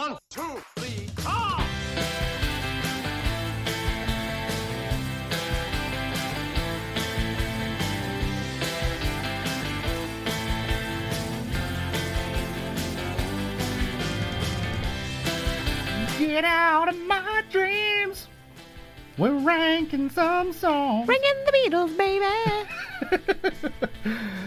One, 0.00 0.16
two, 0.30 0.62
three, 0.76 1.08
four. 1.18 1.58
Get 16.18 16.46
out 16.46 16.88
of 16.88 16.98
my 17.00 17.44
dreams. 17.50 18.26
We're 19.18 19.34
ranking 19.34 20.08
some 20.08 20.54
songs. 20.54 21.04
Bring 21.04 21.20
in 21.20 21.44
the 21.44 21.52
Beatles, 21.52 21.94
baby. 21.98 22.24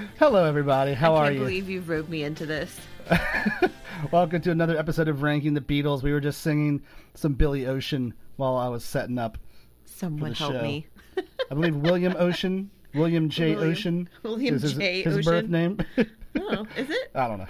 Hello, 0.17 0.45
everybody. 0.45 0.93
How 0.93 1.13
are 1.13 1.25
you? 1.25 1.29
I 1.29 1.33
can't 1.33 1.45
believe 1.45 1.69
you've 1.69 1.89
roped 1.89 2.09
me 2.09 2.23
into 2.23 2.47
this. 2.47 2.75
Welcome 4.11 4.41
to 4.41 4.51
another 4.51 4.77
episode 4.77 5.07
of 5.07 5.21
Ranking 5.23 5.53
the 5.53 5.61
Beatles. 5.61 6.03
We 6.03 6.11
were 6.11 6.19
just 6.19 6.41
singing 6.41 6.83
some 7.13 7.33
Billy 7.33 7.65
Ocean 7.65 8.13
while 8.35 8.55
I 8.57 8.67
was 8.67 8.83
setting 8.83 9.17
up. 9.17 9.37
Someone 9.85 10.33
help 10.33 10.53
show. 10.53 10.61
me. 10.61 10.87
I 11.17 11.53
believe 11.53 11.75
William 11.75 12.15
Ocean, 12.17 12.69
William 12.93 13.29
J. 13.29 13.55
William- 13.55 13.71
Ocean, 13.71 14.09
William 14.23 14.55
is 14.55 14.61
his, 14.63 14.73
J. 14.73 15.01
his 15.03 15.17
Ocean. 15.17 15.31
birth 15.31 15.49
name. 15.49 15.77
Oh, 16.35 16.65
is 16.75 16.89
it? 16.89 17.11
I 17.13 17.27
don't 17.27 17.37
know. 17.37 17.45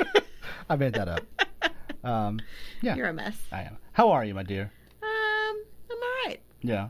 I 0.70 0.76
made 0.76 0.94
that 0.94 1.08
up. 1.08 1.20
Um, 2.02 2.40
yeah, 2.80 2.94
You're 2.96 3.08
a 3.08 3.12
mess. 3.12 3.36
I 3.52 3.64
am. 3.64 3.76
How 3.92 4.12
are 4.12 4.24
you, 4.24 4.32
my 4.34 4.42
dear? 4.42 4.72
Um, 5.02 5.56
I'm 5.90 5.98
all 6.02 6.26
right. 6.26 6.40
Yeah, 6.62 6.88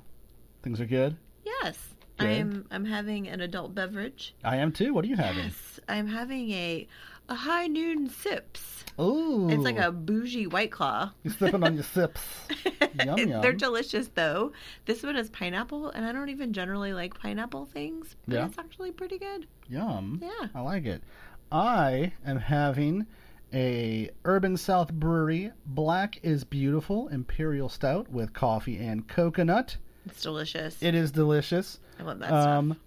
things 0.63 0.81
are 0.81 0.87
good. 0.87 1.17
Yes, 1.45 1.77
Good. 2.19 2.29
I'm. 2.29 2.67
I'm 2.71 2.85
having 2.85 3.27
an 3.27 3.41
adult 3.41 3.75
beverage. 3.75 4.37
I 4.45 4.59
am 4.59 4.71
too. 4.71 4.95
What 4.95 5.05
are 5.05 5.09
you 5.09 5.17
having? 5.17 5.43
Yes, 5.47 5.81
I'm 5.89 6.07
having 6.07 6.53
a 6.53 6.87
a 7.29 7.35
high 7.35 7.67
noon 7.67 8.09
sips. 8.11 8.85
Ooh, 9.01 9.49
It's 9.51 9.65
like 9.65 9.79
a 9.79 9.91
bougie 9.91 10.47
white 10.47 10.71
claw. 10.71 11.11
You're 11.25 11.35
sipping 11.35 11.65
on 11.65 11.75
your 11.75 11.83
sips. 11.83 12.21
Yum, 13.05 13.19
yum. 13.19 13.41
They're 13.43 13.53
delicious 13.53 14.09
though. 14.15 14.53
This 14.87 15.03
one 15.03 15.17
is 15.17 15.31
pineapple, 15.31 15.91
and 15.91 16.05
I 16.07 16.13
don't 16.13 16.29
even 16.29 16.53
generally 16.53 16.93
like 16.93 17.19
pineapple 17.19 17.67
things, 17.67 18.15
but 18.29 18.35
Yeah. 18.37 18.47
it's 18.47 18.57
actually 18.59 18.93
pretty 18.93 19.19
good. 19.19 19.49
Yum. 19.69 20.21
Yeah. 20.23 20.49
I 20.55 20.61
like 20.61 20.85
it. 20.85 21.03
I 21.51 22.13
am 22.25 22.39
having 22.39 23.07
a 23.53 24.11
Urban 24.25 24.57
South 24.57 24.93
Brewery 24.93 25.51
Black 25.67 26.21
is 26.23 26.45
Beautiful 26.45 27.09
Imperial 27.09 27.69
Stout 27.69 28.09
with 28.11 28.33
coffee 28.33 28.77
and 28.79 29.09
coconut. 29.09 29.77
It's 30.07 30.23
delicious. 30.23 30.81
It 30.83 30.95
is 30.95 31.11
delicious. 31.11 31.81
I 31.99 32.03
love 32.05 32.19
that 32.21 32.33
Um, 32.33 32.71
stuff. 32.73 32.79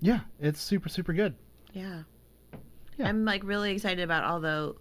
yeah, 0.00 0.20
it's 0.40 0.60
super 0.60 0.88
super 0.90 1.12
good. 1.14 1.34
Yeah. 1.72 2.02
Yeah. 2.98 3.08
I'm 3.08 3.24
like 3.24 3.44
really 3.44 3.72
excited 3.72 4.00
about 4.00 4.24
all 4.24 4.40
the 4.40 4.74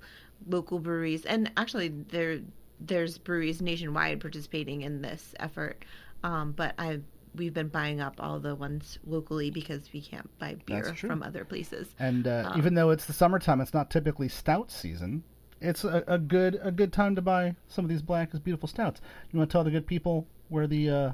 local 0.47 0.79
breweries 0.79 1.25
and 1.25 1.51
actually 1.57 1.89
there 1.89 2.39
there's 2.79 3.17
breweries 3.17 3.61
nationwide 3.61 4.19
participating 4.19 4.81
in 4.81 5.01
this 5.01 5.33
effort. 5.39 5.83
Um, 6.23 6.51
but 6.51 6.75
I 6.77 6.99
we've 7.35 7.53
been 7.53 7.67
buying 7.67 8.01
up 8.01 8.15
all 8.19 8.39
the 8.39 8.55
ones 8.55 8.97
locally 9.05 9.51
because 9.51 9.91
we 9.93 10.01
can't 10.01 10.29
buy 10.39 10.55
beer 10.65 10.95
from 10.95 11.21
other 11.23 11.45
places. 11.45 11.87
And 11.99 12.27
uh, 12.27 12.51
Um, 12.51 12.57
even 12.57 12.73
though 12.73 12.89
it's 12.89 13.05
the 13.05 13.13
summertime, 13.13 13.61
it's 13.61 13.73
not 13.73 13.89
typically 13.91 14.27
stout 14.27 14.71
season. 14.71 15.23
It's 15.59 15.83
a, 15.83 16.03
a 16.07 16.17
good 16.19 16.59
a 16.61 16.71
good 16.71 16.93
time 16.93 17.15
to 17.15 17.21
buy 17.21 17.55
some 17.67 17.83
of 17.83 17.89
these 17.89 18.01
Black 18.01 18.31
Beautiful 18.43 18.67
stouts. 18.67 19.01
You 19.31 19.39
want 19.39 19.49
to 19.49 19.53
tell 19.53 19.63
the 19.63 19.71
good 19.71 19.87
people 19.87 20.27
where 20.49 20.67
the 20.67 20.89
uh, 20.89 21.11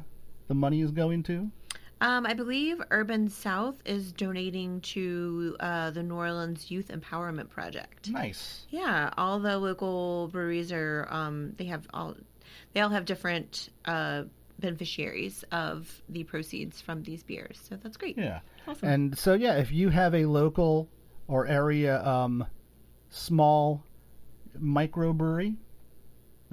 the 0.48 0.54
money 0.54 0.82
is 0.82 0.92
going 0.92 1.24
to? 1.24 1.50
Um, 2.04 2.26
I 2.26 2.34
believe 2.34 2.82
Urban 2.92 3.30
South 3.30 3.76
is 3.86 4.12
donating 4.12 4.82
to 4.82 5.56
uh, 5.62 5.92
the 5.92 6.04
New 6.04 6.16
Orleans 6.16 6.70
Youth 6.70 6.90
Empowerment 6.90 7.50
Project. 7.50 8.10
Nice. 8.10 8.66
Yeah, 8.70 9.10
all 9.16 9.40
the 9.40 9.58
local 9.58 10.28
breweries 10.28 10.74
are 10.74 11.08
um, 11.10 11.54
they 11.58 11.64
have 11.64 11.88
all 11.94 12.16
they 12.74 12.82
all 12.82 12.90
have 12.90 13.06
different 13.06 13.70
uh, 13.86 14.24
beneficiaries 14.60 15.46
of 15.54 16.02
the 16.10 16.26
proceeds 16.26 16.82
from 16.82 17.04
these 17.04 17.24
beers. 17.24 17.58
So 17.70 17.78
that's 17.82 17.96
great. 17.96 18.18
Yeah. 18.18 18.42
Awesome. 18.68 18.90
And 18.90 19.18
so 19.18 19.34
yeah, 19.34 19.56
if 19.56 19.72
you 19.72 19.88
have 19.88 20.14
a 20.14 20.26
local 20.26 20.90
or 21.30 21.48
area 21.48 22.06
um, 22.06 22.46
small 23.12 23.82
microbrewery, 24.62 25.56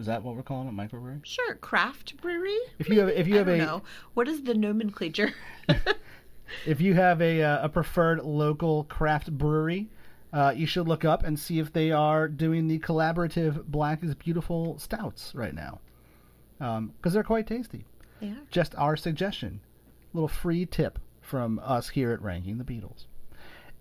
is 0.01 0.07
that 0.07 0.23
what 0.23 0.35
we're 0.35 0.43
calling 0.43 0.67
it, 0.67 0.75
microbrewery? 0.75 1.21
Sure, 1.25 1.55
craft 1.57 2.17
brewery. 2.23 2.59
If 2.79 2.89
you 2.89 3.01
have 3.01 3.11
if 3.11 3.29
you 3.29 3.35
I 3.35 3.39
have 3.39 3.47
don't 3.47 3.61
a 3.61 3.65
know 3.65 3.83
what 4.15 4.27
is 4.29 4.43
the 4.43 4.55
nomenclature. 4.55 5.33
if 6.67 6.81
you 6.81 6.95
have 6.95 7.21
a 7.21 7.43
uh, 7.43 7.65
a 7.67 7.69
preferred 7.69 8.25
local 8.25 8.85
craft 8.85 9.31
brewery, 9.37 9.89
uh, 10.33 10.53
you 10.57 10.67
should 10.67 10.89
look 10.89 11.05
up 11.05 11.23
and 11.23 11.39
see 11.39 11.59
if 11.59 11.73
they 11.73 11.91
are 11.93 12.29
doing 12.29 12.67
the 12.67 12.79
collaborative 12.79 13.65
Black 13.67 14.03
is 14.03 14.15
Beautiful 14.15 14.79
stouts 14.79 15.33
right 15.35 15.55
now, 15.55 15.81
because 16.59 17.13
they're 17.13 17.23
quite 17.23 17.47
tasty. 17.47 17.85
yeah. 18.21 18.35
Just 18.51 18.75
our 18.77 18.97
suggestion, 18.97 19.61
little 20.15 20.29
free 20.29 20.65
tip 20.67 20.99
from 21.21 21.61
us 21.63 21.91
here 21.91 22.13
at 22.13 22.23
Ranking 22.23 22.59
the 22.59 22.65
Beatles. 22.65 23.05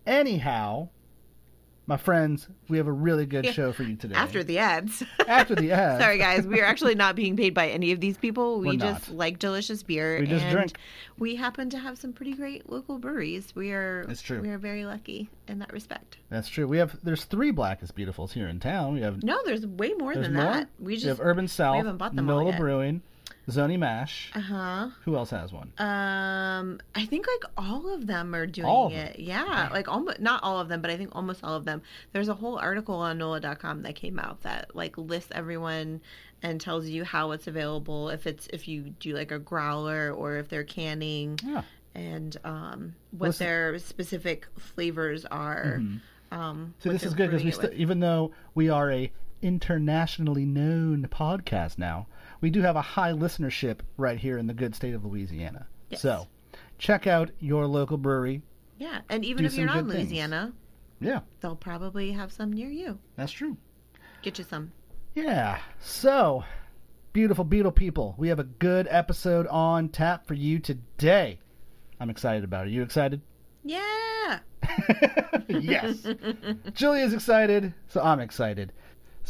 Anyhow, 0.06 0.90
my 1.90 1.98
friends, 1.98 2.48
we 2.70 2.78
have 2.78 2.86
a 2.88 2.92
really 2.92 3.26
good 3.26 3.44
Yeah. 3.46 3.52
show 3.52 3.74
for 3.74 3.82
you 3.84 3.96
today. 3.96 4.14
After 4.16 4.44
the 4.44 4.60
ads. 4.60 5.04
After 5.28 5.56
the 5.56 5.72
ads. 5.74 6.02
Sorry, 6.02 6.20
guys. 6.20 6.46
We 6.46 6.62
are 6.62 6.66
actually 6.74 6.94
not 6.96 7.16
being 7.16 7.36
paid 7.36 7.56
by 7.56 7.68
any 7.70 7.92
of 7.92 8.00
these 8.00 8.16
people. 8.18 8.60
We 8.60 8.68
We're 8.68 8.74
just 8.78 9.10
not. 9.10 9.18
like 9.18 9.40
delicious 9.40 9.82
beer. 9.84 10.20
We 10.20 10.28
just 10.28 10.48
drink. 10.50 10.78
We 11.18 11.36
happen 11.36 11.70
to 11.72 11.80
have 11.80 11.98
some 11.98 12.14
pretty 12.14 12.34
great 12.34 12.70
local 12.72 13.00
breweries. 13.00 13.54
We 13.56 13.72
are. 13.72 14.06
It's 14.08 14.22
true. 14.22 14.40
We 14.40 14.50
are 14.50 14.60
very 14.60 14.86
lucky 14.86 15.30
in 15.48 15.58
that 15.60 15.74
respect. 15.74 16.18
That's 16.30 16.48
true. 16.48 16.68
We 16.68 16.78
have 16.78 16.96
there's 17.04 17.26
three 17.26 17.50
Black 17.52 17.82
is 17.84 17.92
Beautifuls 17.92 18.32
here 18.32 18.48
in 18.48 18.60
town. 18.60 18.94
We 18.94 19.02
have 19.02 19.24
No, 19.24 19.40
there's 19.44 19.66
way 19.66 19.94
more 19.98 20.14
there's 20.14 20.28
than 20.28 20.36
more. 20.36 20.44
that. 20.46 20.70
We 20.80 20.94
just. 20.96 21.08
have 21.08 21.20
Urban 21.20 21.48
South, 21.48 21.74
We 21.74 21.78
haven't 21.80 21.98
bought 21.98 22.16
them 22.16 22.30
all 22.30 22.38
Nola 22.40 22.52
yet. 22.52 22.60
Brewing, 22.60 23.02
Zony 23.48 23.80
Mash. 23.80 24.32
Uh 24.36 24.40
huh. 24.42 24.90
Who 25.06 25.16
else 25.16 25.30
has 25.32 25.52
one? 25.52 25.72
Um, 25.78 26.80
I 26.94 27.06
think 27.06 27.26
like 27.28 27.52
all 27.58 27.94
of 27.94 28.06
them 28.08 28.36
are 28.36 28.46
doing 28.46 28.90
them? 28.90 28.92
it. 28.92 29.20
Yeah, 29.20 29.70
like 29.72 29.88
almost 29.88 30.20
not 30.20 30.44
all 30.44 30.60
of 30.60 30.68
them, 30.68 30.82
but 30.82 30.92
I 30.92 30.98
think 30.98 31.10
almost 31.16 31.44
all 31.44 31.56
of 31.56 31.66
them. 31.66 31.82
There's 32.12 32.28
a 32.30 32.34
whole 32.36 32.58
article 32.58 32.96
on 32.96 33.18
NOLA.com 33.18 33.82
that 33.84 33.96
came 33.96 34.20
out 34.20 34.42
that 34.44 34.76
like 34.76 34.98
lists 34.98 35.32
everyone 35.34 36.02
and 36.44 36.62
tells 36.62 36.88
you 36.88 37.04
how 37.04 37.32
it's 37.32 37.48
available. 37.48 38.10
If 38.10 38.28
it's 38.28 38.48
if 38.54 38.68
you 38.68 38.94
do 39.00 39.14
like 39.16 39.32
a 39.32 39.40
growler 39.40 40.12
or 40.14 40.38
if 40.38 40.48
they're 40.50 40.64
canning 40.64 41.40
Yeah. 41.44 41.64
and 41.96 42.38
um 42.44 42.96
what 43.12 43.28
Listen- 43.28 43.48
their 43.48 43.80
specific 43.80 44.48
flavors 44.58 45.26
are. 45.26 45.76
Um, 45.78 46.02
Mm-hmm. 46.32 46.66
So 46.78 46.90
this 46.92 47.02
is 47.04 47.16
good 47.16 47.32
because 47.32 47.44
we, 47.44 47.50
st- 47.50 47.74
even 47.74 48.02
though 48.02 48.34
we 48.54 48.70
are 48.70 48.92
a 48.92 49.12
internationally 49.42 50.46
known 50.46 51.08
podcast 51.12 51.80
now, 51.80 52.06
we 52.42 52.50
do 52.50 52.62
have 52.62 52.76
a 52.76 52.82
high 52.82 53.12
listenership 53.12 53.80
right 53.98 54.18
here 54.18 54.38
in 54.38 54.48
the 54.48 54.54
good 54.54 54.76
state 54.76 54.94
of 54.94 55.04
Louisiana. 55.06 55.68
Yes. 55.90 56.02
So, 56.02 56.28
check 56.78 57.08
out 57.08 57.32
your 57.40 57.66
local 57.68 57.98
brewery. 57.98 58.42
yeah, 58.78 59.00
and 59.10 59.26
even 59.26 59.44
do 59.44 59.48
if 59.48 59.54
you're 59.56 59.66
not 59.66 59.78
in 59.80 59.86
good 59.86 59.96
things. 59.96 60.10
Louisiana, 60.10 60.54
Yeah, 61.00 61.20
they'll 61.42 61.56
probably 61.56 62.12
have 62.12 62.32
some 62.32 62.52
near 62.54 62.70
you. 62.70 63.00
that's 63.16 63.32
true. 63.32 63.58
Get 64.22 64.38
you 64.38 64.44
some. 64.44 64.72
Yeah. 65.16 65.60
So, 65.80 66.44
beautiful 67.14 67.44
Beetle 67.44 67.72
people, 67.72 68.16
we 68.18 68.28
have 68.30 68.40
a 68.40 68.44
good 68.44 68.88
episode 68.90 69.48
on 69.48 69.90
tap 69.90 70.28
for 70.28 70.34
you 70.36 70.60
today. 70.60 71.40
I'm 72.00 72.10
excited 72.10 72.44
about 72.44 72.68
it. 72.68 72.70
Are 72.70 72.74
you 72.74 72.84
excited? 72.84 73.22
Yeah. 73.64 74.40
yes. 75.48 76.06
Julia's 76.74 77.14
excited, 77.14 77.74
so 77.88 78.02
I'm 78.02 78.20
excited. 78.20 78.72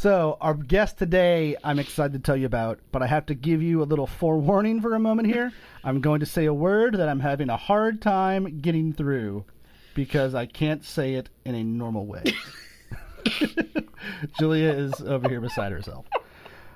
So, 0.00 0.38
our 0.40 0.54
guest 0.54 0.96
today, 0.96 1.56
I'm 1.62 1.78
excited 1.78 2.14
to 2.14 2.20
tell 2.20 2.34
you 2.34 2.46
about, 2.46 2.78
but 2.90 3.02
I 3.02 3.06
have 3.06 3.26
to 3.26 3.34
give 3.34 3.62
you 3.62 3.82
a 3.82 3.84
little 3.84 4.06
forewarning 4.06 4.80
for 4.80 4.94
a 4.94 4.98
moment 4.98 5.28
here. 5.28 5.52
I'm 5.84 6.00
going 6.00 6.20
to 6.20 6.26
say 6.26 6.46
a 6.46 6.54
word 6.54 6.94
that 6.94 7.06
I'm 7.06 7.20
having 7.20 7.50
a 7.50 7.58
hard 7.58 8.00
time 8.00 8.62
getting 8.62 8.94
through 8.94 9.44
because 9.92 10.34
I 10.34 10.46
can't 10.46 10.82
say 10.86 11.16
it 11.16 11.28
in 11.44 11.54
a 11.54 11.62
normal 11.62 12.06
way. 12.06 12.24
Julia 14.38 14.70
is 14.70 15.02
over 15.02 15.28
here 15.28 15.42
beside 15.42 15.70
herself. 15.70 16.06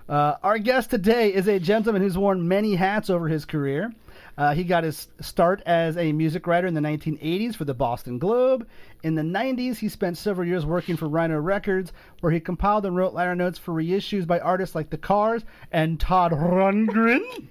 Uh, 0.06 0.34
our 0.42 0.58
guest 0.58 0.90
today 0.90 1.32
is 1.32 1.48
a 1.48 1.58
gentleman 1.58 2.02
who's 2.02 2.18
worn 2.18 2.46
many 2.46 2.74
hats 2.74 3.08
over 3.08 3.28
his 3.28 3.46
career. 3.46 3.90
Uh, 4.36 4.54
he 4.54 4.64
got 4.64 4.84
his 4.84 5.08
start 5.20 5.62
as 5.64 5.96
a 5.96 6.12
music 6.12 6.46
writer 6.46 6.66
in 6.66 6.74
the 6.74 6.80
1980s 6.80 7.54
for 7.54 7.64
the 7.64 7.74
Boston 7.74 8.18
Globe. 8.18 8.66
In 9.02 9.14
the 9.14 9.22
90s, 9.22 9.76
he 9.76 9.88
spent 9.88 10.18
several 10.18 10.46
years 10.46 10.66
working 10.66 10.96
for 10.96 11.08
Rhino 11.08 11.38
Records, 11.38 11.92
where 12.20 12.32
he 12.32 12.40
compiled 12.40 12.84
and 12.86 12.96
wrote 12.96 13.14
liner 13.14 13.36
notes 13.36 13.58
for 13.58 13.72
reissues 13.72 14.26
by 14.26 14.40
artists 14.40 14.74
like 14.74 14.90
The 14.90 14.98
Cars 14.98 15.44
and 15.70 16.00
Todd 16.00 16.32
Rundgren. 16.32 17.22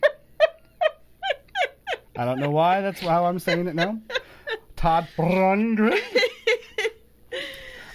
I 2.15 2.25
don't 2.25 2.39
know 2.39 2.51
why 2.51 2.81
that's 2.81 3.00
how 3.00 3.25
I'm 3.25 3.39
saying 3.39 3.68
it 3.68 3.75
now. 3.75 4.00
Todd 4.75 5.07
Rundgren. 5.18 6.00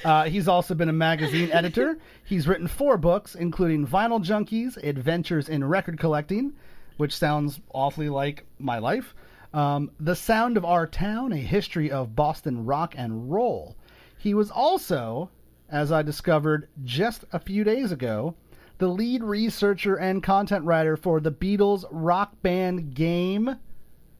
Uh, 0.04 0.24
he's 0.24 0.48
also 0.48 0.74
been 0.74 0.88
a 0.88 0.92
magazine 0.92 1.50
editor. 1.52 1.98
He's 2.24 2.48
written 2.48 2.66
four 2.68 2.96
books, 2.96 3.34
including 3.34 3.86
Vinyl 3.86 4.24
Junkies, 4.24 4.76
Adventures 4.76 5.48
in 5.48 5.64
Record 5.64 5.98
Collecting, 5.98 6.52
which 6.98 7.16
sounds 7.16 7.60
awfully 7.72 8.08
like 8.10 8.44
my 8.58 8.78
life, 8.78 9.14
um, 9.54 9.90
The 9.98 10.14
Sound 10.14 10.56
of 10.56 10.64
Our 10.64 10.86
Town, 10.86 11.32
A 11.32 11.36
History 11.36 11.90
of 11.90 12.14
Boston 12.14 12.66
Rock 12.66 12.94
and 12.96 13.30
Roll. 13.32 13.76
He 14.18 14.34
was 14.34 14.50
also, 14.50 15.30
as 15.70 15.90
I 15.90 16.02
discovered 16.02 16.68
just 16.84 17.24
a 17.32 17.38
few 17.38 17.64
days 17.64 17.92
ago, 17.92 18.34
the 18.78 18.88
lead 18.88 19.22
researcher 19.22 19.96
and 19.96 20.22
content 20.22 20.64
writer 20.64 20.96
for 20.96 21.20
the 21.20 21.32
Beatles 21.32 21.84
Rock 21.90 22.40
Band 22.42 22.94
game, 22.94 23.56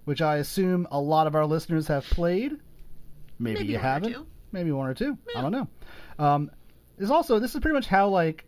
which 0.05 0.23
I 0.23 0.37
assume 0.37 0.87
a 0.91 1.01
lot 1.01 1.27
of 1.27 1.35
our 1.35 1.47
listeners 1.47 1.89
have 1.89 2.05
played. 2.05 2.53
Maybe, 3.39 3.61
Maybe 3.61 3.73
you 3.73 3.79
haven't. 3.79 4.17
Maybe 4.51 4.73
one 4.73 4.89
or 4.89 4.95
two. 4.95 5.19
I 5.37 5.43
don't 5.43 5.53
know. 5.53 5.69
Um, 6.19 6.51
there's 6.97 7.11
also 7.11 7.39
this 7.39 7.55
is 7.55 7.61
pretty 7.61 7.75
much 7.75 7.87
how 7.87 8.09
like 8.09 8.45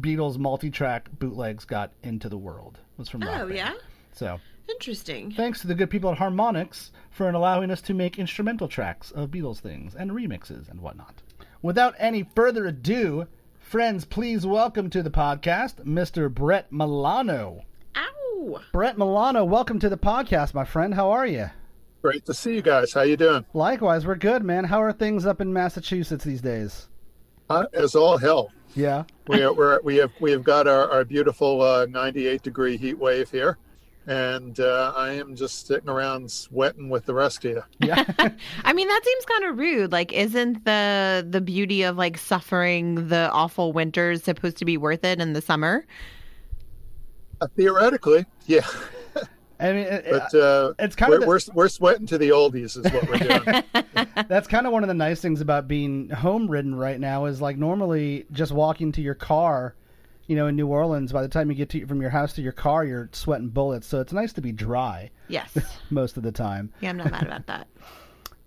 Beatles 0.00 0.38
multi-track 0.38 1.08
bootlegs 1.18 1.64
got 1.64 1.92
into 2.02 2.28
the 2.28 2.38
world. 2.38 2.78
Was 3.00 3.08
from 3.08 3.22
Rock 3.22 3.30
Oh 3.34 3.46
Band. 3.46 3.54
yeah, 3.56 3.72
So 4.12 4.38
interesting. 4.68 5.30
thanks 5.32 5.62
to 5.62 5.66
the 5.66 5.74
good 5.74 5.88
people 5.88 6.12
at 6.12 6.18
Harmonix 6.18 6.90
for 7.10 7.30
allowing 7.30 7.70
us 7.70 7.80
to 7.82 7.94
make 7.94 8.18
instrumental 8.18 8.68
tracks 8.68 9.10
of 9.10 9.30
Beatles 9.30 9.58
things 9.60 9.94
and 9.94 10.10
remixes 10.10 10.68
and 10.70 10.82
whatnot. 10.82 11.22
Without 11.62 11.94
any 11.98 12.28
further 12.34 12.66
ado, 12.66 13.26
friends, 13.58 14.04
please 14.04 14.44
welcome 14.46 14.90
to 14.90 15.02
the 15.02 15.10
podcast 15.10 15.76
Mr. 15.86 16.30
Brett 16.32 16.70
Milano. 16.70 17.62
Ow! 17.96 18.60
Brett 18.70 18.98
Milano, 18.98 19.46
welcome 19.46 19.78
to 19.80 19.88
the 19.88 19.96
podcast, 19.96 20.52
my 20.52 20.66
friend. 20.66 20.92
How 20.94 21.10
are 21.10 21.26
you? 21.26 21.48
Great 22.02 22.26
to 22.26 22.34
see 22.34 22.54
you 22.54 22.60
guys. 22.60 22.92
How 22.92 23.00
you 23.00 23.16
doing? 23.16 23.46
Likewise, 23.54 24.06
we're 24.06 24.14
good, 24.14 24.44
man. 24.44 24.64
How 24.64 24.82
are 24.82 24.92
things 24.92 25.24
up 25.24 25.40
in 25.40 25.54
Massachusetts 25.54 26.24
these 26.24 26.42
days? 26.42 26.86
Hot 27.50 27.74
as 27.74 27.96
all 27.96 28.16
hell. 28.16 28.52
Yeah. 28.76 29.02
We 29.26 29.42
are, 29.42 29.52
we're, 29.52 29.80
we 29.82 29.96
have 29.96 30.12
we 30.20 30.30
have 30.30 30.44
got 30.44 30.68
our, 30.68 30.88
our 30.88 31.04
beautiful 31.04 31.60
uh, 31.60 31.86
98 31.86 32.42
degree 32.42 32.76
heat 32.76 32.96
wave 32.96 33.28
here, 33.28 33.58
and 34.06 34.60
uh, 34.60 34.92
I 34.96 35.14
am 35.14 35.34
just 35.34 35.66
sitting 35.66 35.88
around 35.88 36.30
sweating 36.30 36.88
with 36.88 37.06
the 37.06 37.14
rest 37.14 37.44
of 37.44 37.50
you. 37.50 37.62
Yeah. 37.80 38.04
I 38.64 38.72
mean, 38.72 38.86
that 38.86 39.00
seems 39.04 39.24
kind 39.24 39.44
of 39.46 39.58
rude. 39.58 39.90
Like, 39.90 40.12
isn't 40.12 40.64
the 40.64 41.26
the 41.28 41.40
beauty 41.40 41.82
of 41.82 41.96
like 41.96 42.18
suffering 42.18 43.08
the 43.08 43.28
awful 43.32 43.72
winters 43.72 44.22
supposed 44.22 44.56
to 44.58 44.64
be 44.64 44.76
worth 44.76 45.02
it 45.02 45.20
in 45.20 45.32
the 45.32 45.42
summer? 45.42 45.84
Uh, 47.40 47.48
theoretically, 47.56 48.26
yeah, 48.46 48.66
I 49.60 49.72
mean, 49.72 49.86
it- 49.86 50.06
but 50.10 50.34
uh, 50.34 50.72
it's 50.78 50.96
kind 50.96 51.10
we're, 51.10 51.16
of 51.16 51.20
the- 51.22 51.26
we're 51.28 51.40
we're 51.54 51.68
sweating 51.68 52.06
to 52.06 52.18
the 52.18 52.30
oldies 52.30 52.76
is 52.78 52.92
what 52.92 53.08
we're 53.08 53.18
doing. 53.18 54.06
That's 54.28 54.46
kind 54.48 54.66
of 54.66 54.72
one 54.72 54.82
of 54.82 54.88
the 54.88 54.94
nice 54.94 55.20
things 55.20 55.40
about 55.40 55.68
being 55.68 56.08
home 56.10 56.48
ridden 56.48 56.74
right 56.74 56.98
now 56.98 57.26
is 57.26 57.40
like 57.40 57.56
normally 57.58 58.26
just 58.32 58.52
walking 58.52 58.92
to 58.92 59.02
your 59.02 59.14
car, 59.14 59.74
you 60.26 60.36
know, 60.36 60.46
in 60.46 60.56
New 60.56 60.66
Orleans, 60.68 61.12
by 61.12 61.22
the 61.22 61.28
time 61.28 61.50
you 61.50 61.56
get 61.56 61.68
to 61.70 61.86
from 61.86 62.00
your 62.00 62.10
house 62.10 62.32
to 62.34 62.42
your 62.42 62.52
car, 62.52 62.84
you're 62.84 63.08
sweating 63.12 63.48
bullets. 63.48 63.86
So 63.86 64.00
it's 64.00 64.12
nice 64.12 64.32
to 64.34 64.40
be 64.40 64.52
dry 64.52 65.10
Yes. 65.28 65.56
most 65.90 66.16
of 66.16 66.22
the 66.22 66.32
time. 66.32 66.72
Yeah, 66.80 66.90
I'm 66.90 66.96
not 66.96 67.10
mad 67.10 67.22
about 67.24 67.46
that. 67.46 67.66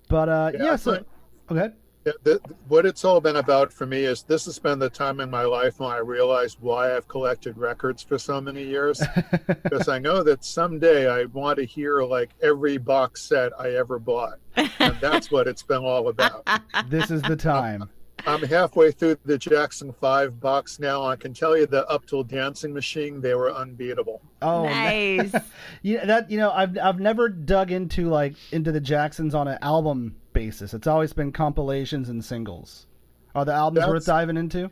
But 0.09 0.29
uh, 0.29 0.51
yeah, 0.53 0.63
Yeah, 0.63 0.75
so 0.77 1.03
but- 1.47 1.55
okay. 1.57 1.75
The, 2.03 2.41
what 2.67 2.85
it's 2.85 3.05
all 3.05 3.21
been 3.21 3.37
about 3.37 3.71
for 3.71 3.85
me 3.85 4.03
is 4.03 4.23
this 4.23 4.45
has 4.45 4.59
been 4.59 4.79
the 4.79 4.89
time 4.89 5.19
in 5.19 5.29
my 5.29 5.43
life 5.43 5.79
when 5.79 5.91
I 5.91 5.99
realized 5.99 6.57
why 6.59 6.95
I've 6.95 7.07
collected 7.07 7.57
records 7.57 8.03
for 8.03 8.17
so 8.17 8.41
many 8.41 8.63
years. 8.63 9.01
because 9.47 9.87
I 9.87 9.99
know 9.99 10.21
that 10.23 10.43
someday 10.43 11.09
I 11.09 11.25
want 11.25 11.59
to 11.59 11.65
hear 11.65 12.03
like 12.03 12.31
every 12.41 12.77
box 12.77 13.21
set 13.21 13.51
I 13.59 13.75
ever 13.75 13.99
bought. 13.99 14.39
And 14.55 14.97
that's 14.99 15.31
what 15.31 15.47
it's 15.47 15.63
been 15.63 15.83
all 15.83 16.09
about. 16.09 16.47
This 16.87 17.09
is 17.11 17.21
the 17.21 17.35
time. 17.35 17.89
I'm 18.25 18.41
halfway 18.43 18.91
through 18.91 19.17
the 19.25 19.37
Jackson 19.37 19.91
5 19.99 20.39
box 20.39 20.79
now. 20.79 21.03
I 21.03 21.15
can 21.17 21.33
tell 21.33 21.57
you 21.57 21.65
the 21.65 21.85
Up 21.89 22.05
Till 22.05 22.23
Dancing 22.23 22.73
Machine, 22.73 23.19
they 23.19 23.33
were 23.35 23.53
unbeatable. 23.53 24.21
Oh, 24.41 24.63
man. 24.63 25.17
nice. 25.33 25.43
yeah, 25.81 26.05
that 26.05 26.31
you 26.31 26.37
know, 26.37 26.51
I've 26.51 26.77
I've 26.77 26.99
never 26.99 27.27
dug 27.27 27.71
into 27.71 28.09
like 28.09 28.35
into 28.51 28.71
the 28.71 28.79
Jacksons 28.79 29.35
on 29.35 29.47
an 29.47 29.57
album 29.61 30.15
basis. 30.31 30.73
It's 30.73 30.87
always 30.87 31.11
been 31.11 31.31
compilations 31.31 32.07
and 32.09 32.23
singles. 32.23 32.87
Are 33.35 33.43
the 33.45 33.53
albums 33.53 33.87
worth 33.87 34.05
diving 34.05 34.37
into? 34.37 34.69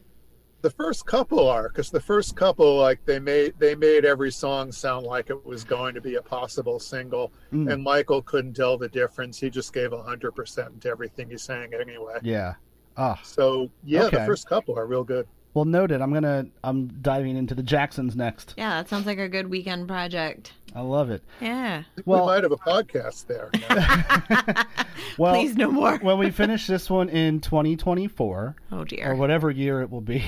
The 0.62 0.70
first 0.70 1.08
couple 1.08 1.50
are 1.50 1.68
because 1.70 1.90
the 1.90 2.00
first 2.00 2.36
couple 2.36 2.78
like 2.78 3.04
they 3.06 3.20
made 3.20 3.56
they 3.58 3.74
made 3.76 4.06
every 4.06 4.32
song 4.32 4.72
sound 4.72 5.06
like 5.08 5.30
it 5.32 5.44
was 5.46 5.64
going 5.64 5.96
to 5.96 6.02
be 6.02 6.16
a 6.16 6.22
possible 6.22 6.80
single, 6.80 7.34
Mm. 7.52 7.74
and 7.74 7.84
Michael 7.84 8.22
couldn't 8.22 8.54
tell 8.54 8.78
the 8.78 8.88
difference. 8.88 9.40
He 9.40 9.50
just 9.50 9.74
gave 9.74 9.92
hundred 9.92 10.34
percent 10.34 10.80
to 10.82 10.90
everything 10.90 11.30
he 11.32 11.38
sang 11.38 11.72
anyway. 11.74 12.20
Yeah. 12.22 12.54
Ah, 12.98 13.20
So 13.24 13.70
yeah, 13.84 14.04
Okay. 14.04 14.18
the 14.20 14.26
first 14.26 14.48
couple 14.48 14.78
are 14.78 14.86
real 14.86 15.04
good. 15.04 15.28
well 15.54 15.66
noted. 15.66 16.02
I'm 16.02 16.14
gonna 16.14 16.46
I'm 16.64 16.88
diving 17.02 17.36
into 17.38 17.56
the 17.56 17.64
Jacksons 17.64 18.16
next. 18.16 18.54
Yeah, 18.58 18.70
that 18.82 18.90
sounds 18.90 19.06
like 19.06 19.18
a 19.20 19.28
good 19.30 19.50
weekend 19.50 19.88
project. 19.88 20.54
I 20.74 20.80
love 20.82 21.10
it. 21.10 21.22
Yeah. 21.42 21.84
Well- 22.06 22.22
we 22.22 22.32
might 22.34 22.44
have 22.44 22.52
a 22.54 22.58
podcast 22.58 23.28
there. 23.28 23.50
Well, 25.18 25.34
Please 25.36 25.58
no 25.58 25.70
more. 25.70 25.98
when 25.98 26.18
we 26.18 26.32
finish 26.32 26.68
this 26.68 26.90
one 26.90 27.10
in 27.10 27.42
2024 27.42 28.56
Oh 28.72 28.84
dear, 28.86 29.00
or 29.04 29.08
dear. 29.10 29.16
whatever 29.16 29.52
year 29.52 29.82
it 29.82 29.90
will 29.90 30.00
be, 30.02 30.24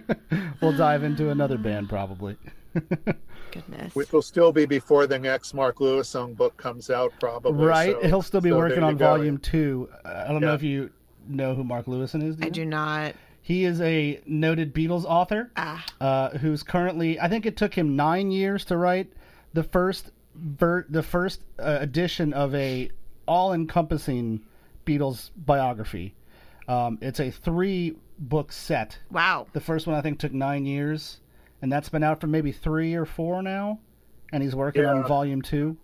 we'll 0.62 0.72
dive 0.76 1.02
into 1.02 1.28
another 1.30 1.58
band 1.58 1.90
probably. 1.90 2.36
Goodness. 3.52 3.94
Which 3.94 4.10
will 4.12 4.22
still 4.22 4.50
be 4.50 4.64
before 4.64 5.06
the 5.06 5.18
next 5.18 5.52
Mark 5.52 5.76
Lewisohn 5.78 6.36
book 6.36 6.56
comes 6.56 6.88
out, 6.90 7.12
probably. 7.20 7.64
right? 7.66 7.96
so- 8.00 8.08
He'll 8.08 8.22
still 8.22 8.40
be 8.40 8.50
so 8.50 8.56
working 8.56 8.76
there 8.80 8.84
you 8.84 8.88
on 8.88 8.96
go. 8.96 9.04
volume 9.16 9.38
two. 9.38 9.88
Uh, 10.04 10.24
I 10.26 10.32
don't 10.32 10.40
know 10.40 10.54
if 10.54 10.62
you 10.62 10.90
know 11.28 11.54
who 11.54 11.64
Mark 11.64 11.86
Lewisohn 11.86 12.22
is. 12.22 12.36
I 12.40 12.46
you? 12.46 12.50
do 12.50 12.64
not. 12.64 13.14
He 13.42 13.64
is 13.64 13.80
a 13.80 14.20
noted 14.26 14.74
Beatles 14.74 15.04
author 15.04 15.50
Ah. 15.56 15.84
uh, 16.00 16.30
who's 16.38 16.62
currently. 16.62 17.18
I 17.18 17.28
think 17.28 17.46
it 17.46 17.56
took 17.56 17.72
him 17.74 17.96
nine 17.96 18.30
years 18.30 18.64
to 18.66 18.76
write 18.76 19.12
the 19.54 19.62
first 19.62 20.10
ver- 20.34 20.86
the 20.88 21.02
first 21.02 21.42
uh, 21.58 21.78
edition 21.80 22.32
of 22.34 22.54
a 22.54 22.90
all-encompassing 23.26 24.40
Beatles 24.86 25.30
biography. 25.36 26.14
Um, 26.66 26.98
it's 27.00 27.20
a 27.20 27.30
three 27.30 27.96
book 28.18 28.52
set. 28.52 28.98
Wow. 29.10 29.46
The 29.52 29.60
first 29.60 29.86
one 29.86 29.96
I 29.96 30.02
think 30.02 30.18
took 30.18 30.32
nine 30.32 30.66
years, 30.66 31.18
and 31.62 31.72
that's 31.72 31.88
been 31.88 32.02
out 32.02 32.20
for 32.20 32.26
maybe 32.26 32.52
three 32.52 32.94
or 32.94 33.04
four 33.06 33.42
now. 33.42 33.78
And 34.32 34.42
he's 34.42 34.54
working 34.54 34.84
on 34.84 35.06
volume 35.06 35.40
two. 35.40 35.78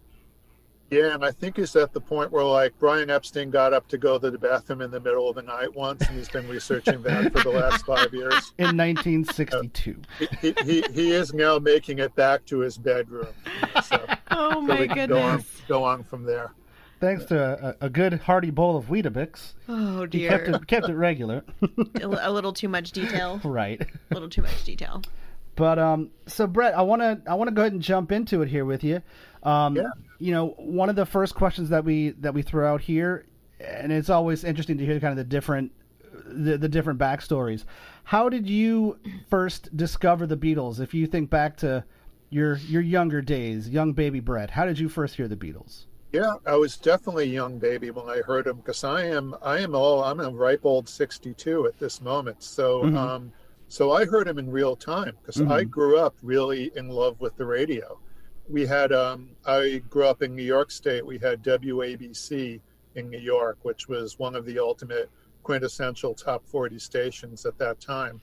Yeah, 0.90 1.14
and 1.14 1.24
I 1.24 1.30
think 1.32 1.56
he's 1.56 1.74
at 1.76 1.92
the 1.92 2.00
point 2.00 2.30
where 2.30 2.44
like 2.44 2.78
Brian 2.78 3.10
Epstein 3.10 3.50
got 3.50 3.72
up 3.72 3.88
to 3.88 3.98
go 3.98 4.18
to 4.18 4.30
the 4.30 4.38
bathroom 4.38 4.80
in 4.82 4.90
the 4.90 5.00
middle 5.00 5.28
of 5.28 5.34
the 5.34 5.42
night 5.42 5.74
once, 5.74 6.06
and 6.06 6.16
he's 6.16 6.28
been 6.28 6.46
researching 6.48 7.02
that 7.02 7.32
for 7.32 7.42
the 7.42 7.50
last 7.50 7.84
five 7.86 8.12
years. 8.14 8.52
in 8.58 8.76
1962. 8.76 9.96
He, 10.18 10.28
he, 10.40 10.54
he, 10.64 10.82
he 10.92 11.10
is 11.12 11.32
now 11.34 11.58
making 11.58 11.98
it 11.98 12.14
back 12.14 12.44
to 12.46 12.58
his 12.60 12.76
bedroom. 12.78 13.26
So, 13.82 14.04
Oh 14.30 14.52
so 14.52 14.60
my 14.62 14.80
we 14.80 14.88
can 14.88 15.08
go 15.08 15.20
on, 15.20 15.44
go 15.68 15.84
on 15.84 16.04
from 16.04 16.24
there. 16.24 16.52
Thanks 17.00 17.24
to 17.26 17.76
a, 17.80 17.86
a 17.86 17.90
good 17.90 18.14
hearty 18.20 18.50
bowl 18.50 18.76
of 18.76 18.86
Weetabix, 18.86 19.54
Oh 19.68 20.02
he 20.02 20.06
dear. 20.06 20.30
kept 20.30 20.48
it 20.48 20.66
kept 20.66 20.88
it 20.88 20.94
regular. 20.94 21.42
a 22.00 22.30
little 22.32 22.52
too 22.52 22.68
much 22.68 22.92
detail. 22.92 23.40
right. 23.44 23.80
A 24.10 24.14
little 24.14 24.28
too 24.28 24.42
much 24.42 24.64
detail. 24.64 25.02
But 25.56 25.78
um, 25.78 26.10
so 26.26 26.46
Brett, 26.46 26.76
I 26.76 26.82
want 26.82 27.02
to 27.02 27.20
I 27.30 27.34
want 27.34 27.48
to 27.48 27.54
go 27.54 27.62
ahead 27.62 27.72
and 27.72 27.82
jump 27.82 28.10
into 28.12 28.42
it 28.42 28.48
here 28.48 28.64
with 28.64 28.82
you. 28.84 29.02
Um, 29.42 29.76
Yeah. 29.76 29.88
You 30.18 30.32
know, 30.32 30.48
one 30.58 30.88
of 30.88 30.96
the 30.96 31.04
first 31.06 31.34
questions 31.34 31.68
that 31.68 31.84
we 31.84 32.10
that 32.20 32.34
we 32.34 32.42
throw 32.42 32.72
out 32.72 32.80
here, 32.80 33.26
and 33.60 33.92
it's 33.92 34.08
always 34.10 34.42
interesting 34.44 34.78
to 34.78 34.84
hear 34.86 34.98
kind 35.00 35.10
of 35.12 35.16
the 35.16 35.24
different 35.24 35.72
the, 36.26 36.56
the 36.56 36.68
different 36.68 36.98
backstories. 36.98 37.64
How 38.04 38.28
did 38.28 38.48
you 38.48 38.98
first 39.28 39.76
discover 39.76 40.26
the 40.26 40.36
Beatles? 40.36 40.80
If 40.80 40.94
you 40.94 41.06
think 41.06 41.30
back 41.30 41.56
to 41.58 41.84
your 42.30 42.56
your 42.56 42.82
younger 42.82 43.20
days, 43.20 43.68
young 43.68 43.92
baby 43.92 44.20
Brett, 44.20 44.50
how 44.50 44.64
did 44.66 44.78
you 44.78 44.88
first 44.88 45.16
hear 45.16 45.28
the 45.28 45.36
Beatles? 45.36 45.84
Yeah, 46.12 46.34
I 46.46 46.54
was 46.54 46.76
definitely 46.76 47.24
a 47.24 47.32
young 47.32 47.58
baby 47.58 47.90
when 47.90 48.08
I 48.08 48.18
heard 48.22 48.44
them 48.46 48.58
because 48.58 48.84
I 48.84 49.04
am 49.06 49.34
I 49.42 49.58
am 49.58 49.74
all 49.74 50.02
I'm 50.04 50.20
a 50.20 50.30
ripe 50.30 50.64
old 50.64 50.88
62 50.88 51.66
at 51.66 51.78
this 51.78 52.00
moment. 52.00 52.42
So 52.42 52.84
Mhm. 52.84 52.96
um, 52.96 53.32
so 53.68 53.92
I 53.92 54.04
heard 54.04 54.28
him 54.28 54.38
in 54.38 54.50
real 54.50 54.76
time 54.76 55.16
because 55.20 55.40
I 55.40 55.64
Mhm. 55.64 55.70
grew 55.70 55.98
up 55.98 56.14
really 56.22 56.70
in 56.76 56.88
love 56.88 57.20
with 57.20 57.36
the 57.36 57.46
radio. 57.46 57.98
We 58.48 58.66
had 58.66 58.92
um, 58.92 59.30
I 59.46 59.82
grew 59.88 60.04
up 60.04 60.22
in 60.22 60.34
New 60.34 60.42
York 60.44 60.70
State. 60.70 61.04
We 61.04 61.18
had 61.18 61.42
WABC 61.42 62.60
in 62.94 63.10
New 63.10 63.18
York, 63.18 63.58
which 63.62 63.88
was 63.88 64.18
one 64.18 64.34
of 64.36 64.44
the 64.44 64.58
ultimate 64.58 65.08
quintessential 65.42 66.14
top 66.14 66.46
40 66.46 66.78
stations 66.78 67.44
at 67.46 67.58
that 67.58 67.80
time. 67.80 68.20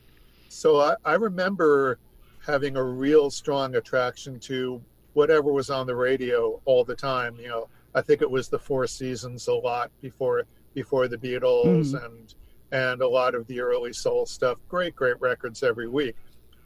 So 0.50 0.80
I, 0.80 0.96
I 1.06 1.14
remember 1.16 1.98
having 2.46 2.76
a 2.78 2.84
real 2.84 3.30
strong 3.30 3.76
attraction 3.76 4.40
to 4.42 4.82
whatever 5.14 5.52
was 5.52 5.70
on 5.70 5.86
the 5.88 5.96
radio 5.96 6.62
all 6.66 6.84
the 6.84 6.96
time. 6.96 7.36
You 7.40 7.48
know, 7.50 7.70
I 7.94 8.02
think 8.02 8.22
it 8.22 8.30
was 8.30 8.48
the 8.50 8.58
Four 8.60 8.88
Seasons 8.88 9.48
a 9.48 9.54
lot 9.54 9.92
before 10.02 10.44
before 10.74 11.08
the 11.10 11.18
Beatles 11.18 11.94
Mhm. 11.94 12.06
and 12.06 12.36
and 12.72 13.02
a 13.02 13.08
lot 13.08 13.36
of 13.36 13.46
the 13.48 13.60
early 13.60 13.94
soul 13.94 14.26
stuff. 14.26 14.58
Great, 14.70 14.96
great 14.96 15.20
records 15.20 15.64
every 15.64 15.88
week. 15.88 16.16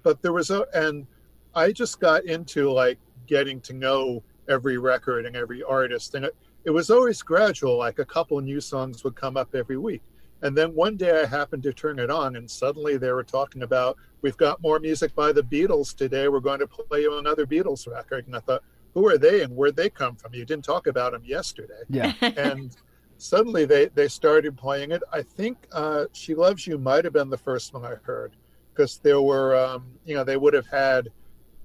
But 0.04 0.22
there 0.22 0.34
was 0.34 0.52
a 0.52 0.66
and 0.74 1.08
I 1.56 1.72
just 1.72 2.00
got 2.00 2.26
into 2.26 2.72
like 2.72 3.00
getting 3.28 3.62
to 3.62 3.74
know 3.74 4.24
every 4.48 4.78
record 4.78 5.26
and 5.26 5.36
every 5.36 5.64
artist, 5.64 6.16
and 6.16 6.26
it, 6.26 6.36
it 6.64 6.70
was 6.70 6.90
always 6.90 7.22
gradual. 7.22 7.78
Like 7.78 8.00
a 8.00 8.06
couple 8.06 8.40
new 8.42 8.62
songs 8.62 9.04
would 9.04 9.16
come 9.16 9.38
up 9.38 9.56
every 9.56 9.78
week. 9.78 10.02
And 10.42 10.56
then 10.56 10.76
one 10.76 10.98
day 10.98 11.22
I 11.22 11.26
happened 11.26 11.64
to 11.64 11.74
turn 11.74 11.98
it 11.98 12.12
on, 12.12 12.36
and 12.36 12.50
suddenly 12.50 12.98
they 12.98 13.12
were 13.12 13.24
talking 13.24 13.64
about, 13.64 13.98
We've 14.22 14.38
got 14.38 14.62
more 14.62 14.80
music 14.80 15.14
by 15.14 15.32
the 15.32 15.44
Beatles 15.44 15.96
today. 15.96 16.28
We're 16.28 16.40
going 16.40 16.60
to 16.60 16.68
play 16.68 17.02
you 17.02 17.18
another 17.20 17.46
Beatles 17.46 17.88
record. 17.92 18.26
And 18.28 18.36
I 18.36 18.40
thought, 18.40 18.64
Who 18.94 19.08
are 19.08 19.18
they 19.18 19.42
and 19.42 19.56
where'd 19.56 19.76
they 19.76 19.90
come 19.90 20.16
from? 20.16 20.34
You 20.34 20.46
didn't 20.46 20.66
talk 20.66 20.88
about 20.88 21.14
them 21.14 21.24
yesterday. 21.26 21.82
Yeah. 21.90 22.14
and 22.22 22.76
suddenly 23.18 23.66
they, 23.66 23.88
they 23.88 24.08
started 24.08 24.58
playing 24.58 24.92
it. 24.92 25.02
I 25.12 25.22
think 25.22 25.58
uh, 25.72 26.06
She 26.14 26.36
Loves 26.36 26.68
You 26.68 26.78
might 26.78 27.04
have 27.06 27.14
been 27.14 27.30
the 27.30 27.38
first 27.38 27.74
one 27.74 27.86
I 27.86 27.96
heard. 28.04 28.36
because 28.74 28.98
there 29.00 29.22
were, 29.22 29.56
um, 29.56 29.86
you 30.06 30.16
know, 30.16 30.24
they 30.24 30.38
would 30.38 30.54
have 30.54 30.68
had 30.68 31.10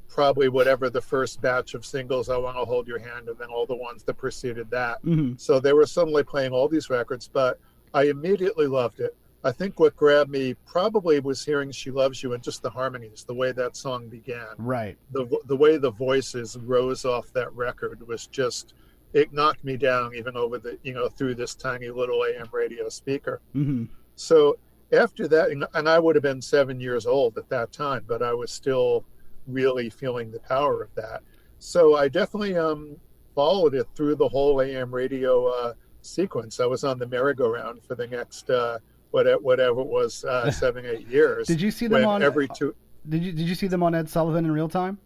probably 0.09 0.49
whatever 0.49 0.91
the 0.91 1.01
first 1.01 1.41
batch 1.41 1.75
of 1.75 1.85
singles, 1.87 2.29
I 2.29 2.37
Want 2.37 2.57
to 2.57 2.65
Hold 2.65 2.87
Your 2.89 2.99
Hand, 2.99 3.29
and 3.29 3.39
then 3.39 3.49
all 3.49 3.67
the 3.67 3.77
ones 3.77 4.03
that 4.05 4.15
preceded 4.15 4.71
that. 4.71 4.99
hmm 5.03 5.35
So 5.37 5.61
they 5.61 5.73
were 5.73 5.87
suddenly 5.87 6.23
playing 6.25 6.53
all 6.53 6.69
these 6.69 6.91
records, 6.91 7.29
but 7.33 7.59
I 7.95 8.05
immediately 8.05 8.67
loved 8.67 9.01
it. 9.01 9.17
I 9.43 9.53
think 9.53 9.81
what 9.81 9.97
grabbed 9.97 10.31
me 10.31 10.55
probably 10.67 11.19
was 11.21 11.45
hearing 11.45 11.71
"She 11.71 11.91
Loves 11.91 12.23
You" 12.23 12.35
and 12.35 12.43
just 12.43 12.61
the 12.63 12.69
harmonies, 12.71 13.25
the 13.27 13.35
way 13.35 13.53
that 13.53 13.75
song 13.77 14.09
began, 14.09 14.47
Right. 14.59 14.99
the 15.13 15.27
the 15.47 15.57
way 15.57 15.79
the 15.79 15.91
voices 15.93 16.59
rose 16.59 17.05
off 17.07 17.33
that 17.33 17.51
record 17.55 18.07
was 18.07 18.27
just 18.27 18.75
it 19.13 19.33
knocked 19.33 19.65
me 19.65 19.77
down 19.77 20.15
even 20.15 20.37
over 20.37 20.59
the 20.59 20.79
you 20.83 20.93
know 20.95 21.09
through 21.09 21.35
this 21.35 21.55
tiny 21.55 21.89
little 21.89 22.25
AM 22.25 22.49
radio 22.53 22.89
speaker. 22.89 23.41
hmm 23.53 23.85
So 24.17 24.59
after 24.93 25.29
that, 25.29 25.51
and- 25.51 25.67
and 25.75 25.89
I 25.89 25.99
would 25.99 26.17
have 26.17 26.23
been 26.23 26.43
seven 26.43 26.81
years 26.81 27.07
old 27.07 27.39
at 27.39 27.49
that 27.49 27.73
time, 27.73 28.05
but 28.07 28.23
I 28.23 28.35
was 28.35 28.51
still 28.51 29.05
really 29.47 29.89
feeling 29.91 30.31
the 30.31 30.41
power 30.41 30.83
of 30.83 30.95
that. 30.97 31.23
So 31.59 31.97
I 31.97 32.09
definitely 32.09 32.57
um, 32.57 32.97
followed 33.35 33.75
it 33.75 33.87
through 33.95 34.17
the 34.17 34.29
whole 34.29 34.61
AM 34.61 34.93
radio 34.93 35.47
uh, 35.47 35.75
sequence. 36.03 36.59
I 36.61 36.67
was 36.67 36.83
on 36.85 36.99
the 36.99 37.07
merry-go-round 37.07 37.83
for 37.85 37.95
the 37.95 38.07
next 38.07 38.51
uh, 38.51 38.79
whatever, 39.13 39.41
whatever 39.41 39.81
it 39.81 39.87
was, 39.87 40.25
uh, 40.25 40.51
seven, 40.65 40.85
eight 40.87 41.07
years. 41.07 41.47
Did 41.47 41.61
you 41.61 41.71
see 41.71 41.87
them 41.87 42.05
on? 42.05 42.23
every 42.23 42.49
two? 42.49 42.75
Did 43.09 43.23
you 43.23 43.33
Did 43.33 43.49
you 43.49 43.55
see 43.55 43.67
them 43.69 43.83
on 43.83 43.95
Ed 43.95 44.09
Sullivan 44.09 44.45
in 44.45 44.51
real 44.53 44.69
time? 44.69 44.99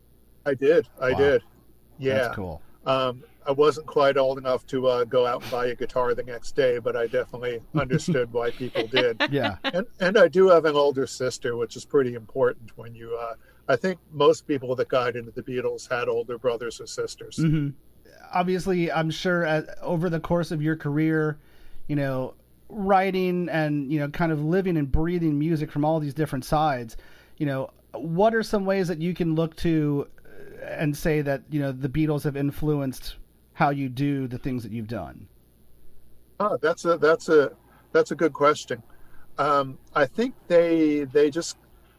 I 0.47 0.55
did, 0.55 0.89
I 1.01 1.13
Wow. 1.13 1.19
did. 1.19 1.43
Yeah, 1.99 2.15
That's 2.15 2.35
cool. 2.37 2.61
um, 2.87 3.23
I 3.47 3.53
wasn't 3.53 3.87
quite 3.87 4.17
old 4.17 4.39
enough 4.39 4.67
to 4.69 4.87
uh, 4.87 5.05
go 5.05 5.27
out 5.27 5.43
and 5.43 5.51
buy 5.51 5.67
a 5.67 5.75
guitar 5.75 6.15
the 6.15 6.23
next 6.23 6.53
day, 6.57 6.79
but 6.79 6.97
I 6.97 7.07
definitely 7.07 7.61
understood 7.75 8.33
why 8.33 8.51
people 8.51 8.87
did. 8.87 9.21
Yeah. 9.31 9.57
and 9.65 9.87
and 10.01 10.17
I 10.19 10.29
do 10.29 10.49
have 10.49 10.65
an 10.65 10.77
older 10.77 11.07
sister, 11.07 11.57
which 11.57 11.77
is 11.77 11.85
pretty 11.85 12.15
important 12.15 12.73
when 12.77 12.95
you. 12.95 13.17
Uh, 13.17 13.35
I 13.69 13.77
think 13.77 13.99
most 14.13 14.47
people 14.47 14.77
that 14.77 14.89
got 14.89 15.17
into 15.17 15.31
the 15.31 15.43
Beatles 15.43 15.89
had 15.91 16.09
older 16.09 16.39
brothers 16.39 16.81
or 16.81 16.87
sisters. 16.87 17.37
hmm 17.39 17.71
Obviously, 18.33 18.91
I'm 18.91 19.11
sure 19.11 19.45
as, 19.45 19.65
over 19.81 20.11
the 20.11 20.19
course 20.21 20.51
of 20.51 20.61
your 20.61 20.77
career, 20.77 21.39
you 21.89 21.95
know, 21.97 22.35
writing 22.69 23.49
and 23.49 23.93
you 23.93 23.99
know, 24.01 24.09
kind 24.09 24.33
of 24.33 24.43
living 24.45 24.77
and 24.77 24.91
breathing 24.91 25.39
music 25.39 25.71
from 25.71 25.85
all 25.85 26.01
these 26.01 26.15
different 26.15 26.45
sides. 26.45 26.97
You 27.39 27.47
know, 27.47 27.71
what 27.93 28.35
are 28.35 28.43
some 28.43 28.65
ways 28.65 28.89
that 28.89 29.01
you 29.01 29.15
can 29.15 29.35
look 29.35 29.55
to 29.57 30.09
uh, 30.27 30.67
and 30.67 30.97
say 30.97 31.23
that 31.23 31.43
you 31.51 31.61
know 31.61 31.73
the 31.73 31.89
Beatles 31.89 32.25
have 32.25 32.37
influenced 32.37 33.17
how 33.55 33.71
you 33.71 33.89
do 33.89 34.27
the 34.29 34.39
things 34.39 34.63
that 34.63 34.73
you've 34.73 34.89
done? 34.89 35.29
Oh, 36.41 36.59
that's 36.61 36.85
a 36.85 36.99
that's 36.99 37.29
a 37.29 37.53
that's 37.93 38.11
a 38.11 38.15
good 38.17 38.33
question. 38.33 38.83
Um, 39.39 39.79
I 39.95 40.07
think 40.07 40.35
they 40.49 41.05
they 41.05 41.31
just 41.31 41.57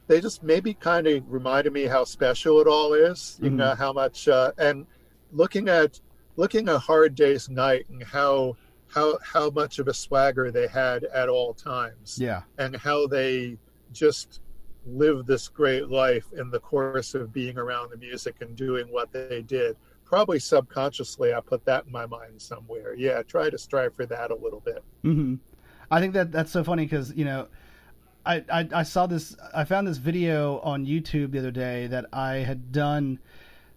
they 0.08 0.22
just 0.22 0.44
maybe 0.44 0.74
kind 0.74 1.08
of 1.08 1.24
reminded 1.32 1.74
me 1.74 1.86
how 1.86 2.04
special 2.04 2.60
it 2.62 2.68
all 2.68 2.94
is. 2.94 3.40
You 3.42 3.50
Mhm. 3.50 3.56
know 3.56 3.76
how 3.76 3.92
much 3.94 4.28
uh, 4.28 4.52
and 4.58 4.86
looking 5.32 5.68
at 5.70 6.00
looking 6.36 6.68
at 6.70 6.80
Hard 6.80 7.16
Day's 7.16 7.50
Night 7.50 7.88
and 7.90 8.04
how 8.04 8.58
how 8.88 9.18
how 9.24 9.50
much 9.50 9.80
of 9.80 9.88
a 9.88 9.94
swagger 9.94 10.52
they 10.52 10.68
had 10.68 11.06
at 11.06 11.30
all 11.30 11.54
times. 11.54 12.20
Yeah. 12.20 12.44
and 12.58 12.76
how 12.76 13.08
they 13.08 13.58
just 13.92 14.42
lived 14.86 15.26
this 15.26 15.48
great 15.48 15.90
life 15.90 16.28
in 16.34 16.52
the 16.52 16.60
course 16.60 17.16
of 17.16 17.32
being 17.34 17.58
around 17.58 17.90
the 17.92 17.98
music 17.98 18.36
and 18.42 18.56
doing 18.56 18.86
what 18.92 19.12
they 19.12 19.42
did. 19.42 19.76
Probably 20.06 20.40
subconsciously, 20.40 21.34
I 21.34 21.42
put 21.42 21.66
that 21.66 21.86
in 21.86 21.92
my 21.92 22.06
mind 22.06 22.42
somewhere. 22.42 22.94
Yeah, 22.96 23.24
try 23.24 23.50
to 23.50 23.58
strive 23.58 23.94
for 23.96 24.06
that 24.06 24.32
a 24.32 24.36
little 24.36 24.60
bit. 24.62 24.84
hmm 25.02 25.36
I 25.92 26.00
think 26.00 26.14
that 26.14 26.32
that's 26.32 26.52
so 26.52 26.64
funny 26.64 26.86
because 26.86 27.14
you 27.16 27.26
know, 27.26 27.48
I, 28.26 28.44
I 28.52 28.68
I 28.74 28.84
saw 28.84 29.08
this. 29.08 29.36
I 29.54 29.66
found 29.66 29.88
this 29.88 29.98
video 29.98 30.60
on 30.60 30.86
YouTube 30.86 31.32
the 31.32 31.40
other 31.40 31.52
day 31.52 31.88
that 31.88 32.06
I 32.12 32.36
had 32.38 32.72
done 32.72 33.20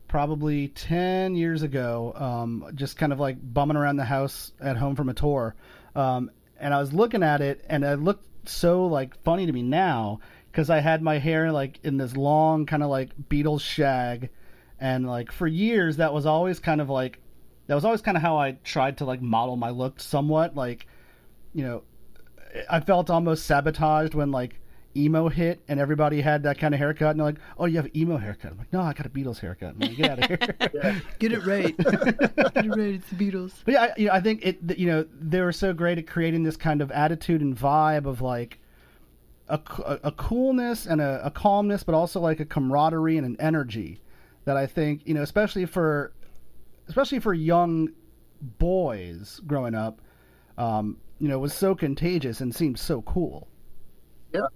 probably 0.07 0.69
ten 0.69 1.35
years 1.35 1.63
ago. 1.63 2.13
Um, 2.15 2.71
just 2.75 2.97
kind 2.97 3.13
of 3.13 3.21
like 3.21 3.37
bumming 3.41 3.77
around 3.77 3.97
the 3.97 4.05
house 4.05 4.53
at 4.61 4.77
home 4.77 4.97
from 4.97 5.09
a 5.09 5.15
tour, 5.15 5.55
um, 5.95 6.31
and 6.59 6.73
I 6.73 6.81
was 6.81 6.93
looking 6.93 7.23
at 7.23 7.41
it, 7.41 7.65
and 7.69 7.85
it 7.85 8.01
looked 8.01 8.49
so 8.49 8.87
like 8.87 9.23
funny 9.23 9.45
to 9.45 9.53
me 9.53 9.63
now 9.63 10.21
because 10.51 10.71
I 10.71 10.81
had 10.81 11.03
my 11.03 11.19
hair 11.19 11.53
like 11.53 11.79
in 11.85 11.99
this 11.99 12.17
long 12.17 12.67
kind 12.67 12.83
of 12.83 12.89
like 12.89 13.11
Beatles 13.29 13.61
shag, 13.61 14.31
and 14.81 15.07
like 15.07 15.33
for 15.33 15.47
years 15.47 15.97
that 15.97 16.13
was 16.13 16.27
always 16.27 16.59
kind 16.59 16.81
of 16.81 16.89
like 16.89 17.19
that 17.67 17.75
was 17.75 17.85
always 17.85 18.01
kind 18.01 18.17
of 18.17 18.23
how 18.23 18.39
I 18.39 18.53
tried 18.65 18.99
to 18.99 19.05
like 19.05 19.21
model 19.21 19.57
my 19.57 19.71
look 19.71 20.01
somewhat 20.01 20.57
like 20.57 20.87
you 21.55 21.65
know, 21.65 21.83
I 22.71 22.81
felt 22.81 23.11
almost 23.11 23.47
sabotaged 23.47 24.15
when 24.15 24.31
like 24.31 24.61
emo 24.97 25.29
hit 25.29 25.61
and 25.69 25.79
everybody 25.79 26.21
had 26.21 26.43
that 26.43 26.59
kind 26.59 26.75
of 26.75 26.79
haircut 26.79 27.11
and 27.11 27.21
they're 27.21 27.27
like, 27.27 27.41
"Oh, 27.59 27.67
you 27.67 27.77
have 27.77 27.95
emo 27.95 28.17
haircut." 28.17 28.53
I'm 28.53 28.59
like, 28.59 28.73
"No, 28.73 28.81
I 28.81 28.93
got 28.93 29.07
a 29.07 29.11
Beatles 29.11 29.39
haircut." 29.39 29.75
I'm 29.75 29.79
like, 29.81 29.97
Get 29.97 30.11
out 30.11 30.19
of 30.19 30.27
here. 30.27 30.71
Yeah. 30.75 31.01
Get 31.19 31.33
it 31.33 31.47
right. 31.47 31.77
Get 31.77 31.95
it 31.95 32.71
right. 32.71 32.95
It's 32.95 33.11
the 33.11 33.17
Beatles. 33.17 33.53
But 33.65 33.75
yeah, 33.75 33.83
I, 33.83 33.93
you 33.97 34.07
know, 34.07 34.13
I 34.13 34.21
think 34.21 34.45
it. 34.45 34.79
You 34.79 34.87
know, 34.87 35.07
they 35.21 35.41
were 35.41 35.53
so 35.53 35.73
great 35.73 35.99
at 35.99 36.07
creating 36.07 36.43
this 36.43 36.57
kind 36.57 36.81
of 36.81 36.91
attitude 36.91 37.41
and 37.41 37.57
vibe 37.57 38.07
of 38.07 38.21
like 38.21 38.59
a, 39.49 39.61
a, 39.85 39.99
a 40.05 40.13
coolness 40.13 40.87
and 40.87 41.01
a, 41.01 41.21
a 41.25 41.31
calmness, 41.31 41.83
but 41.83 41.95
also 41.95 42.21
like 42.21 42.41
a 42.41 42.45
camaraderie 42.45 43.17
and 43.17 43.27
an 43.27 43.37
energy 43.41 44.01
that 44.49 44.57
I 44.57 44.67
think 44.67 45.03
you 45.07 45.13
know, 45.13 45.21
especially 45.21 45.67
for 45.67 46.11
especially 46.89 47.19
for 47.19 47.35
young 47.35 47.91
boys 48.59 49.43
growing 49.47 49.75
up, 49.75 50.01
um, 50.57 50.97
you 51.19 51.29
know, 51.29 51.39
was 51.39 51.53
so 51.53 51.75
contagious 51.75 52.41
and 52.41 52.55
seemed 52.55 52.79
so 52.79 53.03
cool. 53.03 53.47
Yeah. 54.33 54.47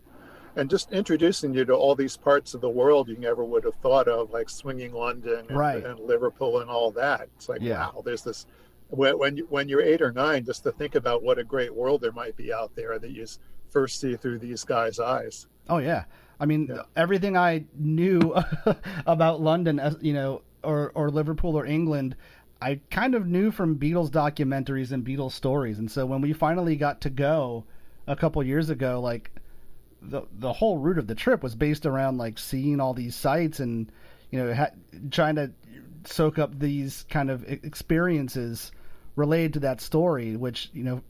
And 0.56 0.70
just 0.70 0.92
introducing 0.92 1.52
you 1.52 1.66
to 1.66 1.74
all 1.74 1.94
these 1.94 2.16
parts 2.16 2.54
of 2.54 2.62
the 2.62 2.70
world 2.70 3.06
you 3.08 3.18
never 3.18 3.44
would 3.44 3.64
have 3.64 3.74
thought 3.76 4.08
of, 4.08 4.30
like 4.30 4.48
swinging 4.48 4.92
London 4.94 5.44
and, 5.48 5.58
Right. 5.58 5.84
and 5.84 6.00
Liverpool 6.00 6.60
and 6.60 6.70
all 6.70 6.90
that. 6.92 7.28
It's 7.36 7.50
like, 7.50 7.60
Yeah. 7.60 7.90
wow, 7.90 8.02
there's 8.02 8.22
this. 8.22 8.46
When 8.88 9.18
when, 9.18 9.36
you, 9.36 9.46
when 9.50 9.68
you're 9.68 9.82
eight 9.82 10.00
or 10.00 10.12
nine, 10.12 10.44
just 10.46 10.62
to 10.64 10.72
think 10.72 10.94
about 10.94 11.22
what 11.22 11.38
a 11.38 11.44
great 11.44 11.74
world 11.74 12.00
there 12.00 12.12
might 12.12 12.36
be 12.36 12.50
out 12.50 12.74
there 12.74 12.98
that 12.98 13.10
you 13.10 13.26
first 13.68 14.00
see 14.00 14.16
through 14.16 14.38
these 14.38 14.64
guys' 14.64 14.98
eyes. 14.98 15.48
Oh 15.68 15.78
yeah, 15.78 16.04
I 16.42 16.46
mean 16.46 16.66
Yeah. 16.68 16.82
everything 16.96 17.36
I 17.36 17.64
knew 17.78 18.34
about 19.06 19.40
London, 19.40 19.80
you 20.00 20.12
know, 20.12 20.42
or 20.64 20.90
or 20.94 21.08
Liverpool 21.08 21.56
or 21.56 21.64
England, 21.64 22.16
I 22.60 22.80
kind 22.90 23.14
of 23.14 23.26
knew 23.26 23.52
from 23.52 23.78
Beatles 23.78 24.10
documentaries 24.10 24.90
and 24.92 25.06
Beatles 25.06 25.32
stories. 25.32 25.78
And 25.78 25.90
so 25.90 26.04
when 26.04 26.20
we 26.20 26.32
finally 26.32 26.74
got 26.76 27.00
to 27.02 27.10
go 27.10 27.64
a 28.08 28.16
couple 28.16 28.42
years 28.42 28.70
ago, 28.70 29.00
like 29.00 29.30
the 30.02 30.22
the 30.38 30.52
whole 30.52 30.78
route 30.78 30.98
of 30.98 31.06
the 31.06 31.14
trip 31.14 31.44
was 31.44 31.54
based 31.54 31.86
around 31.86 32.18
like 32.18 32.38
seeing 32.38 32.80
all 32.80 32.92
these 32.92 33.14
sites 33.14 33.60
and 33.60 33.92
you 34.32 34.38
know 34.40 34.52
ha- 34.52 34.70
trying 35.12 35.36
to 35.36 35.52
soak 36.04 36.40
up 36.40 36.58
these 36.58 37.04
kind 37.08 37.30
of 37.30 37.44
experiences 37.48 38.72
related 39.14 39.52
to 39.52 39.60
that 39.60 39.80
story, 39.80 40.34
which 40.36 40.70
you 40.72 40.82
know 40.82 41.02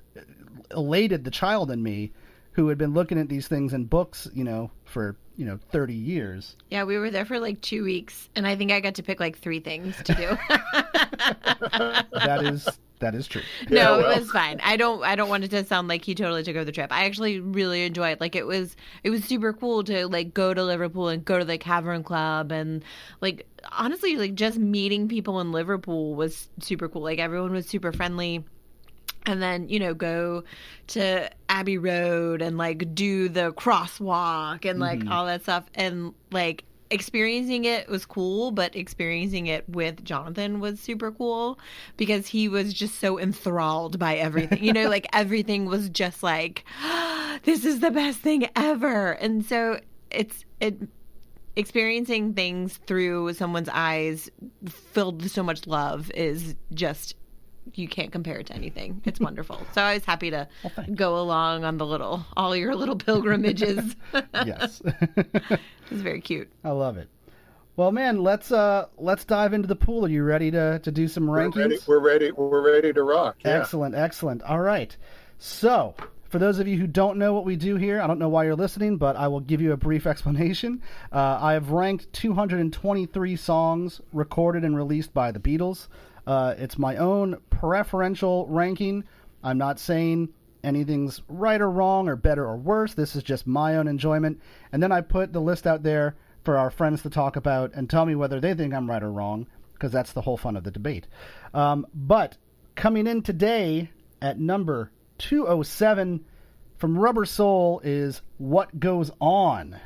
elated 0.71 1.25
the 1.25 1.31
child 1.31 1.71
in 1.71 1.83
me 1.83 2.13
who 2.53 2.69
had 2.69 2.79
been 2.79 2.95
looking 2.95 3.19
at 3.19 3.29
these 3.29 3.49
things 3.49 3.73
in 3.73 3.85
books, 3.85 4.29
you 4.35 4.45
know, 4.45 4.71
for 4.85 5.17
you 5.37 5.47
know 5.47 5.59
thirty 5.71 5.95
years. 5.95 6.57
Yeah, 6.71 6.85
we 6.85 6.99
were 6.99 7.11
there 7.11 7.25
for 7.25 7.41
like 7.41 7.61
two 7.61 7.85
weeks, 7.85 8.29
and 8.37 8.47
I 8.47 8.57
think 8.57 8.71
I 8.73 8.81
got 8.81 8.97
to 8.97 9.03
pick 9.03 9.21
like 9.21 9.39
three 9.39 9.61
things 9.61 9.97
to 10.05 10.15
do. 10.15 10.39
That 12.13 12.41
is 12.45 12.69
that 13.01 13.15
is 13.15 13.27
true. 13.27 13.43
no, 13.69 13.77
Yeah, 13.77 13.97
well. 13.97 14.11
it 14.11 14.21
was 14.21 14.31
fine. 14.31 14.61
I 14.63 14.77
don't 14.77 15.03
I 15.03 15.17
don't 15.17 15.29
want 15.29 15.45
it 15.45 15.51
to 15.51 15.65
sound 15.65 15.89
like 15.89 16.05
he 16.05 16.15
totally 16.15 16.43
took 16.43 16.55
over 16.57 16.65
the 16.65 16.73
trip. 16.73 16.93
I 16.93 17.05
actually 17.05 17.41
really 17.41 17.85
enjoyed 17.85 18.21
like 18.21 18.37
it 18.37 18.47
was 18.47 18.77
it 19.03 19.11
was 19.11 19.25
super 19.25 19.53
cool 19.53 19.83
to 19.85 20.07
like 20.09 20.35
go 20.35 20.55
to 20.55 20.63
Liverpool 20.65 21.09
and 21.09 21.25
go 21.25 21.39
to 21.39 21.45
the 21.45 21.59
Cavern 21.59 22.03
Club 22.05 22.53
and 22.53 22.85
like 23.21 23.47
honestly 23.73 24.17
like 24.17 24.35
just 24.35 24.59
meeting 24.59 25.09
people 25.09 25.41
in 25.41 25.53
Liverpool 25.53 26.15
was 26.15 26.49
super 26.61 26.89
cool. 26.89 27.03
Like 27.03 27.19
everyone 27.19 27.53
was 27.53 27.67
super 27.67 27.93
friendly. 27.93 28.45
And 29.25 29.41
then, 29.41 29.69
you 29.69 29.79
know, 29.79 29.95
go 29.95 30.45
to 30.89 31.31
Abbey 31.49 31.79
Road 31.79 32.43
and 32.43 32.59
like 32.59 32.95
do 32.95 33.29
the 33.29 33.53
crosswalk 33.53 34.69
and 34.69 34.81
like 34.81 35.01
mm-hmm. 35.01 35.13
all 35.13 35.27
that 35.27 35.43
stuff 35.43 35.65
and 35.75 36.13
like 36.33 36.65
experiencing 36.93 37.65
it 37.65 37.89
was 37.89 38.05
cool, 38.05 38.51
but 38.51 38.77
experiencing 38.77 39.47
it 39.47 39.67
with 39.69 40.05
Jonathan 40.05 40.61
was 40.61 40.79
super 40.79 41.11
cool 41.11 41.59
because 41.97 42.27
he 42.27 42.49
was 42.49 42.75
just 42.75 43.01
so 43.01 43.19
enthralled 43.19 43.99
by 43.99 44.17
everything. 44.17 44.63
You 44.63 44.73
know, 44.73 44.89
like 44.89 45.07
everything 45.13 45.67
was 45.67 45.89
just 45.89 46.23
like, 46.23 46.65
this 47.45 47.65
is 47.65 47.81
the 47.81 47.91
best 47.91 48.19
thing 48.19 48.49
ever. 48.55 49.13
And 49.13 49.45
so 49.45 49.81
it's, 50.11 50.45
it, 50.61 50.77
experiencing 51.57 52.35
things 52.35 52.79
through 52.87 53.33
someone's 53.35 53.69
eyes 53.73 54.31
filled 54.67 55.23
with 55.23 55.33
so 55.33 55.43
much 55.43 55.67
love 55.67 56.11
is 56.13 56.55
just 56.73 57.15
you 57.75 57.89
can't 57.89 58.11
compare 58.13 58.39
it 58.39 58.47
to 58.49 58.55
anything. 58.55 59.01
It's 59.05 59.21
wonderful. 59.21 59.61
so 59.73 59.83
I 59.83 59.95
was 59.95 60.05
happy 60.05 60.31
to 60.31 60.49
thanks. 60.75 60.93
go 60.95 61.19
along 61.21 61.65
on 61.65 61.79
the 61.79 61.87
little 61.87 62.25
all 62.37 62.55
your 62.57 62.75
little 62.75 62.97
pilgrimages. 62.97 63.97
yes, 64.35 64.83
it's 65.17 65.61
very 65.91 66.21
cute. 66.21 66.51
I 66.65 66.71
love 66.71 66.97
it. 66.99 67.09
Well, 67.77 67.91
man, 67.93 68.23
let's 68.23 68.53
uh 68.53 68.87
let's 68.99 69.25
dive 69.25 69.53
into 69.55 69.69
the 69.69 69.77
pool. 69.77 70.05
Are 70.05 70.09
you 70.09 70.23
ready 70.25 70.51
to 70.51 70.79
to 70.81 70.93
do 70.93 71.09
some 71.09 71.27
We're 71.27 71.49
rankings? 71.49 71.57
ready. 71.57 71.79
We're 71.87 71.99
ready. 72.01 72.31
We're 72.33 72.61
ready 72.75 72.93
to 72.93 73.03
rock. 73.03 73.37
Yeah. 73.45 73.61
Excellent, 73.61 73.95
excellent. 73.95 74.43
All 74.43 74.61
right. 74.61 74.95
So, 75.39 75.95
for 76.29 76.39
those 76.39 76.59
of 76.59 76.69
you 76.69 76.77
who 76.79 76.87
don't 76.87 77.19
know 77.19 77.33
what 77.33 77.45
we 77.45 77.57
do 77.57 77.77
here, 77.77 78.01
I 78.01 78.07
don't 78.07 78.19
know 78.19 78.29
why 78.29 78.45
you're 78.45 78.55
listening, 78.57 78.97
but 78.99 79.17
I 79.17 79.29
will 79.29 79.41
give 79.41 79.61
you 79.61 79.73
a 79.73 79.77
brief 79.77 80.07
explanation. 80.07 80.83
Uh, 81.11 81.39
I 81.41 81.55
have 81.55 81.71
ranked 81.71 82.13
223 82.13 83.37
songs 83.37 84.01
recorded 84.13 84.65
and 84.65 84.77
released 84.77 85.13
by 85.15 85.33
the 85.33 85.41
Beatles. 85.41 85.89
Uh, 86.27 86.55
it's 86.57 86.79
my 86.79 86.97
own 86.97 87.39
preferential 87.51 88.47
ranking. 88.49 89.05
I'm 89.43 89.59
not 89.59 89.79
saying 89.79 90.29
anything's 90.63 91.21
right 91.29 91.61
or 91.61 91.71
wrong 91.71 92.09
or 92.09 92.17
better 92.17 92.45
or 92.45 92.57
worse. 92.57 92.95
This 92.95 93.17
is 93.17 93.23
just 93.23 93.47
my 93.47 93.77
own 93.77 93.89
enjoyment. 93.89 94.41
And 94.73 94.83
then 94.83 94.93
I 94.93 95.01
put 95.01 95.33
the 95.33 95.41
list 95.41 95.67
out 95.67 95.83
there 95.83 96.17
for 96.45 96.57
our 96.59 96.71
friends 96.71 97.03
to 97.03 97.11
talk 97.11 97.37
about 97.37 97.73
and 97.75 97.89
tell 97.89 98.07
me 98.07 98.15
whether 98.15 98.41
they 98.41 98.55
think 98.55 98.75
I'm 98.75 98.89
right 98.89 99.03
or 99.03 99.13
wrong, 99.13 99.47
because 99.75 99.93
that's 99.93 100.13
the 100.13 100.21
whole 100.21 100.37
fun 100.37 100.57
of 100.57 100.65
the 100.65 100.71
debate. 100.71 101.07
Um, 101.55 101.87
but 101.95 102.37
coming 102.75 103.07
in 103.07 103.23
today 103.23 103.91
at 104.21 104.39
number 104.39 104.91
207 105.19 106.25
from 106.79 106.99
Rubber 106.99 107.25
Soul 107.25 107.81
is 107.85 108.23
What 108.39 108.79
Goes 108.79 109.11
On. 109.21 109.77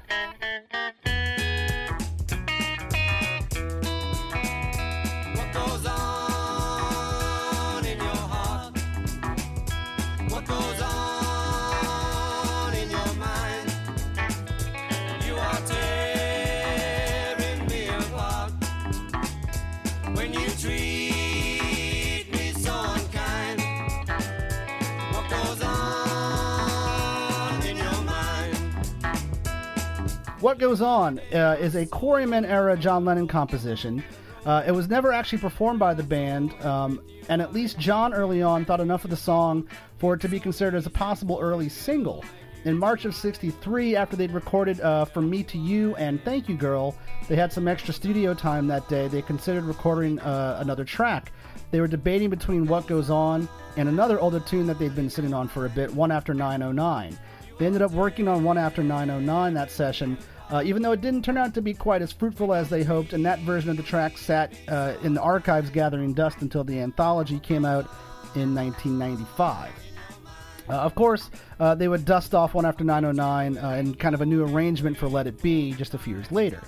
What 30.47 30.61
Goes 30.61 30.81
On 30.81 31.19
uh, 31.35 31.57
is 31.59 31.75
a 31.75 31.87
Quarrymen 31.87 32.45
era 32.45 32.77
John 32.77 33.05
Lennon 33.05 33.27
composition. 33.27 34.05
Uh, 34.45 34.63
it 34.65 34.71
was 34.71 34.89
never 34.89 35.13
actually 35.13 35.39
performed 35.39 35.81
by 35.81 35.93
the 35.93 36.05
band, 36.05 36.53
um, 36.65 37.03
and 37.29 37.43
at 37.43 37.53
least 37.53 37.81
John 37.81 38.15
early 38.15 38.43
on 38.43 38.65
thought 38.65 38.79
enough 38.79 39.03
of 39.03 39.11
the 39.11 39.17
song 39.17 39.67
for 39.99 40.15
it 40.15 40.21
to 40.21 40.29
be 40.29 40.39
considered 40.39 40.77
as 40.77 40.87
a 40.87 40.91
possible 40.91 41.41
early 41.43 41.69
single. 41.69 42.25
In 42.65 42.79
March 42.79 43.05
of 43.05 43.17
63, 43.17 43.97
after 43.97 44.15
they'd 44.15 44.31
recorded 44.31 44.81
uh, 44.83 45.05
From 45.07 45.29
Me 45.29 45.43
to 45.43 45.59
You 45.59 45.97
and 45.97 46.23
Thank 46.23 46.49
You 46.49 46.57
Girl, 46.57 46.97
they 47.29 47.35
had 47.35 47.53
some 47.53 47.67
extra 47.67 47.93
studio 47.93 48.33
time 48.33 48.69
that 48.69 48.89
day. 48.89 49.09
They 49.09 49.23
considered 49.23 49.65
recording 49.65 50.21
uh, 50.21 50.59
another 50.61 50.85
track. 50.85 51.33
They 51.73 51.81
were 51.81 51.89
debating 51.89 52.31
between 52.31 52.69
What 52.69 52.87
Goes 52.87 53.11
On 53.11 53.49
and 53.77 53.89
another 53.89 54.21
older 54.21 54.39
tune 54.39 54.69
that 54.69 54.79
they'd 54.79 54.95
been 54.95 55.11
sitting 55.11 55.35
on 55.35 55.49
for 55.49 55.67
a 55.67 55.71
bit, 55.71 55.93
One 55.93 56.13
After 56.13 56.33
909. 56.33 57.19
They 57.59 57.67
ended 57.67 57.83
up 57.83 57.91
working 57.91 58.29
on 58.29 58.45
One 58.45 58.59
After 58.59 58.85
909 58.85 59.55
that 59.55 59.73
session, 59.73 60.17
uh, 60.51 60.63
even 60.65 60.83
though 60.83 60.93
it 60.93 61.01
didn't 61.01 61.23
turn 61.23 61.37
out 61.37 61.55
to 61.55 61.63
be 61.63 61.75
quite 61.75 62.03
as 62.03 62.13
fruitful 62.13 62.55
as 62.55 62.69
they 62.69 62.85
hoped, 62.85 63.13
and 63.13 63.25
that 63.27 63.41
version 63.41 63.71
of 63.71 63.77
the 63.77 63.83
track 63.83 64.17
sat 64.17 64.53
uh, 64.69 64.95
in 65.03 65.15
the 65.15 65.21
archives 65.21 65.71
gathering 65.71 66.13
dust 66.13 66.39
until 66.41 66.65
the 66.65 66.79
anthology 66.81 67.39
came 67.41 67.65
out 67.65 67.87
in 68.35 68.55
1995. 68.55 69.71
Uh, 70.69 70.73
of 70.73 70.95
course, 70.95 71.31
uh, 71.61 71.75
they 71.75 71.89
would 71.89 72.05
dust 72.05 72.35
off 72.35 72.55
one 72.55 72.65
after 72.65 72.85
909 72.85 73.59
uh, 73.59 73.71
and 73.71 73.99
kind 73.99 74.15
of 74.15 74.21
a 74.21 74.27
new 74.27 74.45
arrangement 74.45 74.97
for 74.97 75.09
Let 75.09 75.27
It 75.27 75.41
Be 75.43 75.73
just 75.73 75.95
a 75.95 75.99
few 75.99 76.15
years 76.15 76.31
later. 76.33 76.61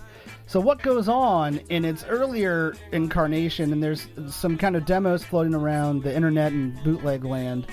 So, 0.46 0.60
what 0.60 0.80
goes 0.82 1.08
on 1.08 1.58
in 1.68 1.84
its 1.84 2.04
earlier 2.04 2.74
incarnation, 2.92 3.72
and 3.72 3.82
there's 3.82 4.08
some 4.28 4.56
kind 4.56 4.76
of 4.76 4.86
demos 4.86 5.22
floating 5.22 5.54
around 5.54 6.02
the 6.02 6.14
internet 6.14 6.52
and 6.52 6.82
bootleg 6.82 7.24
land, 7.24 7.66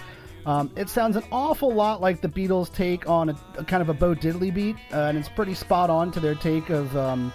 um, 0.45 0.71
it 0.75 0.89
sounds 0.89 1.15
an 1.15 1.23
awful 1.31 1.73
lot 1.73 2.01
like 2.01 2.21
the 2.21 2.29
Beatles' 2.29 2.71
take 2.73 3.07
on 3.09 3.29
a, 3.29 3.35
a 3.57 3.63
kind 3.63 3.81
of 3.81 3.89
a 3.89 3.93
Bo 3.93 4.13
Diddley 4.15 4.53
beat, 4.53 4.75
uh, 4.93 5.03
and 5.05 5.17
it's 5.17 5.29
pretty 5.29 5.53
spot 5.53 5.89
on 5.89 6.11
to 6.11 6.19
their 6.19 6.35
take 6.35 6.69
of 6.69 6.95
um, 6.97 7.31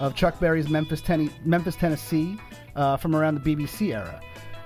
of 0.00 0.14
Chuck 0.14 0.38
Berry's 0.40 0.68
Memphis, 0.68 1.00
Ten- 1.00 1.30
Memphis 1.44 1.76
Tennessee, 1.76 2.36
uh, 2.76 2.96
from 2.96 3.14
around 3.14 3.42
the 3.42 3.56
BBC 3.56 3.94
era. 3.94 4.20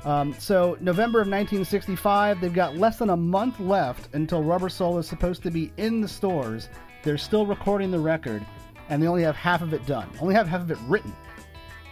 Um, 0.04 0.32
so 0.34 0.76
November 0.80 1.18
of 1.20 1.26
1965, 1.26 2.40
they've 2.40 2.54
got 2.54 2.76
less 2.76 2.98
than 2.98 3.10
a 3.10 3.16
month 3.16 3.58
left 3.58 4.14
until 4.14 4.42
Rubber 4.42 4.68
Soul 4.68 4.98
is 4.98 5.06
supposed 5.08 5.42
to 5.42 5.50
be 5.50 5.72
in 5.78 6.00
the 6.00 6.06
stores. 6.08 6.68
They're 7.02 7.18
still 7.18 7.44
recording 7.44 7.90
the 7.90 7.98
record, 7.98 8.44
and 8.88 9.02
they 9.02 9.08
only 9.08 9.24
have 9.24 9.34
half 9.36 9.62
of 9.62 9.74
it 9.74 9.84
done. 9.84 10.08
Only 10.20 10.34
have 10.34 10.46
half 10.46 10.60
of 10.60 10.70
it 10.70 10.78
written. 10.86 11.12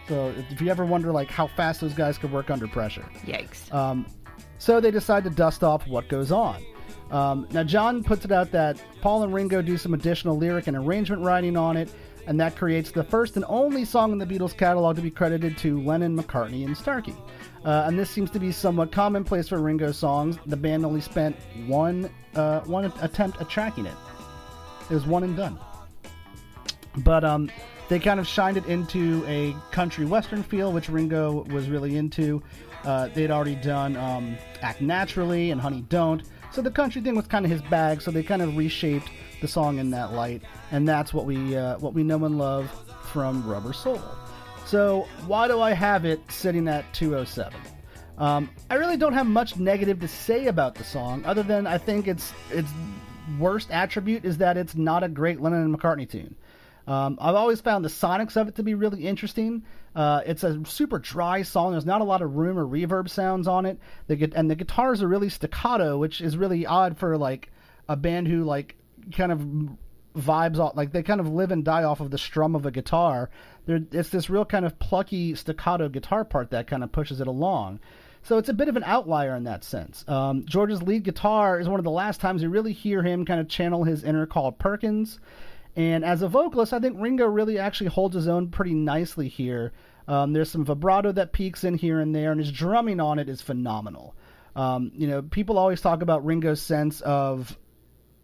So 0.07 0.33
if 0.49 0.61
you 0.61 0.69
ever 0.69 0.85
wonder 0.85 1.11
like 1.11 1.29
how 1.29 1.47
fast 1.47 1.81
those 1.81 1.93
guys 1.93 2.17
could 2.17 2.31
work 2.31 2.49
under 2.49 2.67
pressure, 2.67 3.05
Yikes. 3.25 3.73
um, 3.73 4.05
so 4.57 4.79
they 4.79 4.91
decide 4.91 5.23
to 5.23 5.29
dust 5.29 5.63
off 5.63 5.87
what 5.87 6.07
goes 6.09 6.31
on. 6.31 6.63
Um, 7.11 7.47
now, 7.51 7.63
John 7.63 8.03
puts 8.03 8.25
it 8.25 8.31
out 8.31 8.51
that 8.51 8.81
Paul 9.01 9.23
and 9.23 9.33
Ringo 9.33 9.61
do 9.61 9.77
some 9.77 9.93
additional 9.93 10.37
lyric 10.37 10.67
and 10.67 10.75
arrangement 10.75 11.21
writing 11.21 11.55
on 11.55 11.77
it, 11.77 11.89
and 12.27 12.39
that 12.39 12.55
creates 12.55 12.91
the 12.91 13.03
first 13.03 13.35
and 13.35 13.45
only 13.47 13.85
song 13.85 14.11
in 14.11 14.17
the 14.17 14.25
Beatles 14.25 14.57
catalog 14.57 14.95
to 14.95 15.01
be 15.01 15.11
credited 15.11 15.57
to 15.59 15.79
Lennon, 15.81 16.17
McCartney, 16.17 16.65
and 16.65 16.75
Starkey. 16.75 17.15
Uh, 17.63 17.85
and 17.87 17.97
this 17.97 18.09
seems 18.09 18.31
to 18.31 18.39
be 18.39 18.51
somewhat 18.51 18.91
commonplace 18.91 19.47
for 19.47 19.59
Ringo 19.59 19.91
songs. 19.91 20.37
The 20.45 20.57
band 20.57 20.85
only 20.85 21.01
spent 21.01 21.35
one 21.67 22.09
uh, 22.35 22.61
one 22.61 22.85
attempt 23.01 23.39
at 23.41 23.49
tracking 23.49 23.85
it. 23.85 23.95
It 24.89 24.93
was 24.93 25.05
one 25.05 25.23
and 25.23 25.35
done. 25.35 25.57
But 26.97 27.23
um, 27.23 27.49
they 27.87 27.99
kind 27.99 28.19
of 28.19 28.27
shined 28.27 28.57
it 28.57 28.65
into 28.65 29.23
a 29.27 29.55
country 29.71 30.05
western 30.05 30.43
feel, 30.43 30.71
which 30.71 30.89
Ringo 30.89 31.43
was 31.45 31.69
really 31.69 31.97
into. 31.97 32.41
Uh, 32.85 33.09
they'd 33.09 33.31
already 33.31 33.55
done 33.55 33.95
um, 33.97 34.37
Act 34.61 34.81
Naturally 34.81 35.51
and 35.51 35.59
Honey 35.59 35.83
Don't, 35.89 36.21
so 36.51 36.61
the 36.61 36.71
country 36.71 37.01
thing 37.01 37.15
was 37.15 37.27
kind 37.27 37.43
of 37.43 37.51
his 37.51 37.61
bag. 37.63 38.01
So 38.01 38.11
they 38.11 38.23
kind 38.23 38.41
of 38.41 38.55
reshaped 38.55 39.09
the 39.41 39.47
song 39.47 39.77
in 39.77 39.89
that 39.91 40.13
light, 40.13 40.41
and 40.71 40.87
that's 40.87 41.13
what 41.13 41.25
we 41.25 41.57
uh, 41.57 41.77
what 41.79 41.93
we 41.93 42.03
know 42.03 42.23
and 42.23 42.37
love 42.37 42.71
from 43.11 43.45
Rubber 43.45 43.73
Soul. 43.73 44.01
So 44.65 45.07
why 45.27 45.47
do 45.47 45.61
I 45.61 45.73
have 45.73 46.05
it 46.05 46.19
sitting 46.31 46.67
at 46.67 46.91
207? 46.93 47.53
Um, 48.17 48.49
I 48.69 48.75
really 48.75 48.97
don't 48.97 49.13
have 49.13 49.27
much 49.27 49.57
negative 49.57 49.99
to 49.99 50.07
say 50.07 50.47
about 50.47 50.75
the 50.75 50.83
song, 50.83 51.25
other 51.25 51.43
than 51.43 51.67
I 51.67 51.77
think 51.77 52.07
its 52.07 52.33
its 52.51 52.69
worst 53.37 53.69
attribute 53.71 54.23
is 54.23 54.37
that 54.37 54.55
it's 54.55 54.75
not 54.75 55.03
a 55.03 55.09
great 55.09 55.41
Lennon 55.41 55.63
and 55.63 55.77
McCartney 55.77 56.09
tune. 56.09 56.35
Um, 56.87 57.17
I've 57.19 57.35
always 57.35 57.61
found 57.61 57.83
the 57.83 57.89
sonics 57.89 58.35
of 58.39 58.47
it 58.47 58.55
to 58.55 58.63
be 58.63 58.75
really 58.75 59.07
interesting. 59.07 59.63
Uh, 59.95 60.21
it's 60.25 60.43
a 60.43 60.63
super 60.65 60.99
dry 60.99 61.41
song. 61.41 61.71
There's 61.71 61.85
not 61.85 62.01
a 62.01 62.05
lot 62.05 62.21
of 62.21 62.35
room 62.35 62.59
or 62.59 62.65
reverb 62.65 63.09
sounds 63.09 63.47
on 63.47 63.65
it. 63.65 63.79
The 64.07 64.31
and 64.35 64.49
the 64.49 64.55
guitars 64.55 65.01
are 65.01 65.07
really 65.07 65.29
staccato, 65.29 65.97
which 65.97 66.21
is 66.21 66.37
really 66.37 66.65
odd 66.65 66.97
for 66.97 67.17
like 67.17 67.51
a 67.89 67.95
band 67.95 68.27
who 68.27 68.43
like 68.43 68.75
kind 69.11 69.31
of 69.31 69.39
vibes 70.15 70.59
off 70.59 70.75
like 70.75 70.91
they 70.91 71.03
kind 71.03 71.19
of 71.19 71.27
live 71.27 71.51
and 71.51 71.65
die 71.65 71.83
off 71.83 71.99
of 71.99 72.11
the 72.11 72.17
strum 72.17 72.55
of 72.55 72.65
a 72.65 72.71
guitar. 72.71 73.29
There, 73.65 73.79
it's 73.91 74.09
this 74.09 74.29
real 74.29 74.45
kind 74.45 74.65
of 74.65 74.77
plucky 74.79 75.35
staccato 75.35 75.89
guitar 75.89 76.23
part 76.23 76.51
that 76.51 76.67
kind 76.67 76.83
of 76.83 76.91
pushes 76.91 77.19
it 77.19 77.27
along. 77.27 77.79
So 78.23 78.39
it's 78.39 78.49
a 78.49 78.53
bit 78.53 78.69
of 78.69 78.75
an 78.75 78.83
outlier 78.83 79.35
in 79.35 79.43
that 79.43 79.63
sense. 79.63 80.03
Um, 80.07 80.45
George's 80.45 80.81
lead 80.81 81.03
guitar 81.03 81.59
is 81.59 81.69
one 81.69 81.79
of 81.79 81.83
the 81.83 81.91
last 81.91 82.21
times 82.21 82.41
you 82.41 82.49
really 82.49 82.73
hear 82.73 83.03
him 83.03 83.23
kind 83.23 83.39
of 83.39 83.47
channel 83.47 83.83
his 83.83 84.03
inner 84.03 84.25
Carl 84.25 84.51
Perkins. 84.51 85.19
And 85.75 86.05
as 86.05 86.21
a 86.21 86.27
vocalist, 86.27 86.73
I 86.73 86.79
think 86.79 86.97
Ringo 86.99 87.25
really 87.25 87.59
actually 87.59 87.89
holds 87.89 88.15
his 88.15 88.27
own 88.27 88.49
pretty 88.49 88.73
nicely 88.73 89.27
here. 89.27 89.73
Um, 90.07 90.33
there's 90.33 90.49
some 90.49 90.63
vibrato 90.63 91.11
that 91.13 91.33
peaks 91.33 91.63
in 91.63 91.75
here 91.75 91.99
and 91.99 92.15
there, 92.15 92.31
and 92.31 92.39
his 92.39 92.51
drumming 92.51 92.99
on 92.99 93.19
it 93.19 93.27
is 93.27 93.41
phenomenal. 93.41 94.15
Um, 94.55 94.91
you 94.95 95.07
know, 95.07 95.21
people 95.21 95.57
always 95.57 95.81
talk 95.81 96.01
about 96.01 96.25
Ringo's 96.25 96.61
sense 96.61 97.01
of 97.01 97.57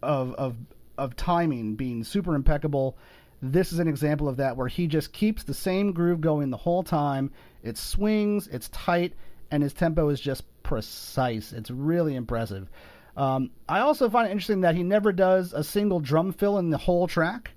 of 0.02 0.34
of 0.34 0.56
of 0.96 1.16
timing 1.16 1.74
being 1.74 2.04
super 2.04 2.34
impeccable. 2.34 2.96
This 3.42 3.72
is 3.72 3.80
an 3.80 3.88
example 3.88 4.28
of 4.28 4.36
that 4.36 4.56
where 4.56 4.68
he 4.68 4.86
just 4.86 5.12
keeps 5.12 5.42
the 5.42 5.54
same 5.54 5.92
groove 5.92 6.20
going 6.20 6.50
the 6.50 6.56
whole 6.56 6.84
time. 6.84 7.32
It 7.62 7.76
swings, 7.76 8.46
it's 8.46 8.68
tight, 8.68 9.14
and 9.50 9.62
his 9.62 9.72
tempo 9.72 10.08
is 10.08 10.20
just 10.20 10.44
precise. 10.62 11.52
It's 11.52 11.70
really 11.70 12.14
impressive. 12.14 12.70
Um, 13.16 13.50
I 13.68 13.80
also 13.80 14.08
find 14.08 14.28
it 14.28 14.32
interesting 14.32 14.62
that 14.62 14.74
he 14.74 14.82
never 14.82 15.12
does 15.12 15.52
a 15.52 15.62
single 15.62 16.00
drum 16.00 16.32
fill 16.32 16.58
in 16.58 16.70
the 16.70 16.78
whole 16.78 17.06
track, 17.06 17.50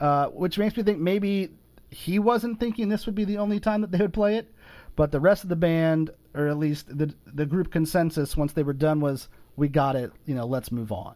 uh, 0.00 0.26
which 0.28 0.58
makes 0.58 0.76
me 0.76 0.82
think 0.82 0.98
maybe 0.98 1.50
he 1.90 2.18
wasn't 2.18 2.58
thinking 2.58 2.88
this 2.88 3.06
would 3.06 3.14
be 3.14 3.24
the 3.24 3.38
only 3.38 3.60
time 3.60 3.80
that 3.82 3.90
they 3.92 3.98
would 3.98 4.12
play 4.12 4.36
it, 4.36 4.52
but 4.96 5.12
the 5.12 5.20
rest 5.20 5.44
of 5.44 5.48
the 5.48 5.56
band, 5.56 6.10
or 6.34 6.48
at 6.48 6.58
least 6.58 6.86
the 6.98 7.14
the 7.26 7.46
group 7.46 7.70
consensus 7.70 8.36
once 8.36 8.52
they 8.52 8.62
were 8.64 8.72
done 8.72 9.00
was, 9.00 9.28
we 9.56 9.68
got 9.68 9.94
it. 9.96 10.10
You 10.26 10.34
know, 10.34 10.46
let's 10.46 10.72
move 10.72 10.90
on. 10.90 11.14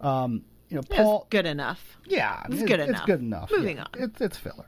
Um, 0.00 0.44
you 0.68 0.76
know, 0.76 0.82
It's 0.88 0.96
Paul. 0.96 1.26
good 1.30 1.46
enough. 1.46 1.98
Yeah, 2.06 2.42
It's 2.46 2.56
mean, 2.56 2.66
good 2.66 2.80
It's 2.80 2.88
enough. 2.90 3.06
good 3.06 3.20
enough. 3.20 3.50
Moving 3.50 3.76
yeah. 3.76 3.82
on. 3.82 3.88
It's 4.02 4.20
it's 4.20 4.36
filler. 4.38 4.66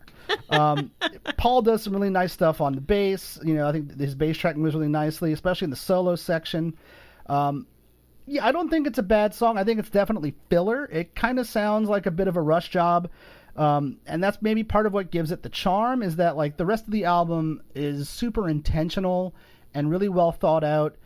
Um, 0.51 0.91
Paul 1.39 1.63
does 1.63 1.83
some 1.83 1.93
really 1.93 2.11
nice 2.11 2.33
stuff 2.33 2.61
on 2.61 2.75
the 2.75 2.81
bass. 2.81 3.39
You 3.45 3.55
know, 3.55 3.69
I 3.69 3.73
think 3.73 3.99
his 3.99 4.15
bass 4.17 4.37
track 4.37 4.57
moves 4.57 4.75
really 4.75 4.89
nicely, 4.89 5.33
especially 5.33 5.67
in 5.67 5.71
the 5.71 5.77
solo 5.77 6.17
section. 6.17 6.77
Um, 7.27 7.67
yeah, 8.27 8.47
I 8.47 8.53
don't 8.53 8.69
think 8.69 8.87
it's 8.87 8.99
a 8.99 9.03
bad 9.03 9.35
song. 9.35 9.59
I 9.59 9.65
think 9.65 9.79
it's 9.79 9.91
definitely 9.91 10.35
filler. 10.51 10.85
It 10.87 11.15
kind 11.15 11.39
of 11.39 11.47
sounds 11.47 11.89
like 11.89 12.07
a 12.07 12.11
bit 12.11 12.29
of 12.29 12.37
a 12.37 12.43
rush 12.43 12.71
job. 12.71 13.09
Um, 13.57 13.99
and 14.07 14.23
that's 14.23 14.43
maybe 14.43 14.65
part 14.65 14.87
of 14.87 14.93
what 14.93 15.11
gives 15.11 15.31
it 15.31 15.43
the 15.43 15.49
charm 15.49 16.03
is 16.03 16.17
that 16.17 16.37
like 16.37 16.59
the 16.59 16.67
rest 16.67 16.85
of 16.85 16.91
the 16.91 17.07
album 17.07 17.63
is 17.75 18.09
super 18.09 18.49
intentional 18.49 19.35
and 19.73 19.91
really 19.91 20.11
well 20.11 20.31
thought 20.31 20.63
out 20.63 20.97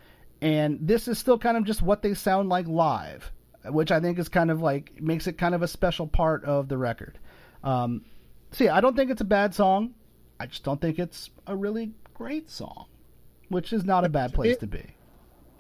and 0.43 0.79
this 0.81 1.09
is 1.09 1.19
still 1.19 1.39
kind 1.39 1.57
of 1.57 1.65
just 1.65 1.83
what 1.83 2.03
they 2.03 2.15
sound 2.15 2.49
like 2.49 2.67
live, 2.67 3.31
which 3.67 3.91
I 3.91 4.01
think 4.01 4.19
is 4.19 4.29
kind 4.29 4.51
of 4.51 4.63
like 4.63 5.01
makes 5.01 5.27
it 5.27 5.35
kind 5.35 5.55
of 5.55 5.63
a 5.63 5.69
special 5.69 6.07
part 6.07 6.45
of 6.45 6.69
the 6.69 6.79
record. 6.79 7.19
Um, 7.63 8.05
so 8.53 8.65
yeah, 8.65 8.75
I 8.75 8.81
don't 8.81 8.97
think 8.97 9.11
it's 9.11 9.21
a 9.21 9.25
bad 9.25 9.55
song. 9.55 9.95
I 10.39 10.47
just 10.47 10.65
don't 10.65 10.81
think 10.81 10.99
it's 10.99 11.31
a 11.47 11.55
really 11.55 11.93
great 12.15 12.49
song, 12.49 12.87
which 13.49 13.73
is 13.73 13.85
not 13.85 14.05
a 14.05 14.09
bad 14.09 14.33
place 14.33 14.57
to 14.59 14.67
be. 14.67 14.95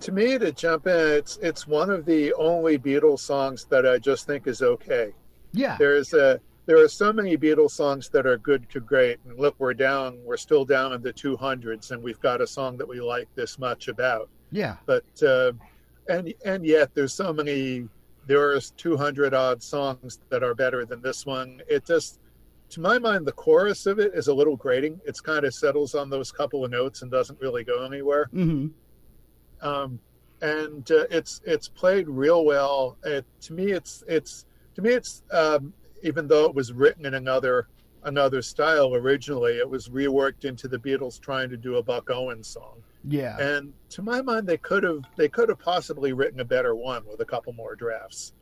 To 0.01 0.13
me, 0.13 0.39
to 0.39 0.51
jump 0.51 0.87
in, 0.87 0.97
it's 0.99 1.37
it's 1.43 1.67
one 1.67 1.91
of 1.91 2.07
the 2.07 2.33
only 2.35 2.79
Beatles 2.79 3.21
songs 3.21 3.67
that 3.67 3.87
I 3.87 3.99
just 3.99 4.27
think 4.27 4.47
is 4.47 4.63
okay. 4.63 5.13
Yeah, 5.53 5.77
There's 5.79 6.15
a 6.15 6.41
there 6.67 6.83
are 6.83 6.89
so 6.89 7.13
many 7.13 7.37
Beatles 7.37 7.73
songs 7.73 8.09
that 8.11 8.27
are 8.27 8.39
good 8.39 8.69
to 8.71 8.81
great, 8.81 9.19
and 9.27 9.39
look, 9.39 9.57
we're 9.59 9.75
down, 9.75 10.19
we're 10.25 10.37
still 10.37 10.65
down 10.65 10.93
in 10.93 11.03
the 11.03 11.13
200s, 11.13 11.91
and 11.91 12.03
we've 12.03 12.21
got 12.21 12.41
a 12.41 12.47
song 12.47 12.77
that 12.79 12.89
we 12.89 13.01
like 13.01 13.29
this 13.35 13.59
much 13.59 13.89
about. 13.89 14.29
yeah, 14.53 14.77
But 14.87 15.05
uh, 15.23 15.53
and 16.09 16.33
and 16.45 16.65
yet 16.65 16.95
there's 16.95 17.13
so 17.13 17.33
many 17.33 17.89
there 18.27 18.41
are 18.51 18.61
200 18.61 19.35
odd 19.35 19.63
songs 19.63 20.21
that 20.29 20.43
are 20.43 20.55
better 20.55 20.87
than 20.87 21.03
this 21.03 21.27
one. 21.27 21.61
It 21.69 21.85
just 21.85 22.21
to 22.71 22.81
my 22.81 22.99
mind, 22.99 23.27
the 23.27 23.33
chorus 23.33 23.85
of 23.87 23.99
it 23.99 24.13
is 24.15 24.29
a 24.29 24.35
little 24.35 24.57
grating. 24.57 25.01
It's 25.05 25.21
kind 25.21 25.45
of 25.45 25.53
settles 25.53 25.95
on 25.95 26.09
those 26.09 26.31
couple 26.31 26.65
of 26.65 26.71
notes 26.71 27.03
and 27.03 27.11
doesn't 27.11 27.41
really 27.41 27.65
go 27.65 27.85
anywhere. 27.85 28.29
hmm 28.33 28.69
um, 29.63 29.99
and 30.43 30.91
uh, 30.91 31.05
it's 31.11 31.41
it's 31.45 31.69
played 31.69 32.09
real 32.09 32.45
well. 32.45 32.97
It, 33.05 33.25
to 33.43 33.53
me, 33.53 33.73
it's 33.73 34.03
it's 34.09 34.47
to 34.75 34.83
me 34.83 34.91
it's 34.91 35.23
um, 35.33 35.73
even 36.03 36.27
though 36.27 36.47
it 36.47 36.55
was 36.55 36.73
written 36.73 37.07
in 37.07 37.15
another 37.15 37.69
another 38.05 38.43
style 38.43 38.95
originally, 38.95 39.59
it 39.59 39.69
was 39.69 39.89
reworked 39.89 40.45
into 40.45 40.69
the 40.69 40.79
Beatles 40.79 41.21
trying 41.21 41.51
to 41.51 41.57
do 41.57 41.77
a 41.77 41.83
Buck 41.83 42.11
Owens 42.11 42.49
song. 42.49 42.83
yeah, 43.07 43.37
And 43.39 43.73
to 43.91 44.03
my 44.03 44.23
mind, 44.23 44.47
they 44.47 44.57
could 44.57 44.83
have 44.83 45.05
they 45.17 45.29
could 45.29 45.49
have 45.49 45.59
possibly 45.59 46.13
written 46.13 46.41
a 46.41 46.45
better 46.45 46.75
one 46.75 47.03
with 47.07 47.21
a 47.21 47.25
couple 47.25 47.53
more 47.53 47.75
drafts. 47.75 48.33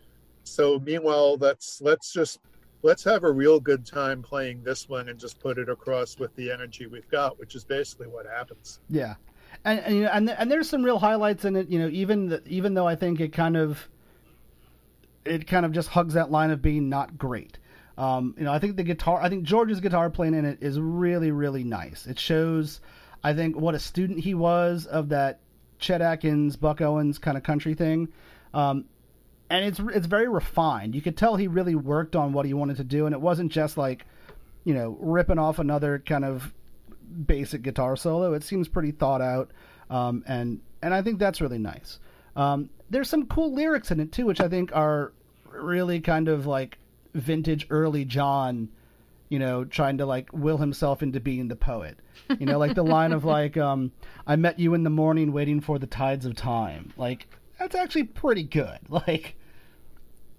So 0.45 0.79
meanwhile, 0.81 1.37
let's 1.37 1.81
let's 1.81 2.13
just 2.13 2.41
let's 2.83 3.03
have 3.05 3.25
a 3.25 3.31
real 3.31 3.59
good 3.61 3.85
time 3.85 4.23
playing 4.23 4.63
this 4.63 4.89
one 4.89 5.09
and 5.09 5.19
just 5.19 5.41
put 5.41 5.59
it 5.59 5.69
across 5.69 6.19
with 6.19 6.35
the 6.37 6.51
energy 6.51 6.87
we've 6.87 7.09
got, 7.09 7.39
which 7.39 7.55
is 7.55 7.65
basically 7.65 8.07
what 8.07 8.27
happens. 8.27 8.81
Yeah, 8.89 9.15
and 9.65 9.81
and 9.81 9.95
you 9.97 10.03
know, 10.03 10.11
and, 10.13 10.31
and 10.31 10.51
there's 10.51 10.69
some 10.69 10.83
real 10.83 10.99
highlights 10.99 11.45
in 11.45 11.57
it. 11.57 11.69
You 11.69 11.79
know, 11.79 11.89
even 11.89 12.29
the, 12.29 12.43
even 12.47 12.75
though 12.75 12.87
I 12.87 12.97
think 12.97 13.21
it 13.21 13.33
kind 13.33 13.57
of 13.57 13.89
it 15.25 15.47
kind 15.47 15.67
of 15.67 15.73
just 15.73 15.89
hugs 15.89 16.15
that 16.15 16.31
line 16.31 16.51
of 16.51 16.63
being 16.63 16.89
not 16.89 17.19
great. 17.19 17.59
Um, 17.97 18.35
you 18.39 18.45
know, 18.45 18.53
I 18.53 18.59
think 18.59 18.77
the 18.77 18.85
guitar, 18.85 19.21
I 19.21 19.29
think 19.29 19.45
George's 19.45 19.81
guitar 19.81 20.09
playing 20.09 20.35
in 20.35 20.45
it 20.45 20.59
is 20.61 20.79
really 20.79 21.33
really 21.33 21.65
nice. 21.65 22.07
It 22.07 22.19
shows, 22.19 22.81
I 23.23 23.35
think, 23.35 23.57
what 23.57 23.75
a 23.75 23.79
student 23.79 24.21
he 24.21 24.35
was 24.35 24.87
of 24.87 25.09
that 25.11 25.41
Chet 25.79 26.01
Atkins, 26.01 26.57
Buck 26.57 26.81
Owens 26.81 27.19
kind 27.19 27.37
of 27.37 27.43
country 27.43 27.75
thing. 27.75 28.09
Um, 28.55 28.85
and 29.51 29.65
it's 29.65 29.81
it's 29.95 30.07
very 30.07 30.29
refined. 30.29 30.95
You 30.95 31.03
could 31.03 31.17
tell 31.17 31.37
he 31.37 31.49
really 31.49 31.75
worked 31.75 32.15
on 32.17 32.33
what 32.33 32.47
he 32.47 32.55
wanted 32.55 32.77
to 32.77 32.85
do, 32.85 33.07
and 33.07 33.15
it 33.15 33.21
wasn't 33.21 33.51
just 33.51 33.77
like, 33.77 34.05
you 34.65 34.75
know, 34.75 34.97
ripping 35.01 35.39
off 35.39 35.59
another 35.59 36.03
kind 36.05 36.25
of 36.25 36.53
basic 37.27 37.63
guitar 37.63 37.97
solo. 37.97 38.35
It 38.35 38.43
seems 38.43 38.69
pretty 38.69 38.91
thought 38.91 39.21
out, 39.21 39.51
um, 39.91 40.23
and 40.27 40.61
and 40.83 40.95
I 40.95 41.03
think 41.03 41.19
that's 41.19 41.41
really 41.41 41.59
nice. 41.59 41.99
Um, 42.37 42.71
there's 42.91 43.11
some 43.11 43.27
cool 43.27 43.53
lyrics 43.53 43.91
in 43.91 44.01
it 44.01 44.13
too, 44.13 44.27
which 44.27 44.41
I 44.41 44.49
think 44.49 44.75
are 44.75 45.13
really 45.51 46.01
kind 46.01 46.29
of 46.29 46.47
like 46.47 46.79
vintage 47.15 47.67
early 47.71 48.05
John, 48.05 48.69
you 49.29 49.39
know, 49.39 49.65
trying 49.65 49.99
to 49.99 50.07
like 50.07 50.33
will 50.33 50.59
himself 50.59 51.03
into 51.03 51.21
being 51.21 51.49
the 51.49 51.57
poet. 51.57 51.99
You 52.39 52.47
know, 52.47 52.59
like 52.59 52.75
the 52.75 52.85
line 52.85 53.13
of 53.13 53.25
like, 53.25 53.57
um, 53.59 53.93
"I 54.27 54.37
met 54.37 54.59
you 54.59 54.75
in 54.75 54.85
the 54.85 54.91
morning, 54.91 55.33
waiting 55.33 55.61
for 55.61 55.79
the 55.79 55.87
tides 55.87 56.27
of 56.27 56.37
time." 56.37 56.93
Like 56.97 57.27
that's 57.59 57.75
actually 57.75 58.05
pretty 58.05 58.45
good. 58.45 58.79
Like 58.89 59.37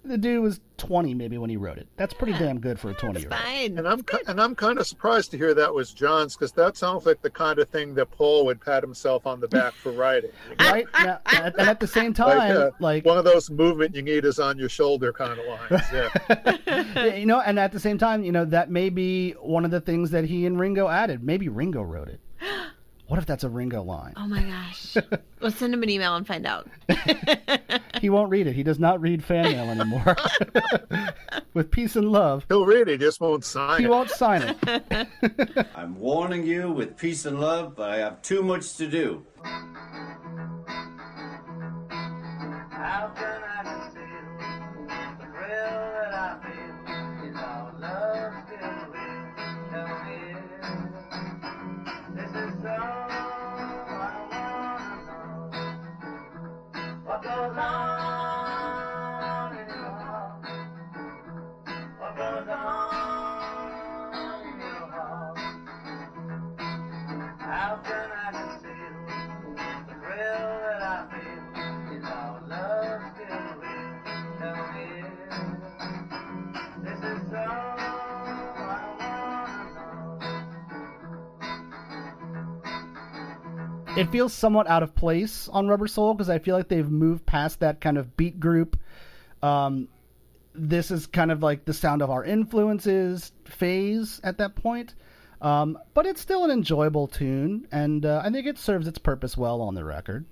the 0.04 0.16
dude 0.16 0.42
was 0.42 0.60
20 0.78 1.14
maybe 1.14 1.36
when 1.36 1.50
he 1.50 1.56
wrote 1.56 1.78
it. 1.78 1.86
That's 1.96 2.14
pretty 2.14 2.32
damn 2.38 2.58
good 2.58 2.80
for 2.80 2.90
a 2.90 2.94
20 2.94 3.20
year 3.20 3.28
old. 3.30 3.40
fine. 3.40 3.78
And 3.78 3.86
I'm 3.86 4.02
and 4.26 4.40
I'm 4.40 4.54
kind 4.54 4.78
of 4.78 4.86
surprised 4.86 5.30
to 5.32 5.38
hear 5.38 5.52
that 5.54 5.74
was 5.74 5.92
John's 5.92 6.34
because 6.34 6.52
that 6.52 6.76
sounds 6.76 7.04
like 7.04 7.20
the 7.22 7.30
kind 7.30 7.58
of 7.58 7.68
thing 7.68 7.94
that 7.94 8.10
Paul 8.10 8.46
would 8.46 8.60
pat 8.60 8.82
himself 8.82 9.26
on 9.26 9.40
the 9.40 9.48
back 9.48 9.74
for 9.74 9.92
writing. 9.92 10.30
right? 10.60 10.86
Yeah, 10.94 11.18
and, 11.26 11.54
and 11.58 11.68
at 11.68 11.80
the 11.80 11.86
same 11.86 12.14
time, 12.14 12.38
Like, 12.38 12.50
uh, 12.50 12.70
like, 12.80 13.04
one 13.04 13.18
of 13.18 13.24
those 13.24 13.50
movement 13.50 13.94
you 13.94 14.02
need 14.02 14.24
is 14.24 14.38
on 14.38 14.58
your 14.58 14.68
shoulder 14.68 15.12
kind 15.12 15.38
of 15.38 15.46
lines. 15.46 15.84
Yeah. 15.92 16.56
yeah, 16.96 17.14
you 17.14 17.26
know, 17.26 17.40
and 17.40 17.58
at 17.58 17.72
the 17.72 17.80
same 17.80 17.98
time, 17.98 18.24
you 18.24 18.32
know, 18.32 18.44
that 18.46 18.70
may 18.70 18.88
be 18.88 19.32
one 19.32 19.64
of 19.64 19.70
the 19.70 19.80
things 19.80 20.10
that 20.12 20.24
he 20.24 20.46
and 20.46 20.58
Ringo 20.58 20.88
added. 20.88 21.22
Maybe 21.22 21.48
Ringo 21.48 21.82
wrote 21.82 22.08
it. 22.08 22.20
What 23.10 23.18
if 23.18 23.26
that's 23.26 23.42
a 23.42 23.48
Ringo 23.48 23.82
line? 23.82 24.12
Oh 24.16 24.28
my 24.28 24.40
gosh. 24.40 24.96
Let's 25.40 25.56
send 25.56 25.74
him 25.74 25.82
an 25.82 25.90
email 25.90 26.14
and 26.14 26.24
find 26.24 26.46
out. 26.46 26.68
He 28.00 28.08
won't 28.08 28.30
read 28.30 28.46
it. 28.46 28.54
He 28.54 28.62
does 28.62 28.78
not 28.78 29.00
read 29.00 29.24
fan 29.24 29.50
mail 29.50 29.68
anymore. 29.68 30.16
With 31.52 31.72
peace 31.72 31.96
and 31.96 32.12
love, 32.12 32.46
He'll 32.46 32.66
read 32.66 32.86
it, 32.86 32.92
he 32.92 32.96
just 32.98 33.20
won't 33.20 33.44
sign 33.44 33.80
he 33.80 33.84
it. 33.84 33.88
He 33.88 33.90
won't 33.90 34.10
sign 34.10 34.56
it. 34.62 35.66
I'm 35.74 35.98
warning 35.98 36.46
you 36.46 36.70
with 36.70 36.96
peace 36.96 37.26
and 37.26 37.40
love, 37.40 37.74
but 37.74 37.90
I 37.90 37.96
have 37.96 38.22
too 38.22 38.44
much 38.44 38.76
to 38.76 38.86
do. 38.86 39.26
It 84.00 84.10
feels 84.10 84.32
somewhat 84.32 84.68
out 84.68 84.82
of 84.82 84.94
place 84.94 85.48
on 85.48 85.68
Rubber 85.68 85.86
Soul 85.86 86.14
because 86.14 86.30
I 86.30 86.38
feel 86.38 86.56
like 86.56 86.68
they've 86.68 86.88
moved 86.90 87.26
past 87.26 87.60
that 87.60 87.80
kind 87.80 87.98
of 87.98 88.16
beat 88.16 88.40
group. 88.40 88.78
Um, 89.42 89.88
this 90.54 90.90
is 90.90 91.06
kind 91.06 91.30
of 91.30 91.42
like 91.42 91.64
the 91.64 91.72
sound 91.74 92.02
of 92.02 92.10
our 92.10 92.24
influences 92.24 93.32
phase 93.44 94.20
at 94.24 94.38
that 94.38 94.56
point. 94.56 94.94
Um, 95.40 95.78
but 95.94 96.04
it's 96.06 96.20
still 96.20 96.44
an 96.44 96.50
enjoyable 96.50 97.06
tune, 97.06 97.66
and 97.72 98.04
uh, 98.04 98.20
I 98.22 98.30
think 98.30 98.46
it 98.46 98.58
serves 98.58 98.86
its 98.86 98.98
purpose 98.98 99.38
well 99.38 99.62
on 99.62 99.74
the 99.74 99.84
record. 99.84 100.26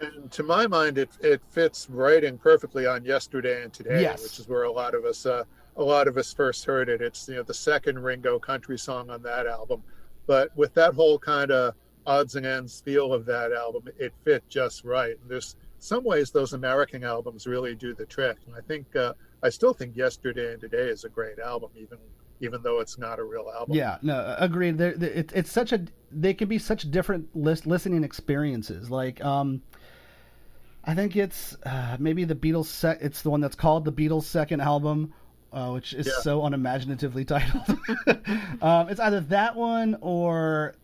And 0.00 0.30
to 0.32 0.42
my 0.42 0.66
mind, 0.66 0.96
it 0.98 1.10
it 1.20 1.42
fits 1.50 1.88
right 1.90 2.24
in 2.24 2.38
perfectly 2.38 2.86
on 2.86 3.04
yesterday 3.04 3.62
and 3.62 3.72
today, 3.72 4.00
Yes. 4.00 4.22
which 4.22 4.38
is 4.38 4.48
where 4.48 4.62
a 4.62 4.72
lot 4.72 4.94
of 4.94 5.04
us 5.04 5.26
uh, 5.26 5.44
a 5.76 5.82
lot 5.82 6.08
of 6.08 6.16
us 6.16 6.32
first 6.32 6.64
heard 6.64 6.88
it. 6.88 7.02
It's 7.02 7.28
you 7.28 7.34
know 7.36 7.42
the 7.42 7.52
second 7.54 7.98
Ringo 7.98 8.38
country 8.38 8.78
song 8.78 9.10
on 9.10 9.22
that 9.22 9.46
album, 9.46 9.82
but 10.26 10.56
with 10.56 10.72
that 10.74 10.94
whole 10.94 11.18
kind 11.18 11.50
of 11.50 11.74
odds 12.06 12.36
and 12.36 12.44
ends 12.46 12.80
feel 12.80 13.12
of 13.12 13.24
that 13.26 13.52
album, 13.52 13.84
it 13.98 14.12
fit 14.24 14.42
just 14.48 14.84
right. 14.84 15.18
And 15.20 15.30
there's 15.30 15.56
some 15.78 16.04
ways 16.04 16.30
those 16.30 16.52
American 16.52 17.04
albums 17.04 17.46
really 17.46 17.74
do 17.74 17.94
the 17.94 18.06
trick, 18.06 18.36
and 18.46 18.54
I 18.56 18.60
think 18.60 18.94
uh, 18.96 19.12
I 19.42 19.50
still 19.50 19.74
think 19.74 19.96
yesterday 19.96 20.52
and 20.52 20.60
today 20.60 20.88
is 20.88 21.04
a 21.04 21.08
great 21.08 21.38
album, 21.38 21.70
even 21.76 21.98
even 22.40 22.62
though 22.62 22.80
it's 22.80 22.98
not 22.98 23.18
a 23.18 23.24
real 23.24 23.50
album. 23.54 23.76
Yeah, 23.76 23.98
no, 24.02 24.34
agreed. 24.38 24.76
There, 24.78 24.94
there- 24.96 25.10
it, 25.10 25.32
it's 25.34 25.50
such 25.52 25.72
a 25.72 25.84
they 26.10 26.34
can 26.34 26.48
be 26.48 26.58
such 26.58 26.90
different 26.90 27.34
lis- 27.36 27.66
listening 27.66 28.02
experiences. 28.04 28.90
Like, 28.90 29.24
um, 29.24 29.62
I 30.84 30.94
think 30.94 31.16
it's 31.16 31.56
uh, 31.64 31.96
maybe 31.98 32.24
the 32.24 32.34
Beatles. 32.34 32.66
Sec- 32.66 32.98
it's 33.00 33.22
the 33.22 33.30
one 33.30 33.40
that's 33.40 33.54
called 33.56 33.84
the 33.84 33.92
Beatles' 33.92 34.24
second 34.24 34.60
album, 34.60 35.12
uh, 35.52 35.70
which 35.70 35.92
is 35.94 36.06
Yeah. 36.06 36.12
so 36.22 36.40
unimaginatively 36.42 37.24
titled. 37.26 37.78
um, 38.62 38.88
it's 38.88 39.00
either 39.00 39.20
that 39.20 39.56
one 39.56 39.96
or 40.00 40.74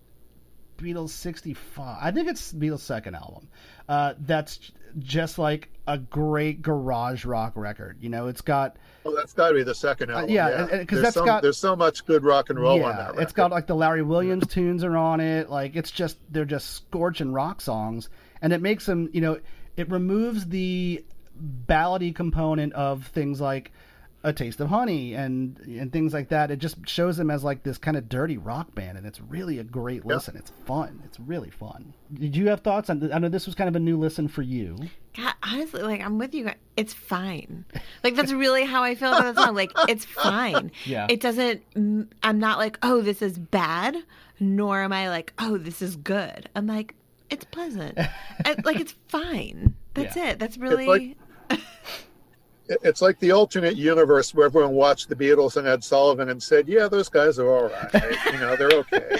Beatles 0.80 1.10
'65. 1.10 1.98
I 2.00 2.10
think 2.10 2.28
it's 2.28 2.52
Beatles' 2.52 2.80
second 2.80 3.14
album. 3.14 3.48
Uh, 3.88 4.14
that's 4.20 4.72
just 4.98 5.38
like 5.38 5.68
a 5.86 5.98
great 5.98 6.62
garage 6.62 7.24
rock 7.24 7.52
record. 7.54 7.96
You 8.00 8.08
know, 8.08 8.26
it's 8.26 8.40
got 8.40 8.76
Well, 9.04 9.14
that's 9.14 9.32
got 9.32 9.48
to 9.50 9.54
be 9.54 9.62
the 9.62 9.74
second 9.74 10.10
album. 10.10 10.30
Uh, 10.30 10.32
yeah, 10.32 10.48
and- 10.62 10.70
and- 10.70 10.88
'cause 10.88 10.96
There's 10.96 11.02
that's 11.02 11.14
some- 11.14 11.26
got- 11.26 11.42
there's 11.42 11.58
so 11.58 11.76
much 11.76 12.04
good 12.06 12.24
rock 12.24 12.50
and 12.50 12.58
roll 12.58 12.82
on 12.84 12.96
that. 12.96 13.10
Record. 13.10 13.22
It's 13.22 13.32
got 13.32 13.50
like 13.50 13.66
the 13.66 13.74
Larry 13.76 14.02
Williams 14.02 14.46
tunes 14.48 14.82
are 14.84 14.96
on 14.96 15.20
it. 15.20 15.48
Like 15.48 15.76
it's 15.76 15.90
just 15.90 16.18
they're 16.30 16.44
just 16.44 16.70
scorching 16.70 17.32
rock 17.32 17.60
songs, 17.60 18.08
and 18.42 18.52
it 18.52 18.60
makes 18.60 18.86
them. 18.86 19.08
You 19.12 19.20
know, 19.20 19.38
it 19.76 19.88
removes 19.90 20.46
the 20.46 21.04
ballady 21.66 22.14
component 22.14 22.72
of 22.74 23.06
things 23.06 23.40
like 23.40 23.72
a 24.22 24.32
taste 24.34 24.60
of 24.60 24.68
honey 24.68 25.14
and 25.14 25.58
and 25.60 25.92
things 25.92 26.12
like 26.12 26.28
that. 26.28 26.50
It 26.50 26.58
just 26.58 26.86
shows 26.86 27.16
them 27.16 27.30
as 27.30 27.42
like 27.42 27.62
this 27.62 27.78
kind 27.78 27.96
of 27.96 28.08
dirty 28.08 28.36
rock 28.36 28.74
band, 28.74 28.98
and 28.98 29.06
it's 29.06 29.20
really 29.20 29.58
a 29.58 29.64
great 29.64 30.02
Yeah. 30.04 30.14
listen. 30.14 30.36
It's 30.36 30.52
fun. 30.66 31.00
It's 31.06 31.18
really 31.18 31.50
fun. 31.50 31.94
Did 32.12 32.36
you 32.36 32.48
have 32.48 32.60
thoughts 32.60 32.90
on? 32.90 33.10
I 33.12 33.18
know 33.18 33.28
this 33.28 33.46
was 33.46 33.54
kind 33.54 33.68
of 33.68 33.76
a 33.76 33.80
new 33.80 33.96
listen 33.98 34.28
for 34.28 34.42
you. 34.42 34.76
God, 35.16 35.34
honestly, 35.42 35.82
like 35.82 36.00
I'm 36.02 36.18
with 36.18 36.34
you. 36.34 36.44
guys. 36.44 36.56
It's 36.76 36.92
fine. 36.92 37.64
Like 38.04 38.14
that's 38.14 38.32
really 38.32 38.64
how 38.64 38.82
I 38.82 38.94
feel 38.94 39.12
about 39.12 39.34
the 39.34 39.42
song. 39.42 39.54
Like 39.54 39.72
it's 39.88 40.04
fine. 40.04 40.70
Yeah. 40.84 41.06
It 41.08 41.20
doesn't. 41.20 41.62
I'm 42.22 42.38
not 42.38 42.58
like, 42.58 42.78
oh, 42.82 43.00
this 43.00 43.22
is 43.22 43.38
bad. 43.38 43.96
Nor 44.38 44.82
am 44.82 44.92
I 44.92 45.08
like, 45.10 45.32
oh, 45.38 45.58
this 45.58 45.82
is 45.82 45.96
good. 45.96 46.48
I'm 46.56 46.66
like, 46.66 46.94
it's 47.30 47.44
pleasant. 47.44 47.96
I- 48.44 48.56
like 48.64 48.80
it's 48.80 48.94
fine. 49.08 49.74
That's 49.94 50.16
Yeah. 50.16 50.30
it. 50.30 50.38
That's 50.38 50.58
really. 50.58 51.16
like- 52.70 52.78
It- 52.82 52.88
It's 52.88 53.02
like 53.02 53.18
the 53.18 53.32
alternate 53.32 53.76
universe 53.76 54.34
where 54.34 54.46
everyone 54.46 54.72
watched 54.72 55.08
the 55.08 55.16
Beatles 55.16 55.56
and 55.56 55.66
Ed 55.66 55.82
Sullivan 55.84 56.28
and 56.28 56.42
said, 56.42 56.68
"Yeah, 56.68 56.88
those 56.88 57.08
guys 57.08 57.38
are 57.38 57.48
all 57.50 57.64
right. 57.68 58.16
you 58.32 58.38
know, 58.38 58.56
they're 58.56 58.70
okay." 58.72 59.18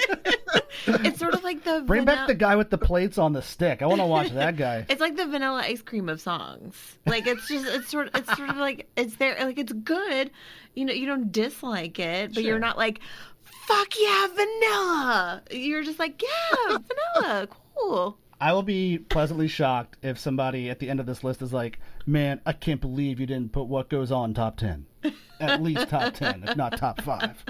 it's 0.87 1.19
sort 1.19 1.35
of 1.35 1.43
like 1.45 1.65
the 1.65 1.83
Bring 1.87 2.05
back 2.05 2.27
the 2.27 2.35
guy 2.35 2.57
with 2.57 2.71
the 2.71 2.79
plates 2.79 3.19
on 3.19 3.33
the 3.33 3.43
stick. 3.43 3.83
I 3.83 3.87
want 3.87 4.01
to 4.01 4.07
watch 4.07 4.31
that 4.31 4.57
guy. 4.57 4.87
It's 4.91 5.01
like 5.01 5.17
the 5.17 5.27
vanilla 5.27 5.63
ice 5.65 5.83
cream 5.83 6.09
of 6.09 6.21
songs. 6.21 6.99
Like 7.07 7.27
it's 7.27 7.47
just 7.49 7.67
it's 7.67 7.89
sort 7.91 8.09
of 8.09 8.15
it's 8.17 8.37
sort 8.37 8.49
of 8.51 8.57
like 8.57 8.89
it's 8.97 9.17
there 9.17 9.37
like 9.45 9.59
it's 9.59 9.73
good. 9.73 10.31
You 10.75 10.85
know, 10.85 10.93
you 10.93 11.07
don't 11.07 11.33
dislike 11.33 11.99
it, 11.99 12.29
but 12.31 12.35
Sure. 12.37 12.43
you're 12.45 12.59
not 12.59 12.77
like 12.79 13.01
fuck 13.43 13.89
yeah, 14.01 14.27
vanilla. 14.35 15.43
You're 15.51 15.83
just 15.83 15.99
like, 15.99 16.23
yeah, 16.23 16.79
vanilla. 17.23 17.49
Cool. 17.77 18.17
I 18.41 18.53
will 18.53 18.63
be 18.63 18.99
pleasantly 18.99 19.49
shocked 19.49 19.97
if 20.03 20.19
somebody 20.19 20.71
at 20.71 20.79
the 20.79 20.89
end 20.89 20.99
of 20.99 21.07
this 21.07 21.23
list 21.23 21.43
is 21.43 21.53
like, 21.53 21.79
"Man, 22.07 22.41
I 22.47 22.53
can't 22.53 22.81
believe 22.81 23.21
you 23.21 23.27
didn't 23.27 23.53
put 23.53 23.65
what 23.65 23.91
goes 23.91 24.11
on 24.11 24.33
top 24.33 24.57
ten, 24.57 24.87
at 25.41 25.63
least 25.63 25.89
top 25.89 26.15
ten, 26.15 26.45
if 26.45 26.57
not 26.57 26.79
top 26.79 27.03
five. 27.03 27.45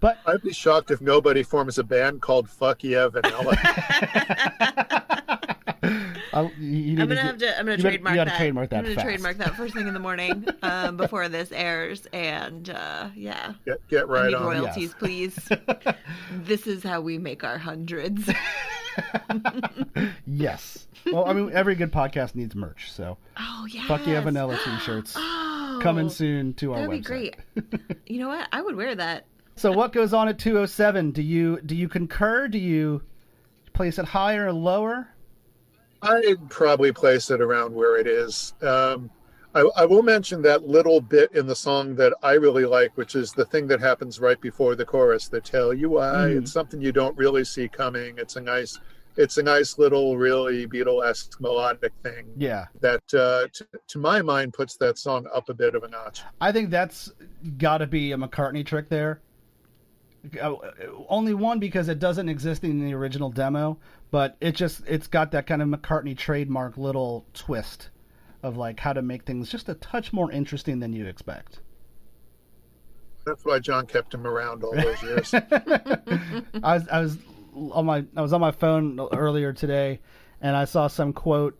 But 0.00 0.16
I'd 0.24 0.40
be 0.42 0.52
shocked 0.52 0.90
if 0.90 1.02
nobody 1.02 1.42
forms 1.42 1.78
a 1.78 1.84
band 1.84 2.22
called 2.22 2.48
Fuck 2.48 2.82
Yeah 2.82 3.08
Vanilla. 3.08 3.54
I'll, 3.62 5.19
you, 6.32 6.50
you 6.58 6.96
need 6.96 7.00
I'm 7.00 7.08
gonna 7.08 7.14
to 7.20 7.26
have 7.26 7.38
to. 7.38 7.58
I'm 7.58 7.66
gonna 7.66 7.76
you 7.78 7.82
better- 7.82 7.88
trademark 7.98 8.12
you 8.14 8.16
gotta 8.20 8.30
that. 8.30 8.36
trademark 8.38 8.70
that 8.70 8.76
I'm 8.78 8.82
gonna 8.84 8.94
fast. 8.94 9.04
trademark 9.06 9.38
that 9.38 9.56
first 9.56 9.74
thing 9.74 9.86
in 9.88 9.94
the 9.94 10.00
morning, 10.00 10.46
um, 10.62 10.96
before 10.96 11.28
this 11.28 11.50
airs, 11.52 12.06
and 12.12 12.70
uh, 12.70 13.08
yeah, 13.14 13.54
Get, 13.64 13.88
get 13.88 14.00
I 14.04 14.06
right 14.06 14.26
need 14.28 14.34
on. 14.34 14.42
royalties, 14.44 14.94
please. 14.94 15.36
this 16.32 16.66
is 16.66 16.82
how 16.82 17.00
we 17.00 17.18
make 17.18 17.44
our 17.44 17.58
hundreds. 17.58 18.28
Yes. 20.26 20.86
Well, 21.06 21.26
I 21.26 21.32
mean, 21.32 21.50
every 21.52 21.74
good 21.74 21.92
podcast 21.92 22.34
needs 22.34 22.54
merch, 22.54 22.92
so 22.92 23.16
Oh 23.38 23.66
yeah. 23.70 23.86
fuck 23.86 24.06
yeah, 24.06 24.20
vanilla 24.20 24.58
t-shirts 24.64 25.14
Oh, 25.16 25.78
coming 25.82 26.08
soon 26.10 26.54
to 26.54 26.72
our 26.72 26.80
That'd 26.86 26.90
be 26.90 26.98
website. 27.00 27.04
great. 27.04 27.36
you 28.06 28.18
know 28.20 28.28
what? 28.28 28.48
I 28.52 28.60
would 28.60 28.76
wear 28.76 28.94
that. 28.94 29.24
So 29.56 29.72
what 29.72 29.92
goes 29.92 30.12
on 30.12 30.28
at 30.28 30.38
207? 30.38 31.12
Do 31.12 31.22
you 31.22 31.60
do 31.64 31.74
you 31.74 31.88
concur? 31.88 32.48
Do 32.48 32.58
you 32.58 33.02
place 33.72 33.98
it 33.98 34.04
higher 34.06 34.46
or 34.46 34.52
lower? 34.52 35.08
I'd 36.02 36.48
probably 36.48 36.92
place 36.92 37.30
it 37.30 37.40
around 37.40 37.74
where 37.74 37.96
it 37.98 38.06
is. 38.06 38.54
Um, 38.62 39.10
I, 39.54 39.68
I 39.76 39.84
will 39.84 40.02
mention 40.02 40.42
that 40.42 40.66
little 40.68 41.00
bit 41.00 41.32
in 41.32 41.46
the 41.46 41.56
song 41.56 41.96
that 41.96 42.12
I 42.22 42.34
really 42.34 42.64
like, 42.64 42.96
which 42.96 43.16
is 43.16 43.32
the 43.32 43.44
thing 43.44 43.66
that 43.68 43.80
happens 43.80 44.20
right 44.20 44.40
before 44.40 44.76
the 44.76 44.84
chorus. 44.84 45.28
The 45.28 45.40
tell 45.40 45.74
you 45.74 45.90
why. 45.90 46.12
Mm. 46.28 46.42
It's 46.42 46.52
something 46.52 46.80
you 46.80 46.92
don't 46.92 47.16
really 47.16 47.44
see 47.44 47.68
coming. 47.68 48.14
It's 48.16 48.36
a 48.36 48.40
nice, 48.40 48.78
it's 49.16 49.38
a 49.38 49.42
nice 49.42 49.76
little, 49.76 50.16
really 50.16 50.68
Beatlesque 50.68 51.40
melodic 51.40 51.92
thing 52.04 52.26
Yeah. 52.36 52.66
that, 52.80 53.02
uh, 53.12 53.48
t- 53.52 53.64
to 53.88 53.98
my 53.98 54.22
mind, 54.22 54.52
puts 54.54 54.76
that 54.76 54.98
song 54.98 55.26
up 55.34 55.48
a 55.48 55.54
bit 55.54 55.74
of 55.74 55.82
a 55.82 55.88
notch. 55.88 56.22
I 56.40 56.52
think 56.52 56.70
that's 56.70 57.12
got 57.58 57.78
to 57.78 57.88
be 57.88 58.12
a 58.12 58.16
McCartney 58.16 58.64
trick 58.64 58.88
there. 58.88 59.20
Uh, 60.40 60.54
Only 61.08 61.34
one 61.34 61.58
because 61.58 61.88
it 61.88 61.98
doesn't 61.98 62.28
exist 62.28 62.62
in 62.62 62.84
the 62.84 62.92
original 62.94 63.30
demo, 63.30 63.78
but 64.10 64.36
it 64.40 64.54
just 64.54 64.82
it's 64.86 65.06
got 65.06 65.30
that 65.32 65.46
kind 65.46 65.62
of 65.62 65.68
McCartney 65.68 66.16
trademark 66.16 66.76
little 66.76 67.26
twist 67.34 67.90
of 68.42 68.56
like 68.56 68.80
how 68.80 68.92
to 68.92 69.02
make 69.02 69.24
things 69.24 69.50
just 69.50 69.68
a 69.68 69.74
touch 69.74 70.12
more 70.12 70.30
interesting 70.32 70.80
than 70.80 70.92
you 70.92 71.06
expect. 71.06 71.60
That's 73.26 73.44
why 73.44 73.58
John 73.58 73.86
kept 73.86 74.14
him 74.14 74.26
around 74.26 74.64
all 74.64 74.74
those 74.74 75.02
years. 75.02 75.34
I 75.34 76.74
was 76.74 76.88
I 76.88 77.00
was 77.00 77.18
on 77.54 77.86
my 77.86 78.04
I 78.16 78.22
was 78.22 78.32
on 78.32 78.40
my 78.40 78.50
phone 78.50 78.98
earlier 79.12 79.52
today, 79.52 80.00
and 80.40 80.56
I 80.56 80.64
saw 80.64 80.88
some 80.88 81.12
quote 81.12 81.58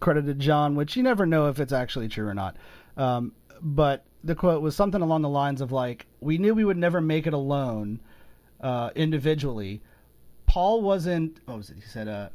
credited 0.00 0.40
John, 0.40 0.74
which 0.74 0.96
you 0.96 1.02
never 1.02 1.26
know 1.26 1.48
if 1.48 1.60
it's 1.60 1.72
actually 1.72 2.08
true 2.08 2.26
or 2.26 2.34
not. 2.34 2.56
Um, 2.96 3.32
but 3.60 4.04
the 4.24 4.34
quote 4.34 4.62
was 4.62 4.74
something 4.74 5.02
along 5.02 5.22
the 5.22 5.28
lines 5.28 5.60
of 5.60 5.72
like, 5.72 6.06
"We 6.20 6.38
knew 6.38 6.54
we 6.54 6.64
would 6.64 6.78
never 6.78 7.00
make 7.00 7.26
it 7.26 7.34
alone, 7.34 8.00
uh, 8.60 8.90
individually. 8.96 9.82
Paul 10.48 10.82
wasn't. 10.82 11.38
What 11.44 11.58
was 11.58 11.70
it? 11.70 11.76
He 11.76 11.82
said, 11.82 12.08
uh, 12.08 12.30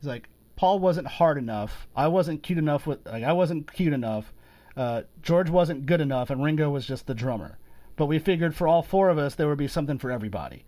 he's 0.00 0.08
like, 0.08 0.28
Paul 0.56 0.78
wasn't 0.78 1.06
hard 1.06 1.36
enough. 1.38 1.86
I 1.94 2.08
wasn't 2.08 2.42
cute 2.42 2.58
enough 2.58 2.86
with 2.86 3.06
like 3.06 3.22
I 3.24 3.32
wasn't 3.32 3.70
cute 3.72 3.92
enough. 3.92 4.32
Uh, 4.76 5.02
George 5.22 5.48
wasn't 5.50 5.86
good 5.86 6.00
enough, 6.00 6.30
and 6.30 6.42
Ringo 6.42 6.70
was 6.70 6.86
just 6.86 7.06
the 7.06 7.14
drummer. 7.14 7.58
But 7.96 8.06
we 8.06 8.18
figured 8.18 8.54
for 8.54 8.66
all 8.68 8.82
four 8.82 9.08
of 9.10 9.18
us 9.18 9.34
there 9.34 9.48
would 9.48 9.58
be 9.58 9.68
something 9.68 9.98
for 9.98 10.10
everybody. 10.10 10.64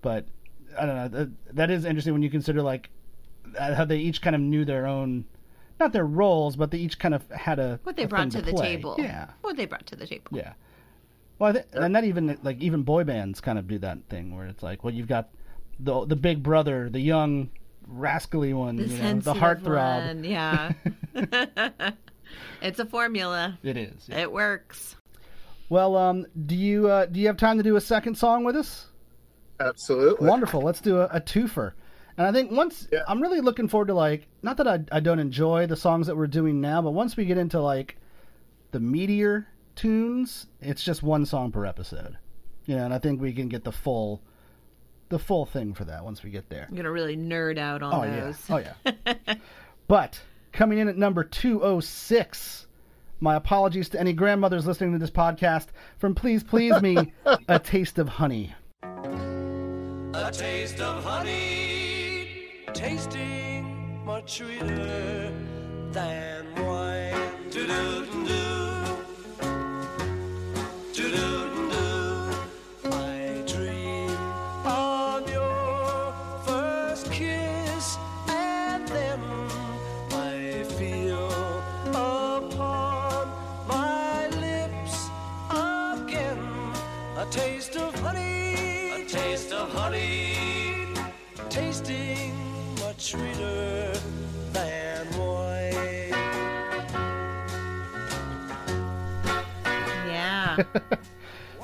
But 0.00 0.26
I 0.78 0.86
don't 0.86 0.96
know. 0.96 1.08
That, 1.08 1.30
that 1.56 1.70
is 1.70 1.84
interesting 1.84 2.12
when 2.12 2.22
you 2.22 2.30
consider 2.30 2.62
like 2.62 2.90
uh, 3.58 3.74
how 3.74 3.84
they 3.84 3.98
each 3.98 4.22
kind 4.22 4.34
of 4.36 4.42
knew 4.42 4.64
their 4.64 4.86
own, 4.86 5.24
not 5.80 5.92
their 5.92 6.06
roles, 6.06 6.54
but 6.56 6.70
they 6.70 6.78
each 6.78 6.98
kind 6.98 7.14
of 7.14 7.28
had 7.30 7.58
a 7.58 7.78
What 7.82 7.96
they 7.96 8.04
a 8.04 8.08
brought 8.08 8.32
thing 8.32 8.42
to 8.42 8.42
the 8.42 8.52
table. 8.56 8.94
Yeah, 8.98 9.30
What 9.42 9.56
they 9.56 9.66
brought 9.66 9.86
to 9.86 9.96
the 9.96 10.06
table. 10.06 10.30
yeah. 10.32 10.52
Well, 11.38 11.50
I 11.50 11.52
th- 11.52 11.64
and 11.72 11.94
that 11.96 12.04
even 12.04 12.38
like 12.44 12.60
even 12.60 12.82
boy 12.84 13.02
bands 13.04 13.40
kind 13.40 13.58
of 13.58 13.66
do 13.66 13.78
that 13.80 13.98
thing 14.08 14.36
where 14.36 14.46
it's 14.46 14.62
like, 14.62 14.84
well, 14.84 14.94
you've 14.94 15.08
got 15.08 15.28
the 15.80 16.04
the 16.06 16.16
big 16.16 16.42
brother, 16.42 16.88
the 16.90 17.00
young 17.00 17.50
rascally 17.86 18.52
one, 18.54 18.76
The 18.76 18.84
you 18.84 18.98
know, 19.02 19.20
the 19.20 19.34
heartthrob. 19.34 20.06
one, 20.06 20.24
Yeah. 20.24 20.72
it's 22.62 22.78
a 22.78 22.86
formula. 22.86 23.58
It 23.62 23.76
is. 23.76 24.08
yeah. 24.08 24.20
It 24.20 24.32
works. 24.32 24.96
Well, 25.68 25.96
um, 25.96 26.26
do 26.46 26.54
you 26.54 26.88
uh, 26.88 27.06
do 27.06 27.20
you 27.20 27.26
have 27.28 27.36
time 27.36 27.56
to 27.58 27.62
do 27.62 27.76
a 27.76 27.80
second 27.80 28.16
song 28.16 28.44
with 28.44 28.56
us? 28.56 28.86
Absolutely. 29.60 30.28
Wonderful. 30.28 30.60
Let's 30.60 30.80
do 30.80 30.98
a, 30.98 31.04
a 31.06 31.20
twofer. 31.20 31.72
And 32.18 32.26
I 32.26 32.32
think 32.32 32.50
once 32.50 32.88
Yeah. 32.92 33.00
I'm 33.08 33.22
really 33.22 33.40
looking 33.40 33.68
forward 33.68 33.88
to 33.88 33.94
like 33.94 34.26
not 34.42 34.56
that 34.58 34.68
I 34.68 34.80
I 34.92 35.00
don't 35.00 35.18
enjoy 35.18 35.66
the 35.66 35.76
songs 35.76 36.06
that 36.06 36.16
we're 36.16 36.26
doing 36.26 36.60
now, 36.60 36.82
but 36.82 36.90
once 36.92 37.16
we 37.16 37.24
get 37.24 37.38
into 37.38 37.60
like 37.60 37.96
the 38.72 38.80
meteor 38.80 39.46
tunes, 39.74 40.46
it's 40.60 40.82
just 40.84 41.02
one 41.02 41.24
song 41.26 41.50
per 41.52 41.64
episode. 41.64 42.18
You 42.66 42.76
know, 42.76 42.84
and 42.84 42.94
I 42.94 42.98
think 42.98 43.20
we 43.20 43.32
can 43.32 43.48
get 43.48 43.64
the 43.64 43.72
full 43.72 44.22
the 45.12 45.18
full 45.18 45.46
thing 45.46 45.74
for 45.74 45.84
that 45.84 46.02
once 46.04 46.22
we 46.24 46.30
get 46.30 46.48
there. 46.48 46.66
I'm 46.68 46.74
gonna 46.76 46.90
really 46.90 47.16
nerd 47.16 47.58
out 47.58 47.82
on 47.82 47.94
Oh 47.94 48.10
those. 48.10 48.36
yeah. 48.48 48.72
Oh 48.86 49.02
yeah. 49.16 49.34
but 49.86 50.18
coming 50.52 50.78
in 50.78 50.88
at 50.88 50.96
number 50.96 51.22
206, 51.22 52.66
my 53.20 53.36
apologies 53.36 53.88
to 53.90 54.00
any 54.00 54.12
grandmothers 54.12 54.66
listening 54.66 54.92
to 54.92 54.98
this 54.98 55.10
podcast 55.10 55.66
from 55.98 56.14
Please 56.14 56.42
Please 56.42 56.80
Me, 56.82 57.12
A 57.48 57.58
Taste 57.58 57.98
of 57.98 58.08
Honey. 58.08 58.54
A 60.14 60.30
taste 60.32 60.80
of 60.80 61.02
honey, 61.04 62.64
tasting 62.74 64.04
much 64.04 64.38
sweeter 64.38 65.32
than 65.90 66.64
wine. 66.64 67.48
do 67.50 67.66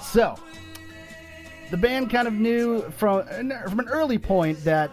So, 0.00 0.36
the 1.70 1.76
band 1.76 2.10
kind 2.10 2.28
of 2.28 2.34
knew 2.34 2.82
from 2.90 3.26
from 3.68 3.80
an 3.80 3.88
early 3.88 4.18
point 4.18 4.62
that 4.64 4.90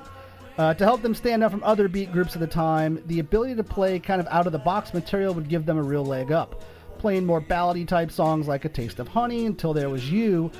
uh, 0.57 0.73
to 0.73 0.83
help 0.83 1.01
them 1.01 1.13
stand 1.13 1.43
out 1.43 1.51
from 1.51 1.63
other 1.63 1.87
beat 1.87 2.11
groups 2.11 2.33
at 2.33 2.39
the 2.39 2.47
time, 2.47 3.01
the 3.07 3.19
ability 3.19 3.55
to 3.55 3.63
play 3.63 3.99
kind 3.99 4.21
of 4.21 4.27
out 4.27 4.45
of 4.45 4.51
the 4.51 4.59
box 4.59 4.93
material 4.93 5.33
would 5.33 5.49
give 5.49 5.65
them 5.65 5.77
a 5.77 5.83
real 5.83 6.05
leg 6.05 6.31
up. 6.31 6.63
Playing 6.97 7.25
more 7.25 7.41
ballady 7.41 7.87
type 7.87 8.11
songs 8.11 8.47
like 8.47 8.65
"A 8.65 8.69
Taste 8.69 8.99
of 8.99 9.07
Honey," 9.07 9.45
"Until 9.45 9.73
There 9.73 9.89
Was 9.89 10.09
You," 10.09 10.51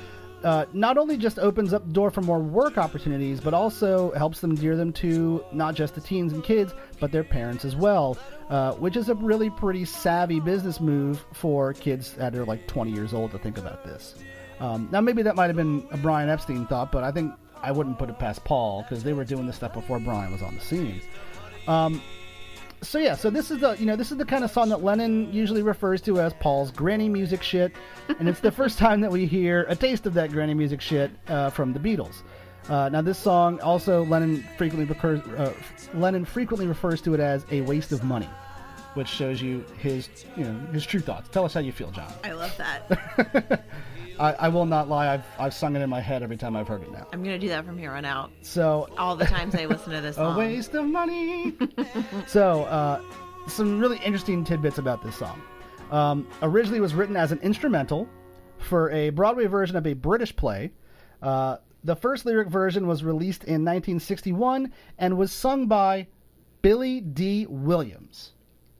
uh, 0.46 0.64
not 0.72 0.96
only 0.96 1.16
just 1.16 1.40
opens 1.40 1.72
up 1.74 1.84
the 1.84 1.92
door 1.92 2.08
for 2.08 2.20
more 2.20 2.38
work 2.38 2.78
opportunities, 2.78 3.40
but 3.40 3.52
also 3.52 4.12
helps 4.12 4.38
them 4.38 4.54
gear 4.54 4.76
them 4.76 4.92
to 4.92 5.44
not 5.50 5.74
just 5.74 5.96
the 5.96 6.00
teens 6.00 6.32
and 6.32 6.44
kids, 6.44 6.72
but 7.00 7.10
their 7.10 7.24
parents 7.24 7.64
as 7.64 7.74
well, 7.74 8.16
uh, 8.48 8.72
which 8.74 8.96
is 8.96 9.08
a 9.08 9.14
really 9.16 9.50
pretty 9.50 9.84
savvy 9.84 10.38
business 10.38 10.80
move 10.80 11.26
for 11.32 11.72
kids 11.72 12.12
that 12.12 12.32
are 12.36 12.44
like 12.44 12.64
20 12.68 12.92
years 12.92 13.12
old 13.12 13.32
to 13.32 13.38
think 13.38 13.58
about 13.58 13.84
this. 13.84 14.14
Um, 14.60 14.88
now, 14.92 15.00
maybe 15.00 15.20
that 15.22 15.34
might 15.34 15.48
have 15.48 15.56
been 15.56 15.84
a 15.90 15.96
Brian 15.96 16.28
Epstein 16.28 16.64
thought, 16.68 16.92
but 16.92 17.02
I 17.02 17.10
think 17.10 17.34
I 17.60 17.72
wouldn't 17.72 17.98
put 17.98 18.08
it 18.08 18.16
past 18.20 18.44
Paul 18.44 18.82
because 18.82 19.02
they 19.02 19.14
were 19.14 19.24
doing 19.24 19.48
this 19.48 19.56
stuff 19.56 19.72
before 19.72 19.98
Brian 19.98 20.30
was 20.30 20.42
on 20.42 20.54
the 20.54 20.60
scene. 20.60 21.02
Um, 21.66 22.00
so 22.82 22.98
yeah, 22.98 23.14
so 23.14 23.30
this 23.30 23.50
is 23.50 23.58
the 23.60 23.72
you 23.74 23.86
know 23.86 23.96
this 23.96 24.10
is 24.12 24.18
the 24.18 24.24
kind 24.24 24.44
of 24.44 24.50
song 24.50 24.68
that 24.68 24.82
Lennon 24.82 25.32
usually 25.32 25.62
refers 25.62 26.00
to 26.02 26.20
as 26.20 26.32
Paul's 26.34 26.70
granny 26.70 27.08
music 27.08 27.42
shit, 27.42 27.72
and 28.18 28.28
it's 28.28 28.40
the 28.40 28.50
first 28.60 28.78
time 28.78 29.00
that 29.00 29.10
we 29.10 29.26
hear 29.26 29.64
a 29.68 29.76
taste 29.76 30.06
of 30.06 30.14
that 30.14 30.30
granny 30.30 30.54
music 30.54 30.80
shit 30.80 31.10
uh, 31.28 31.50
from 31.50 31.72
the 31.72 31.78
Beatles. 31.78 32.22
Uh, 32.68 32.88
now 32.88 33.00
this 33.00 33.18
song 33.18 33.60
also 33.60 34.04
Lennon 34.06 34.44
frequently 34.58 34.84
recurs, 34.84 35.20
uh, 35.38 35.52
Lennon 35.94 36.24
frequently 36.24 36.66
refers 36.66 37.00
to 37.02 37.14
it 37.14 37.20
as 37.20 37.46
a 37.50 37.60
waste 37.62 37.92
of 37.92 38.02
money, 38.02 38.28
which 38.94 39.08
shows 39.08 39.40
you 39.40 39.64
his 39.78 40.08
you 40.36 40.44
know 40.44 40.58
his 40.72 40.84
true 40.84 41.00
thoughts. 41.00 41.28
Tell 41.28 41.44
us 41.44 41.54
how 41.54 41.60
you 41.60 41.72
feel, 41.72 41.90
John. 41.90 42.12
I 42.24 42.32
love 42.32 42.56
that. 42.56 43.64
I, 44.18 44.32
I 44.34 44.48
will 44.48 44.66
not 44.66 44.88
lie, 44.88 45.12
I've 45.12 45.24
I've 45.38 45.54
sung 45.54 45.76
it 45.76 45.82
in 45.82 45.90
my 45.90 46.00
head 46.00 46.22
every 46.22 46.36
time 46.36 46.56
I've 46.56 46.68
heard 46.68 46.82
it 46.82 46.90
now. 46.92 47.06
I'm 47.12 47.22
gonna 47.22 47.38
do 47.38 47.48
that 47.48 47.64
from 47.64 47.76
here 47.78 47.92
on 47.92 48.04
out. 48.04 48.30
So 48.42 48.88
All 48.96 49.14
the 49.16 49.26
times 49.26 49.54
I 49.54 49.66
listen 49.66 49.92
to 49.92 50.00
this 50.00 50.16
song. 50.16 50.34
a 50.34 50.38
waste 50.38 50.74
of 50.74 50.86
money. 50.86 51.54
so, 52.26 52.64
uh, 52.64 53.00
some 53.46 53.78
really 53.78 53.98
interesting 53.98 54.42
tidbits 54.44 54.78
about 54.78 55.02
this 55.04 55.16
song. 55.16 55.40
Um, 55.90 56.26
originally, 56.42 56.80
was 56.80 56.94
written 56.94 57.16
as 57.16 57.30
an 57.32 57.38
instrumental 57.40 58.08
for 58.58 58.90
a 58.90 59.10
Broadway 59.10 59.46
version 59.46 59.76
of 59.76 59.86
a 59.86 59.92
British 59.92 60.34
play. 60.34 60.72
Uh, 61.22 61.58
the 61.84 61.94
first 61.94 62.26
lyric 62.26 62.48
version 62.48 62.86
was 62.86 63.04
released 63.04 63.44
in 63.44 63.64
1961 63.64 64.72
and 64.98 65.16
was 65.16 65.30
sung 65.30 65.66
by 65.68 66.08
Billy 66.62 67.00
Dee 67.00 67.46
Williams. 67.48 68.32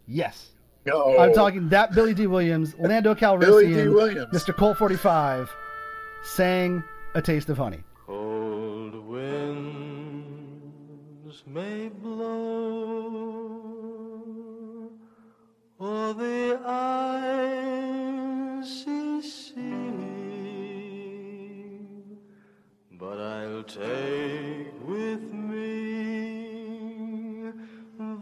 Yes, 0.08 0.50
No, 0.86 1.18
I'm 1.18 1.32
talking 1.34 1.68
that 1.70 1.92
Billy 1.94 2.14
Dee 2.14 2.26
Williams, 2.28 2.74
Lando 2.78 3.14
Calrissian, 3.14 3.40
Billy 3.46 3.74
Dee 3.74 3.88
Williams. 3.88 4.32
Mr. 4.32 4.54
Colt 4.54 4.78
45, 4.78 5.50
sang 6.22 6.82
"A 7.14 7.22
Taste 7.22 7.48
of 7.48 7.58
Honey." 7.58 7.82
Cold 8.06 8.94
winds 8.94 10.22
may 11.46 11.88
blow 11.88 13.32
o'er 15.80 16.14
the 16.14 16.58
icy 18.62 19.20
sea, 19.22 19.90
but 22.92 23.18
I'll 23.18 23.64
take 23.64 24.72
with 24.86 25.22
me 25.32 25.66
the 27.98 28.14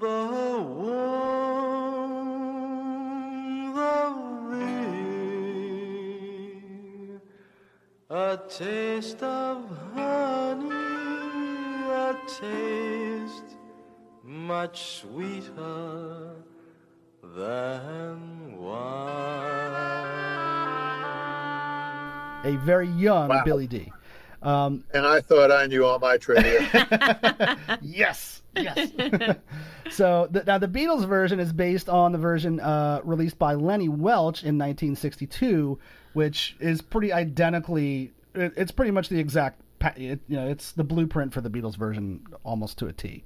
A 8.14 8.38
taste 8.48 9.24
of 9.24 9.68
honey, 9.92 10.70
a 11.90 12.16
taste 12.28 13.56
much 14.22 15.00
sweeter 15.00 16.36
than 17.24 18.56
wine. 18.56 19.74
A 22.44 22.56
very 22.64 22.86
young 22.86 23.30
Wow. 23.30 23.42
Billy 23.44 23.66
Dee 23.66 23.90
Um, 24.44 24.84
and 24.92 25.06
I 25.06 25.20
thought 25.20 25.50
I 25.50 25.66
knew 25.66 25.84
all 25.84 25.98
my 25.98 26.18
trivia. 26.18 27.58
Yes, 27.80 28.42
yes. 28.56 28.90
so 29.90 30.28
the, 30.30 30.44
now 30.44 30.58
the 30.58 30.68
Beatles 30.68 31.06
version 31.06 31.40
is 31.40 31.52
based 31.52 31.88
on 31.88 32.12
the 32.12 32.18
version 32.18 32.60
uh, 32.60 33.00
released 33.04 33.38
by 33.38 33.54
Lenny 33.54 33.88
Welch 33.88 34.42
in 34.42 34.58
1962, 34.58 35.78
which 36.12 36.56
is 36.60 36.82
pretty 36.82 37.12
identically. 37.12 38.12
It, 38.34 38.52
it's 38.56 38.70
pretty 38.70 38.90
much 38.90 39.08
the 39.08 39.18
exact. 39.18 39.60
It, 39.96 40.20
you 40.28 40.36
know, 40.36 40.48
it's 40.48 40.72
the 40.72 40.84
blueprint 40.84 41.32
for 41.32 41.40
the 41.40 41.50
Beatles 41.50 41.76
version 41.76 42.24
almost 42.42 42.78
to 42.78 42.86
a 42.86 42.92
T. 42.92 43.24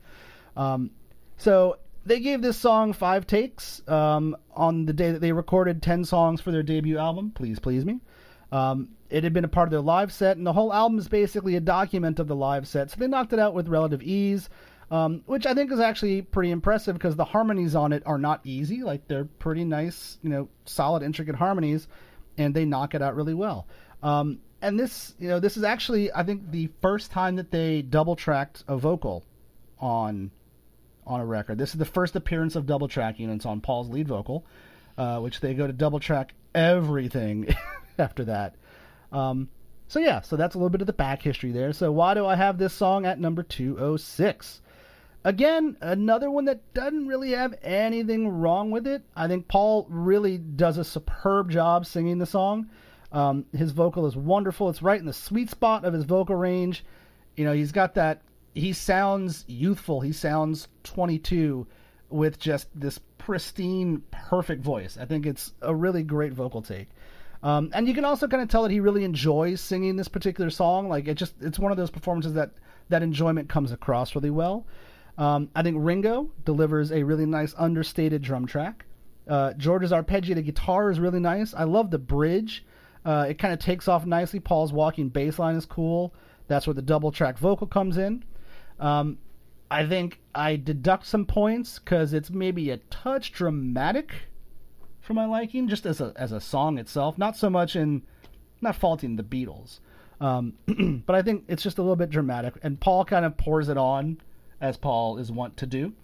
Um, 0.56 0.90
so 1.36 1.78
they 2.04 2.20
gave 2.20 2.42
this 2.42 2.56
song 2.56 2.92
five 2.92 3.26
takes 3.26 3.86
um, 3.88 4.36
on 4.54 4.86
the 4.86 4.92
day 4.92 5.12
that 5.12 5.20
they 5.20 5.32
recorded 5.32 5.82
ten 5.82 6.04
songs 6.04 6.40
for 6.40 6.52
their 6.52 6.62
debut 6.62 6.98
album. 6.98 7.32
Please, 7.34 7.58
please 7.58 7.84
me. 7.84 8.00
Um, 8.50 8.90
it 9.10 9.24
had 9.24 9.32
been 9.32 9.44
a 9.44 9.48
part 9.48 9.66
of 9.66 9.70
their 9.70 9.80
live 9.80 10.12
set, 10.12 10.36
and 10.36 10.46
the 10.46 10.52
whole 10.52 10.72
album 10.72 10.98
is 10.98 11.08
basically 11.08 11.56
a 11.56 11.60
document 11.60 12.18
of 12.18 12.28
the 12.28 12.36
live 12.36 12.68
set. 12.68 12.90
So 12.90 12.96
they 12.98 13.06
knocked 13.06 13.32
it 13.32 13.38
out 13.38 13.54
with 13.54 13.68
relative 13.68 14.02
ease, 14.02 14.48
um, 14.90 15.22
which 15.26 15.46
I 15.46 15.54
think 15.54 15.72
is 15.72 15.80
actually 15.80 16.22
pretty 16.22 16.50
impressive 16.50 16.94
because 16.94 17.16
the 17.16 17.24
harmonies 17.24 17.74
on 17.74 17.92
it 17.92 18.02
are 18.06 18.18
not 18.18 18.40
easy. 18.44 18.82
Like 18.82 19.08
they're 19.08 19.24
pretty 19.24 19.64
nice, 19.64 20.18
you 20.22 20.30
know, 20.30 20.48
solid, 20.64 21.02
intricate 21.02 21.36
harmonies, 21.36 21.88
and 22.36 22.54
they 22.54 22.64
knock 22.64 22.94
it 22.94 23.02
out 23.02 23.16
really 23.16 23.34
well. 23.34 23.66
Um, 24.02 24.40
and 24.60 24.78
this, 24.78 25.14
you 25.18 25.28
know, 25.28 25.40
this 25.40 25.56
is 25.56 25.64
actually 25.64 26.12
I 26.12 26.22
think 26.22 26.50
the 26.50 26.68
first 26.82 27.10
time 27.10 27.36
that 27.36 27.50
they 27.50 27.82
double 27.82 28.16
tracked 28.16 28.64
a 28.68 28.76
vocal 28.76 29.24
on 29.78 30.30
on 31.06 31.20
a 31.20 31.26
record. 31.26 31.58
This 31.58 31.70
is 31.70 31.78
the 31.78 31.84
first 31.84 32.16
appearance 32.16 32.56
of 32.56 32.66
double 32.66 32.88
tracking, 32.88 33.26
and 33.26 33.34
it's 33.34 33.46
on 33.46 33.60
Paul's 33.60 33.88
lead 33.88 34.08
vocal, 34.08 34.44
uh, 34.98 35.20
which 35.20 35.40
they 35.40 35.54
go 35.54 35.66
to 35.66 35.72
double 35.72 36.00
track 36.00 36.34
everything 36.54 37.54
after 37.98 38.24
that. 38.24 38.56
Um, 39.12 39.48
so 39.88 40.00
yeah, 40.00 40.20
so 40.20 40.36
that's 40.36 40.54
a 40.54 40.58
little 40.58 40.70
bit 40.70 40.82
of 40.82 40.86
the 40.86 40.92
back 40.92 41.22
history 41.22 41.50
there. 41.50 41.72
So 41.72 41.90
why 41.90 42.14
do 42.14 42.26
I 42.26 42.36
have 42.36 42.58
this 42.58 42.74
song 42.74 43.06
at 43.06 43.18
number 43.18 43.42
206? 43.42 44.60
Again, 45.24 45.76
another 45.80 46.30
one 46.30 46.44
that 46.44 46.74
doesn't 46.74 47.08
really 47.08 47.32
have 47.32 47.54
anything 47.62 48.28
wrong 48.28 48.70
with 48.70 48.86
it. 48.86 49.02
I 49.16 49.26
think 49.26 49.48
Paul 49.48 49.86
really 49.88 50.38
does 50.38 50.78
a 50.78 50.84
superb 50.84 51.50
job 51.50 51.86
singing 51.86 52.18
the 52.18 52.26
song. 52.26 52.70
Um, 53.10 53.46
his 53.56 53.72
vocal 53.72 54.06
is 54.06 54.16
wonderful. 54.16 54.68
It's 54.68 54.82
right 54.82 55.00
in 55.00 55.06
the 55.06 55.12
sweet 55.12 55.50
spot 55.50 55.84
of 55.84 55.94
his 55.94 56.04
vocal 56.04 56.36
range. 56.36 56.84
You 57.36 57.44
know, 57.44 57.52
he's 57.52 57.72
got 57.72 57.94
that. 57.94 58.22
He 58.54 58.72
sounds 58.72 59.44
youthful. 59.48 60.00
He 60.00 60.12
sounds 60.12 60.68
22 60.84 61.66
with 62.10 62.38
just 62.38 62.68
this 62.74 63.00
pristine, 63.16 64.02
perfect 64.10 64.62
voice. 64.62 64.96
I 65.00 65.04
think 65.04 65.26
it's 65.26 65.52
a 65.62 65.74
really 65.74 66.02
great 66.02 66.32
vocal 66.32 66.62
take. 66.62 66.88
Um, 67.42 67.70
and 67.72 67.86
you 67.86 67.94
can 67.94 68.04
also 68.04 68.26
kind 68.26 68.42
of 68.42 68.48
tell 68.48 68.62
that 68.64 68.72
he 68.72 68.80
really 68.80 69.04
enjoys 69.04 69.60
singing 69.60 69.96
this 69.96 70.08
particular 70.08 70.50
song. 70.50 70.88
Like 70.88 71.06
it 71.06 71.14
just, 71.14 71.34
it's 71.40 71.58
one 71.58 71.70
of 71.70 71.78
those 71.78 71.90
performances 71.90 72.34
that 72.34 72.50
that 72.88 73.02
enjoyment 73.02 73.48
comes 73.48 73.72
across 73.72 74.14
really 74.14 74.30
well. 74.30 74.66
Um, 75.18 75.50
I 75.54 75.62
think 75.62 75.76
Ringo 75.80 76.30
delivers 76.44 76.92
a 76.92 77.02
really 77.02 77.26
nice 77.26 77.54
understated 77.58 78.22
drum 78.22 78.46
track. 78.46 78.86
Uh, 79.28 79.52
George's 79.54 79.92
arpeggiated 79.92 80.44
guitar 80.44 80.90
is 80.90 80.98
really 80.98 81.20
nice. 81.20 81.54
I 81.54 81.64
love 81.64 81.90
the 81.90 81.98
bridge. 81.98 82.64
Uh, 83.04 83.26
it 83.28 83.38
kind 83.38 83.52
of 83.52 83.60
takes 83.60 83.88
off 83.88 84.06
nicely. 84.06 84.40
Paul's 84.40 84.72
walking 84.72 85.08
bass 85.08 85.38
line 85.38 85.56
is 85.56 85.66
cool. 85.66 86.14
That's 86.46 86.66
where 86.66 86.74
the 86.74 86.82
double 86.82 87.12
track 87.12 87.38
vocal 87.38 87.66
comes 87.66 87.98
in. 87.98 88.24
Um, 88.80 89.18
I 89.70 89.86
think 89.86 90.20
I 90.34 90.56
deduct 90.56 91.06
some 91.06 91.26
points 91.26 91.78
because 91.78 92.14
it's 92.14 92.30
maybe 92.30 92.70
a 92.70 92.78
touch 92.78 93.32
dramatic 93.32 94.12
for 95.08 95.14
my 95.14 95.24
liking, 95.24 95.66
just 95.66 95.86
as 95.86 96.00
a 96.00 96.12
as 96.16 96.32
a 96.32 96.40
song 96.40 96.78
itself. 96.78 97.16
Not 97.16 97.36
so 97.36 97.48
much 97.48 97.74
in, 97.74 98.02
not 98.60 98.76
faulting 98.76 99.16
the 99.16 99.24
Beatles, 99.24 99.80
um, 100.20 100.52
but 101.06 101.16
I 101.16 101.22
think 101.22 101.44
it's 101.48 101.62
just 101.62 101.78
a 101.78 101.82
little 101.82 101.96
bit 101.96 102.10
dramatic. 102.10 102.54
And 102.62 102.78
Paul 102.78 103.06
kind 103.06 103.24
of 103.24 103.36
pours 103.38 103.70
it 103.70 103.78
on, 103.78 104.20
as 104.60 104.76
Paul 104.76 105.16
is 105.16 105.32
wont 105.32 105.56
to 105.56 105.66
do. 105.66 105.94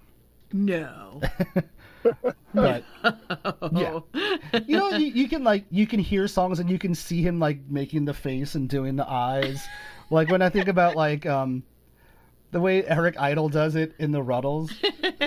No. 0.53 1.21
But 2.53 2.85
yeah, 3.73 4.01
you 4.67 4.77
know, 4.77 4.91
you, 4.91 5.07
you 5.07 5.29
can 5.29 5.43
like 5.43 5.65
you 5.71 5.87
can 5.87 5.99
hear 5.99 6.29
songs 6.29 6.61
and 6.61 6.71
you 6.71 6.79
can 6.79 6.95
see 6.95 7.23
him 7.23 7.41
like 7.41 7.59
making 7.69 8.05
the 8.05 8.13
face 8.13 8.55
and 8.55 8.69
doing 8.69 8.97
the 8.97 9.09
eyes. 9.11 9.67
Like 10.11 10.31
when 10.31 10.43
I 10.43 10.51
think 10.51 10.69
about 10.69 10.97
like 10.97 11.25
um 11.25 11.63
the 12.55 12.61
way 12.61 12.87
Eric 12.87 13.17
Idle 13.19 13.49
does 13.49 13.75
it 13.75 13.95
in 13.99 14.13
the 14.13 14.21
Rutles, 14.23 14.71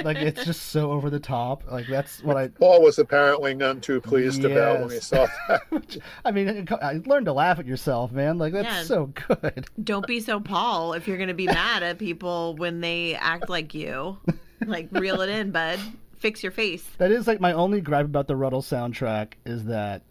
like 0.03 0.15
it's 0.15 0.45
just 0.45 0.67
so 0.67 0.91
over 0.91 1.09
the 1.09 1.19
top. 1.19 1.69
Like 1.69 1.85
that's 1.87 2.23
what 2.23 2.37
I. 2.37 2.47
Paul 2.47 2.81
was 2.81 2.97
apparently 2.99 3.53
none 3.53 3.81
too 3.81 3.99
pleased 3.99 4.45
about 4.45 4.79
when 4.79 4.91
he 4.91 4.99
saw 5.01 5.27
that. 5.49 5.97
I 6.23 6.31
mean, 6.31 6.65
I 6.81 7.01
learned 7.05 7.25
to 7.25 7.33
laugh 7.33 7.59
at 7.59 7.65
yourself, 7.65 8.13
man. 8.13 8.37
Like 8.37 8.53
that's 8.53 8.65
Yeah. 8.65 8.83
so 8.83 9.07
good. 9.27 9.67
Don't 9.83 10.07
be 10.07 10.21
so 10.21 10.39
Paul 10.39 10.93
if 10.93 11.05
you're 11.05 11.17
going 11.17 11.27
to 11.27 11.33
be 11.33 11.47
mad 11.47 11.83
at 11.83 11.99
people 11.99 12.55
when 12.55 12.79
they 12.79 13.13
act 13.15 13.49
like 13.49 13.73
you. 13.73 14.17
Like, 14.65 14.87
reel 14.93 15.19
it 15.19 15.29
in, 15.29 15.51
bud. 15.51 15.79
Fix 16.15 16.41
your 16.41 16.53
face. 16.53 16.83
That 16.97 17.11
is 17.11 17.27
like 17.27 17.41
my 17.41 17.51
only 17.51 17.81
gripe 17.81 18.05
about 18.05 18.27
the 18.27 18.37
Ruddle 18.37 18.61
soundtrack 18.61 19.33
is 19.45 19.65
that 19.65 20.01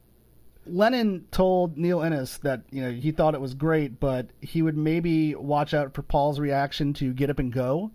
Lennon 0.66 1.24
told 1.30 1.76
Neil 1.78 2.02
Innes 2.02 2.38
that 2.38 2.62
you 2.70 2.82
know 2.82 2.90
he 2.90 3.10
thought 3.12 3.34
it 3.34 3.40
was 3.40 3.54
great, 3.54 4.00
but 4.00 4.28
he 4.40 4.62
would 4.62 4.76
maybe 4.76 5.34
watch 5.34 5.74
out 5.74 5.94
for 5.94 6.02
Paul's 6.02 6.38
reaction 6.40 6.92
to 6.94 7.12
"Get 7.12 7.30
Up 7.30 7.38
and 7.38 7.52
Go" 7.52 7.90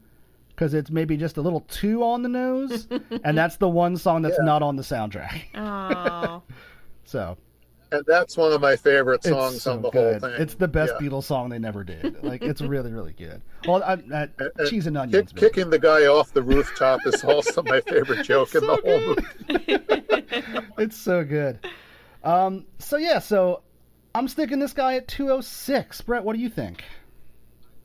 because 0.50 0.74
it's 0.74 0.90
maybe 0.92 1.18
just 1.18 1.38
a 1.38 1.42
little 1.42 1.62
too 1.62 2.04
on 2.04 2.22
the 2.24 2.30
nose, 2.30 2.88
and 3.24 3.38
that's 3.38 3.58
the 3.58 3.68
one 3.70 3.98
song 3.98 4.22
that's 4.22 4.38
Yeah. 4.40 4.46
not 4.46 4.62
on 4.64 4.76
the 4.76 4.84
soundtrack. 4.84 5.42
Oh. 5.56 6.42
So, 7.04 7.36
and 7.92 8.06
that's 8.08 8.38
one 8.38 8.54
of 8.54 8.62
my 8.62 8.78
favorite 8.78 9.22
songs 9.24 9.64
so 9.64 9.74
on 9.74 9.82
the 9.82 9.90
good. 9.90 10.22
whole 10.22 10.30
thing. 10.32 10.42
It's 10.42 10.54
the 10.54 10.68
best 10.68 10.94
Yeah. 11.02 11.08
Beatles 11.10 11.24
song 11.24 11.50
they 11.50 11.60
never 11.60 11.84
did. 11.84 12.16
Like 12.24 12.42
it's 12.42 12.62
really, 12.62 12.94
really 12.94 13.12
good. 13.12 13.42
Well, 13.68 13.84
I, 13.84 13.94
I, 13.94 14.30
and 14.40 14.70
cheese 14.70 14.88
and 14.88 14.98
onions. 14.98 15.34
baby. 15.34 15.48
kicking 15.48 15.70
the 15.72 15.80
guy 15.80 16.06
off 16.06 16.32
the 16.32 16.42
rooftop 16.44 17.02
is 17.06 17.22
also 17.26 17.64
my 17.64 17.82
favorite 17.82 18.24
joke 18.24 18.56
in 18.56 18.62
the 18.66 18.76
so 18.78 18.82
whole 18.86 19.16
good. 19.16 19.88
movie. 19.90 20.74
it's 20.78 20.96
so 20.96 21.26
good. 21.26 21.60
Um, 22.24 22.66
so 22.80 22.98
yeah, 22.98 23.20
so 23.20 23.62
I'm 24.14 24.28
sticking 24.28 24.60
this 24.60 24.74
guy 24.74 24.96
at 24.96 25.08
206. 25.08 26.02
Brett, 26.02 26.24
what 26.24 26.36
do 26.36 26.42
you 26.42 26.50
think? 26.50 26.84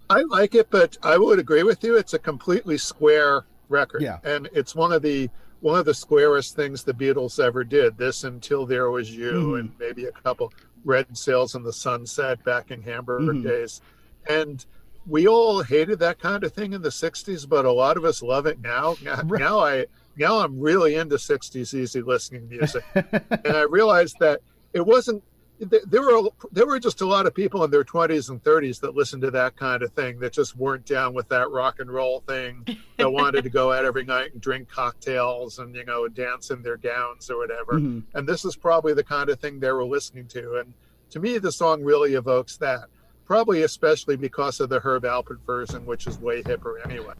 I 0.08 0.22
like 0.22 0.54
it, 0.54 0.68
but 0.70 0.96
I 1.02 1.18
would 1.18 1.38
agree 1.38 1.62
with 1.62 1.82
you. 1.82 1.96
It's 1.96 2.14
a 2.14 2.18
completely 2.18 2.78
square 2.78 3.44
record, 3.68 4.02
Yeah. 4.02 4.18
and 4.22 4.48
it's 4.52 4.74
one 4.74 4.92
of 4.92 5.02
the 5.02 5.28
one 5.60 5.78
of 5.78 5.86
the 5.86 5.94
squarest 5.94 6.54
things 6.54 6.84
the 6.84 6.92
Beatles 6.92 7.42
ever 7.42 7.64
did. 7.64 7.96
This 7.96 8.24
until 8.24 8.66
there 8.66 8.90
was 8.90 9.10
you, 9.16 9.32
Mhm. 9.32 9.60
and 9.60 9.72
maybe 9.80 10.04
a 10.04 10.12
couple 10.12 10.52
Red 10.84 11.16
Sails 11.16 11.54
in 11.54 11.62
the 11.64 11.72
Sunset 11.72 12.44
back 12.44 12.70
in 12.70 12.82
Hamburg 12.82 13.22
Mhm. 13.22 13.42
days, 13.42 13.80
and 14.28 14.64
we 15.06 15.26
all 15.26 15.62
hated 15.62 15.98
that 16.00 16.20
kind 16.20 16.44
of 16.44 16.52
thing 16.52 16.72
in 16.74 16.82
the 16.82 16.90
'60s, 16.90 17.46
but 17.46 17.64
a 17.64 17.72
lot 17.72 17.96
of 17.96 18.04
us 18.04 18.22
love 18.22 18.46
it 18.46 18.60
now. 18.60 18.96
Now, 19.02 19.22
Right. 19.24 19.40
now 19.40 19.58
I 19.60 19.86
now 20.16 20.38
I'm 20.40 20.58
really 20.58 20.94
into 20.96 21.16
'60s 21.16 21.74
easy 21.74 22.02
listening 22.02 22.48
music, 22.48 22.84
and 22.94 23.56
I 23.56 23.62
realized 23.62 24.16
that 24.20 24.40
it 24.72 24.84
wasn't. 24.84 25.22
There 25.58 26.02
were 26.02 26.28
there 26.52 26.66
were 26.66 26.78
just 26.78 27.00
a 27.00 27.06
lot 27.06 27.24
of 27.24 27.34
people 27.34 27.64
in 27.64 27.70
their 27.70 27.82
20s 27.82 28.28
and 28.28 28.42
30s 28.44 28.78
that 28.80 28.94
listened 28.94 29.22
to 29.22 29.30
that 29.30 29.56
kind 29.56 29.82
of 29.82 29.90
thing 29.92 30.18
that 30.20 30.34
just 30.34 30.54
weren't 30.54 30.84
down 30.84 31.14
with 31.14 31.30
that 31.30 31.50
rock 31.50 31.80
and 31.80 31.90
roll 31.90 32.20
thing. 32.28 32.66
That 32.98 33.10
wanted 33.10 33.42
to 33.44 33.48
go 33.48 33.72
out 33.72 33.86
every 33.86 34.04
night 34.04 34.34
and 34.34 34.40
drink 34.42 34.68
cocktails 34.68 35.58
and 35.58 35.74
you 35.74 35.86
know 35.86 36.08
dance 36.08 36.50
in 36.50 36.62
their 36.62 36.76
gowns 36.76 37.30
or 37.30 37.38
whatever. 37.38 37.72
Mhm. 37.80 38.02
And 38.12 38.28
this 38.28 38.44
is 38.44 38.54
probably 38.54 38.92
the 38.92 39.04
kind 39.04 39.30
of 39.30 39.40
thing 39.40 39.58
they 39.58 39.72
were 39.72 39.86
listening 39.86 40.26
to. 40.28 40.56
And 40.56 40.74
to 41.08 41.20
me, 41.20 41.38
the 41.38 41.52
song 41.52 41.82
really 41.82 42.14
evokes 42.14 42.58
that. 42.58 42.80
Probably 43.24 43.62
especially 43.62 44.16
because 44.16 44.60
of 44.60 44.68
the 44.68 44.78
Herb 44.80 45.04
Alpert 45.04 45.40
version, 45.46 45.86
which 45.86 46.06
is 46.06 46.18
way 46.18 46.42
hipper 46.42 46.84
anyway. 46.84 47.14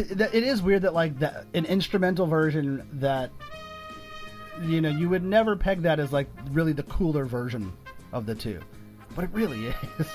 It, 0.00 0.20
it 0.20 0.42
is 0.44 0.62
weird 0.62 0.82
that 0.82 0.94
like 0.94 1.18
that 1.20 1.46
an 1.54 1.64
instrumental 1.66 2.26
version 2.26 2.86
that 2.94 3.30
you 4.62 4.80
know 4.80 4.90
you 4.90 5.08
would 5.08 5.22
never 5.24 5.56
peg 5.56 5.82
that 5.82 5.98
as 6.00 6.12
like 6.12 6.28
really 6.50 6.72
the 6.72 6.82
cooler 6.84 7.24
version 7.24 7.72
of 8.12 8.26
the 8.26 8.34
two, 8.34 8.60
but 9.14 9.24
it 9.24 9.30
really 9.32 9.66
is. 9.98 10.06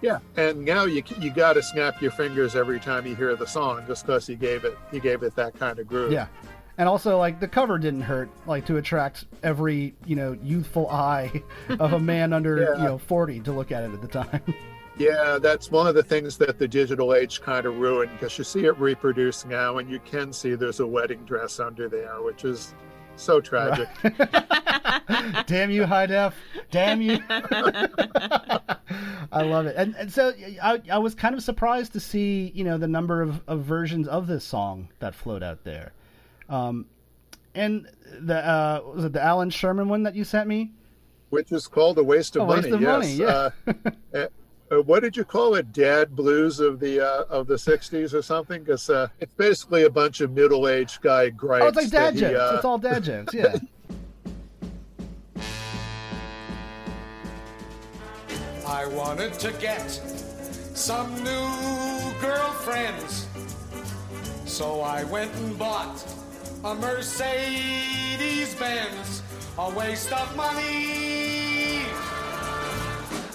Yeah, 0.00 0.18
and 0.36 0.64
now 0.64 0.84
you 0.84 1.02
you 1.18 1.30
got 1.30 1.54
to 1.54 1.62
snap 1.62 2.00
your 2.00 2.12
fingers 2.12 2.54
every 2.54 2.78
time 2.78 3.04
you 3.06 3.16
hear 3.16 3.34
the 3.34 3.46
song, 3.46 3.82
just 3.86 4.06
because 4.06 4.26
he 4.26 4.36
gave 4.36 4.64
it 4.64 4.78
he 4.92 5.00
gave 5.00 5.22
it 5.22 5.34
that 5.36 5.58
kind 5.58 5.78
of 5.78 5.88
groove. 5.88 6.12
Yeah. 6.12 6.26
And 6.78 6.88
also, 6.88 7.18
like 7.18 7.40
the 7.40 7.48
cover 7.48 7.76
didn't 7.76 8.02
hurt, 8.02 8.30
like 8.46 8.64
to 8.66 8.76
attract 8.76 9.24
every 9.42 9.96
you 10.06 10.14
know 10.14 10.38
youthful 10.40 10.88
eye 10.88 11.42
of 11.80 11.92
a 11.94 11.98
man 11.98 12.32
under 12.32 12.58
Yeah. 12.58 12.76
you 12.78 12.84
know 12.84 12.98
forty 12.98 13.40
to 13.40 13.50
look 13.52 13.72
at 13.72 13.82
it 13.82 13.92
at 13.92 14.00
the 14.00 14.06
time. 14.08 14.42
Yeah, 14.98 15.38
that's 15.40 15.70
one 15.70 15.86
of 15.86 15.94
the 15.94 16.02
things 16.02 16.36
that 16.38 16.58
the 16.58 16.66
digital 16.66 17.14
age 17.14 17.40
kind 17.40 17.66
of 17.66 17.78
ruined 17.78 18.10
because 18.12 18.36
you 18.36 18.42
see 18.44 18.64
it 18.64 18.76
reproduced 18.78 19.46
now, 19.46 19.78
and 19.78 19.88
you 19.88 20.00
can 20.00 20.32
see 20.32 20.56
there's 20.56 20.80
a 20.80 20.86
wedding 20.86 21.24
dress 21.24 21.60
under 21.60 21.88
there, 21.88 22.20
which 22.20 22.44
is 22.44 22.74
so 23.14 23.40
tragic. 23.40 23.88
Damn 25.46 25.70
you, 25.70 25.86
high 25.86 26.06
def! 26.06 26.34
Damn 26.70 27.00
you! 27.00 27.18
I 27.30 28.60
love 29.42 29.66
it, 29.66 29.76
and, 29.76 29.94
and 29.96 30.12
so 30.12 30.32
I, 30.62 30.80
I 30.90 30.98
was 30.98 31.14
kind 31.14 31.34
of 31.34 31.42
surprised 31.42 31.92
to 31.92 32.00
see 32.00 32.50
you 32.54 32.64
know 32.64 32.76
the 32.76 32.88
number 32.88 33.22
of, 33.22 33.40
of 33.46 33.62
versions 33.62 34.08
of 34.08 34.26
this 34.26 34.44
song 34.44 34.88
that 34.98 35.14
float 35.14 35.44
out 35.44 35.62
there, 35.62 35.92
um, 36.48 36.86
and 37.54 37.88
the 38.20 38.36
uh, 38.36 38.80
was 38.94 39.04
it 39.04 39.12
the 39.12 39.22
Allan 39.22 39.50
Sherman 39.50 39.88
one 39.88 40.02
that 40.02 40.16
you 40.16 40.24
sent 40.24 40.48
me? 40.48 40.72
Which 41.30 41.52
is 41.52 41.68
called 41.68 41.98
a 41.98 42.02
waste 42.02 42.34
of 42.36 42.42
A 42.42 42.46
money. 42.46 42.62
waste 42.62 42.74
of 42.74 42.80
yes. 42.80 42.90
money, 42.90 43.12
yeah. 43.12 43.50
Uh, 44.14 44.26
uh, 44.70 44.82
what 44.82 45.02
did 45.02 45.16
you 45.16 45.24
call 45.24 45.54
it? 45.54 45.72
Dad 45.72 46.14
blues 46.14 46.60
of 46.60 46.78
the 46.80 47.00
uh, 47.04 47.24
of 47.28 47.46
the 47.46 47.54
'60s 47.54 48.12
or 48.14 48.22
something? 48.22 48.62
Because 48.62 48.88
uh, 48.90 49.08
it's 49.20 49.34
basically 49.34 49.84
a 49.84 49.90
bunch 49.90 50.20
of 50.20 50.30
middle-aged 50.32 51.00
guy 51.00 51.30
gripes. 51.30 51.64
Oh, 51.64 51.68
it's 51.68 51.76
like 51.76 51.90
dad 51.90 52.14
that 52.14 52.14
he, 52.14 52.20
jokes. 52.20 52.38
uh, 52.40 52.52
It's 52.56 52.64
all 52.64 52.78
dad 52.78 53.04
jokes. 53.04 53.34
Yeah. 53.34 53.56
I 58.66 58.86
wanted 58.86 59.32
to 59.34 59.52
get 59.52 59.88
some 60.74 61.12
new 61.24 62.12
girlfriends. 62.20 63.26
So 64.44 64.80
I 64.80 65.04
went 65.04 65.34
and 65.36 65.58
bought 65.58 66.04
a 66.64 66.74
Mercedes 66.74 68.54
Benz, 68.56 69.22
a 69.58 69.70
waste 69.74 70.12
of 70.12 70.36
money. 70.36 71.82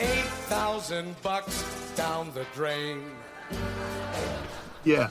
8,000 0.04 1.16
bucks 1.22 1.64
down 1.96 2.32
the 2.34 2.46
drain. 2.54 3.04
Yeah, 4.84 5.10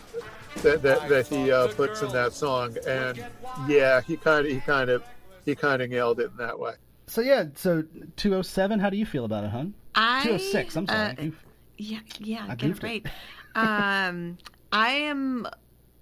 that 0.62 0.82
that, 0.82 1.08
that 1.08 1.26
he 1.28 1.50
uh, 1.50 1.68
puts 1.68 2.02
in 2.02 2.10
that 2.12 2.34
song, 2.34 2.76
and 2.86 3.24
yeah, 3.66 4.02
he 4.02 4.16
kind 4.18 4.46
of 4.46 4.52
he 4.52 4.60
kind 4.60 4.90
of 4.90 5.02
he 5.46 5.54
kind 5.54 5.80
of 5.80 5.88
nailed 5.88 6.20
it 6.20 6.30
in 6.30 6.36
that 6.36 6.58
way. 6.58 6.74
so 7.06 7.22
yeah, 7.22 7.44
so 7.54 7.82
two 8.16 8.34
oh 8.34 8.42
seven. 8.42 8.78
How 8.80 8.90
do 8.90 8.98
you 8.98 9.06
feel 9.06 9.24
about 9.24 9.44
it, 9.44 9.50
hun? 9.50 9.72
I 9.94 10.22
Two 10.24 10.32
oh 10.32 10.36
six. 10.36 10.76
I'm 10.76 10.86
sorry. 10.86 11.16
uh, 11.18 11.30
Yeah, 11.78 12.00
yeah, 12.18 12.44
I 12.48 12.54
get 12.54 12.68
goofed 12.68 12.84
it 12.84 12.86
it. 13.06 13.10
right. 13.56 14.08
um, 14.08 14.36
I 14.72 14.90
am 14.90 15.46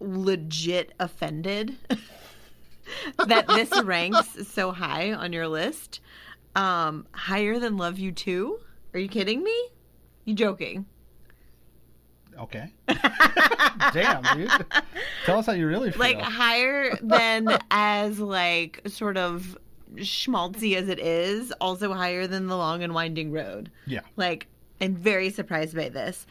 legit 0.00 0.92
offended 0.98 1.76
that 3.26 3.46
this 3.46 3.70
ranks 3.84 4.48
so 4.48 4.72
high 4.72 5.12
on 5.12 5.32
your 5.32 5.46
list. 5.46 6.00
Um, 6.56 7.06
higher 7.12 7.60
than 7.60 7.76
Love 7.76 8.00
You 8.00 8.10
To? 8.10 8.58
Are 8.94 9.00
you 9.00 9.08
kidding 9.08 9.42
me? 9.42 9.68
You 10.24 10.34
joking? 10.34 10.86
Okay. 12.38 12.72
Damn, 13.92 14.22
dude. 14.36 14.50
Tell 15.26 15.38
us 15.38 15.46
how 15.46 15.52
you 15.52 15.66
really 15.66 15.90
feel. 15.90 16.00
Like 16.00 16.20
higher 16.20 16.96
than 17.02 17.58
as 17.70 18.18
like 18.18 18.80
sort 18.86 19.16
of 19.16 19.58
schmaltzy 19.96 20.76
as 20.76 20.88
it 20.88 20.98
is, 20.98 21.52
also 21.60 21.92
higher 21.92 22.26
than 22.26 22.46
the 22.46 22.56
long 22.56 22.82
and 22.82 22.94
winding 22.94 23.32
road. 23.32 23.70
yeah. 23.86 24.00
Like, 24.16 24.46
I'm 24.80 24.94
very 24.94 25.30
surprised 25.30 25.76
by 25.76 25.88
this. 25.88 26.26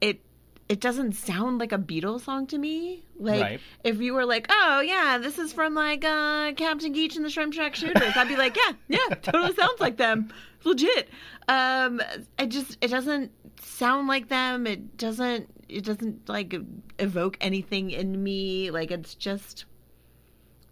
It 0.00 0.20
it 0.68 0.80
doesn't 0.80 1.12
sound 1.12 1.58
like 1.58 1.72
a 1.72 1.78
Beatles 1.78 2.22
song 2.22 2.46
to 2.48 2.58
me. 2.58 3.02
Like, 3.18 3.40
Right. 3.40 3.60
if 3.84 4.00
you 4.00 4.12
were 4.14 4.26
like, 4.26 4.46
"Oh 4.50 4.80
yeah, 4.80 5.18
this 5.18 5.38
is 5.38 5.52
from 5.52 5.74
like 5.74 6.04
uh, 6.04 6.52
Captain 6.52 6.92
Geech 6.94 7.16
and 7.16 7.24
the 7.24 7.30
Shrimp 7.30 7.54
Shack 7.54 7.74
Shooters," 7.74 8.12
I'd 8.16 8.28
be 8.28 8.36
like, 8.36 8.56
"Yeah, 8.56 8.72
yeah, 8.88 9.14
totally 9.16 9.54
sounds 9.54 9.80
like 9.80 9.96
them, 9.96 10.32
legit." 10.64 11.08
Um, 11.48 12.00
it 12.38 12.48
just 12.48 12.76
it 12.80 12.88
doesn't 12.88 13.32
sound 13.60 14.08
like 14.08 14.28
them. 14.28 14.66
It 14.66 14.96
doesn't 14.96 15.48
it 15.68 15.84
doesn't 15.84 16.28
like 16.28 16.54
evoke 16.98 17.36
anything 17.40 17.90
in 17.90 18.22
me. 18.22 18.70
Like 18.70 18.90
it's 18.90 19.14
just, 19.14 19.64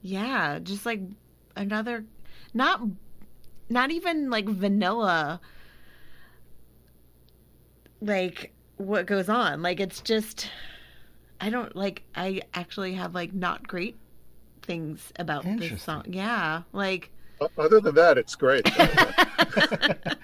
yeah, 0.02 0.58
just 0.62 0.84
like 0.86 1.00
another, 1.56 2.04
not 2.54 2.80
not 3.68 3.90
even 3.90 4.30
like 4.30 4.46
vanilla 4.48 5.40
like 8.00 8.52
what 8.76 9.06
goes 9.06 9.28
on. 9.28 9.62
Like 9.62 9.80
it's 9.80 10.00
just 10.00 10.50
i 11.38 11.50
don't 11.50 11.76
like 11.76 12.02
i 12.14 12.40
actually 12.54 12.94
have 12.94 13.14
like 13.14 13.34
not 13.34 13.68
great 13.68 13.96
things 14.62 15.12
about 15.18 15.44
this 15.44 15.82
song. 15.82 16.04
Yeah 16.08 16.62
like 16.72 17.10
Other 17.58 17.80
than 17.80 17.94
that, 17.96 18.16
it's 18.16 18.34
great. 18.34 18.66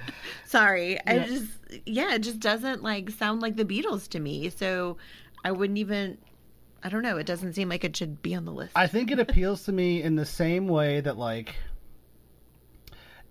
sorry. 0.47 0.99
I 1.07 1.19
just 1.21 1.53
yeah 1.87 2.15
it 2.15 2.21
just 2.21 2.41
doesn't 2.41 2.83
like 2.83 3.11
sound 3.11 3.43
like 3.43 3.57
the 3.57 3.65
beatles 3.65 4.09
to 4.09 4.21
me. 4.21 4.51
So 4.51 4.97
i 5.45 5.53
wouldn't 5.53 5.79
even 5.79 6.19
i 6.83 6.89
don't 6.89 7.03
know. 7.03 7.19
It 7.19 7.27
doesn't 7.27 7.55
seem 7.55 7.69
like 7.69 7.85
it 7.85 7.97
should 7.97 8.23
be 8.23 8.35
on 8.35 8.45
the 8.45 8.53
list. 8.53 8.73
I 8.75 8.87
think 8.87 9.11
it 9.11 9.19
appeals 9.19 9.65
to 9.65 9.73
me 9.73 10.03
in 10.03 10.17
the 10.17 10.27
same 10.27 10.67
way 10.67 11.01
that 11.01 11.17
like 11.19 11.55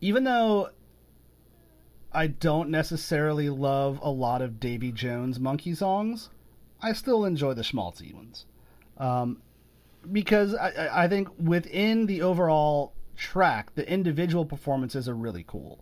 even 0.02 0.24
though 0.24 0.70
I 2.14 2.28
don't 2.28 2.70
necessarily 2.70 3.50
love 3.50 4.00
a 4.02 4.10
lot 4.10 4.42
of 4.42 4.60
Davy 4.60 4.92
Jones 4.92 5.40
monkey 5.40 5.74
songs, 5.74 6.30
I 6.82 6.94
still 6.94 7.26
enjoy 7.26 7.54
the 7.54 7.62
schmaltzy 7.62 8.14
ones. 8.14 8.46
Um, 8.98 9.42
because 10.12 10.54
I- 10.56 10.70
I, 10.72 11.04
I 11.04 11.08
think 11.08 11.30
within 11.40 12.08
the 12.08 12.22
overall 12.22 12.94
track, 13.16 13.76
the 13.76 13.90
individual 13.90 14.46
performances 14.46 15.08
are 15.08 15.14
really 15.16 15.46
cool. 15.48 15.80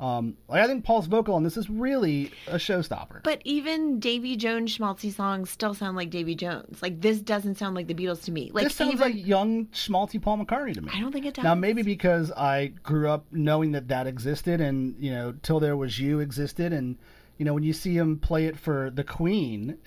Um, 0.00 0.36
like 0.48 0.62
I 0.62 0.66
think 0.66 0.84
Paul's 0.84 1.06
vocal 1.06 1.34
on 1.34 1.42
this 1.42 1.56
is 1.56 1.68
really 1.68 2.30
a 2.46 2.54
showstopper. 2.54 3.24
But 3.24 3.42
even 3.44 3.98
Davy 3.98 4.36
Jones 4.36 4.76
schmaltzy 4.76 5.12
songs 5.12 5.50
still 5.50 5.74
sound 5.74 5.96
like 5.96 6.10
Davy 6.10 6.36
Jones. 6.36 6.80
Like 6.80 7.00
this 7.00 7.18
doesn't 7.20 7.56
sound 7.56 7.74
like 7.74 7.88
the 7.88 7.94
Beatles 7.94 8.22
to 8.24 8.32
me. 8.32 8.50
Like 8.52 8.64
this 8.64 8.76
sounds 8.76 8.94
even, 8.94 9.12
like 9.12 9.26
young 9.26 9.66
schmaltzy 9.66 10.22
Paul 10.22 10.38
McCartney 10.38 10.74
to 10.74 10.82
me. 10.82 10.90
I 10.94 11.00
don't 11.00 11.12
think 11.12 11.26
it 11.26 11.34
does. 11.34 11.42
Now 11.42 11.56
maybe 11.56 11.82
because 11.82 12.30
I 12.30 12.68
grew 12.82 13.08
up 13.08 13.26
knowing 13.32 13.72
that 13.72 13.88
that 13.88 14.06
existed, 14.06 14.60
and 14.60 14.94
you 15.00 15.10
know, 15.10 15.34
till 15.42 15.58
there 15.58 15.76
was 15.76 15.98
you 15.98 16.20
existed, 16.20 16.72
and 16.72 16.96
you 17.38 17.44
know, 17.44 17.54
when 17.54 17.62
you 17.62 17.72
see 17.72 17.96
him 17.96 18.18
play 18.18 18.46
it 18.46 18.58
for 18.58 18.90
the 18.90 19.04
Queen, 19.04 19.78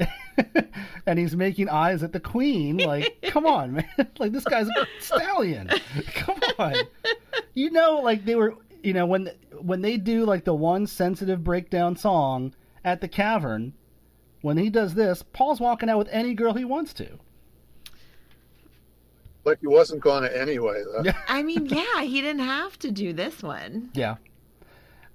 and 1.06 1.20
he's 1.20 1.36
making 1.36 1.70
eyes 1.70 2.02
at 2.02 2.14
the 2.14 2.20
Queen, 2.20 2.78
like, 2.78 3.18
come 3.24 3.46
on, 3.46 3.74
man, 3.74 3.90
like 4.20 4.32
this 4.32 4.46
guy's 4.46 4.68
a 4.68 4.88
stallion. 5.00 5.70
Come 6.16 6.40
on, 6.58 6.76
you 7.54 7.70
know, 7.72 8.00
like 8.00 8.26
they 8.26 8.36
were, 8.36 8.56
you 8.84 8.94
know, 8.94 9.06
when 9.06 9.32
when 9.60 9.82
they 9.82 9.98
do 9.98 10.26
like 10.26 10.46
the 10.46 10.54
one 10.54 10.88
sensitive 10.88 11.44
breakdown 11.44 11.96
song 11.96 12.54
at 12.84 13.02
the 13.02 13.08
Cavern, 13.08 13.74
when 14.42 14.58
he 14.58 14.70
does 14.70 14.94
this, 14.94 15.24
Paul's 15.34 15.60
walking 15.60 15.90
out 15.90 15.98
with 15.98 16.10
any 16.10 16.34
girl 16.34 16.54
he 16.54 16.66
wants 16.66 16.94
to. 16.96 17.20
Like 19.44 19.60
he 19.60 19.68
wasn't 19.68 20.02
going 20.02 20.24
to 20.24 20.40
anyway, 20.40 20.84
though. 20.84 21.12
I 21.28 21.42
mean, 21.44 21.66
yeah, 21.66 22.04
he 22.04 22.22
didn't 22.22 22.46
have 22.46 22.78
to 22.80 22.92
do 22.92 23.14
this 23.14 23.42
one. 23.42 23.90
Yeah. 23.94 24.18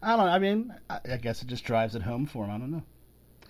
I 0.02 0.16
don't 0.16 0.26
know. 0.26 0.32
I 0.32 0.38
mean, 0.38 0.74
I 0.90 1.00
I 1.12 1.16
guess 1.16 1.42
it 1.42 1.48
just 1.48 1.64
drives 1.64 1.94
it 1.94 2.02
home 2.02 2.26
for 2.26 2.44
him. 2.44 2.50
I 2.50 2.58
don't 2.58 2.70
know. 2.70 2.82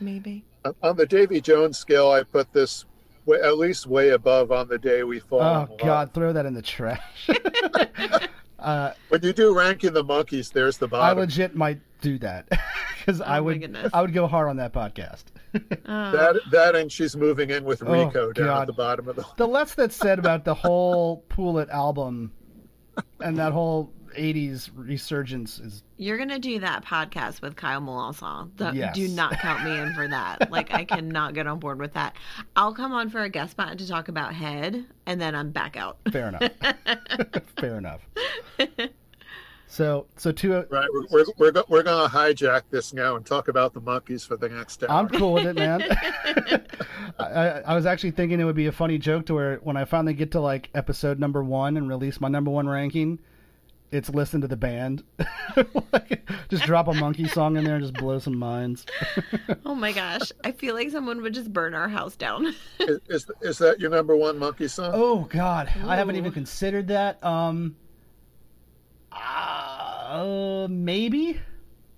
Maybe. 0.00 0.44
On 0.82 0.96
the 0.96 1.06
Davy 1.06 1.40
Jones 1.40 1.78
scale, 1.78 2.10
I 2.10 2.22
put 2.22 2.52
this 2.52 2.84
way, 3.24 3.40
at 3.40 3.56
least 3.56 3.86
way 3.86 4.10
above 4.10 4.52
on 4.52 4.68
the 4.68 4.78
day 4.78 5.02
we 5.04 5.20
fall. 5.20 5.68
Oh. 5.70 5.76
God, 5.78 6.12
throw 6.12 6.32
that 6.32 6.44
in 6.44 6.54
the 6.54 6.62
trash. 6.62 7.28
uh, 8.58 8.92
When 9.08 9.22
you 9.22 9.32
do 9.32 9.56
ranking 9.56 9.92
the 9.92 10.04
Monkees, 10.04 10.52
there's 10.52 10.78
the 10.78 10.88
bottom. 10.88 11.18
I 11.18 11.20
legit 11.20 11.54
might 11.54 11.80
do 12.00 12.18
that 12.18 12.48
because 12.98 13.20
I 13.20 13.24
Oh, 13.24 13.30
my 13.30 13.40
would. 13.40 13.60
goodness. 13.60 13.90
I 13.94 14.02
would 14.02 14.12
go 14.12 14.26
hard 14.26 14.48
on 14.48 14.56
that 14.56 14.72
podcast. 14.72 15.24
Oh. 15.88 16.10
That 16.12 16.36
that 16.50 16.76
and 16.76 16.92
she's 16.92 17.16
moving 17.16 17.48
in 17.48 17.64
with 17.64 17.82
Oh, 17.82 17.90
Rico 17.90 18.30
down 18.32 18.46
God. 18.46 18.60
at 18.62 18.66
the 18.66 18.72
bottom 18.74 19.08
of 19.08 19.16
the. 19.16 19.24
the 19.38 19.48
less 19.48 19.74
that's 19.74 19.96
said 19.96 20.18
about 20.18 20.44
the 20.44 20.52
whole 20.52 21.24
Pool 21.30 21.58
It 21.60 21.70
album 21.70 22.30
and 23.20 23.38
that 23.38 23.52
whole 23.52 23.90
'80s 24.16 24.70
resurgence 24.74 25.58
is 25.58 25.82
You're 25.96 26.18
gonna 26.18 26.38
do 26.38 26.58
that 26.60 26.84
podcast 26.84 27.42
with 27.42 27.54
Kyle 27.56 27.80
Melanson. 27.80 28.50
The- 28.56 28.72
Yes. 28.74 28.94
Do 28.96 29.08
not 29.08 29.38
count 29.38 29.64
me 29.64 29.78
in 29.78 29.94
for 29.94 30.08
that. 30.08 30.50
Like 30.56 30.72
I 30.72 30.84
cannot 30.84 31.34
get 31.34 31.46
on 31.46 31.58
board 31.58 31.78
with 31.78 31.92
that. 31.94 32.16
I'll 32.56 32.74
come 32.74 32.92
on 32.92 33.10
for 33.10 33.22
a 33.22 33.28
guest 33.28 33.52
spot 33.52 33.78
to 33.78 33.86
talk 33.88 34.08
about 34.08 34.34
head, 34.34 34.84
and 35.06 35.20
then 35.20 35.34
I'm 35.34 35.50
back 35.50 35.76
out. 35.76 35.98
fair 36.10 36.28
enough. 36.28 36.50
fair 37.58 37.78
enough. 37.78 38.00
So, 39.68 40.06
so 40.16 40.30
two. 40.32 40.52
Right, 40.70 40.88
we're 40.92 41.04
we're 41.10 41.24
we're, 41.36 41.50
go, 41.52 41.64
we're 41.68 41.82
going 41.82 42.08
to 42.08 42.14
hijack 42.16 42.62
this 42.70 42.92
now 42.94 43.16
and 43.16 43.26
talk 43.26 43.48
about 43.48 43.74
the 43.74 43.80
Monkees 43.80 44.26
for 44.26 44.36
the 44.36 44.48
next 44.48 44.82
hour. 44.84 44.90
I'm 44.90 45.08
cool 45.08 45.32
with 45.34 45.46
it, 45.46 45.56
man. 45.56 45.82
I, 47.18 47.24
I, 47.24 47.46
I 47.66 47.74
was 47.74 47.84
actually 47.84 48.12
thinking 48.12 48.38
it 48.40 48.44
would 48.44 48.54
be 48.56 48.66
a 48.66 48.72
funny 48.72 48.96
joke 48.96 49.26
to 49.26 49.34
where 49.34 49.56
when 49.56 49.76
I 49.76 49.84
finally 49.84 50.14
get 50.14 50.30
to 50.32 50.40
like 50.40 50.70
episode 50.74 51.18
number 51.18 51.42
one 51.42 51.76
and 51.76 51.88
release 51.88 52.20
my 52.20 52.28
number 52.28 52.50
one 52.50 52.68
ranking, 52.68 53.18
it's 53.90 54.08
listen 54.10 54.40
to 54.40 54.48
the 54.48 54.56
band. 54.56 55.04
Like, 55.92 56.28
just 56.50 56.64
drop 56.64 56.86
a 56.86 56.92
monkey 56.92 57.26
song 57.28 57.56
in 57.56 57.64
there 57.64 57.76
and 57.76 57.82
just 57.82 57.94
blow 57.94 58.18
some 58.18 58.36
minds. 58.38 58.84
Oh 59.64 59.74
my 59.74 59.92
gosh, 59.92 60.32
I 60.44 60.52
feel 60.52 60.74
like 60.74 60.90
someone 60.90 61.22
would 61.22 61.34
just 61.34 61.52
burn 61.52 61.74
our 61.74 61.88
house 61.88 62.14
down. 62.16 62.54
is, 62.80 63.00
is 63.08 63.26
is 63.40 63.58
that 63.58 63.80
your 63.80 63.90
number 63.90 64.14
one 64.16 64.38
monkey 64.38 64.68
song? 64.68 64.92
Oh 64.94 65.26
God, 65.30 65.68
I 65.84 65.96
haven't 65.96 66.16
even 66.16 66.32
considered 66.32 66.88
that. 66.88 67.22
Um, 67.24 67.76
uh, 69.12 70.66
maybe, 70.70 71.40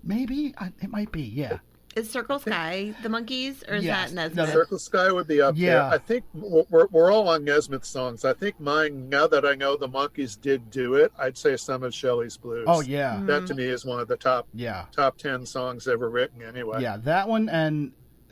maybe 0.03 0.53
I, 0.57 0.71
it 0.81 0.89
might 0.89 1.11
be. 1.11 1.21
Yeah. 1.21 1.59
Is 1.99 2.09
Circle 2.09 2.39
Sky 2.39 2.93
the 3.03 3.09
Monkees, 3.09 3.69
or 3.69 3.75
is 3.75 3.83
Yes. 3.83 4.09
that 4.11 4.15
Nesmith? 4.15 4.35
no. 4.47 4.53
Circle 4.53 4.79
Sky 4.79 5.11
would 5.11 5.27
be 5.27 5.41
up 5.41 5.55
there. 5.55 5.75
Yeah. 5.77 5.89
I 5.89 5.97
think 5.97 6.23
we're, 6.33 6.87
we're 6.91 7.11
all 7.11 7.27
on 7.29 7.43
Nesmith 7.43 7.83
songs. 7.85 8.25
I 8.25 8.33
think 8.33 8.59
mine, 8.59 9.09
now 9.09 9.27
that 9.27 9.45
I 9.45 9.55
know 9.55 9.75
the 9.77 9.89
Monkees 9.89 10.39
did 10.39 10.69
do 10.71 10.95
it, 10.95 11.11
I'd 11.17 11.37
say 11.37 11.57
some 11.57 11.83
of 11.83 11.93
Shelley's 11.93 12.37
Blues. 12.37 12.65
Oh 12.67 12.81
yeah, 12.81 13.21
That 13.25 13.47
to 13.47 13.53
me 13.53 13.65
is 13.65 13.85
one 13.85 13.99
of 13.99 14.07
the 14.07 14.17
top 14.17 14.47
yeah. 14.53 14.85
top 14.91 15.17
10 15.17 15.45
songs 15.45 15.87
ever 15.87 16.09
written 16.09 16.41
anyway. 16.41 16.81
Yeah, 16.81 16.97
that 16.97 17.27
one, 17.27 17.49
and 17.49 17.91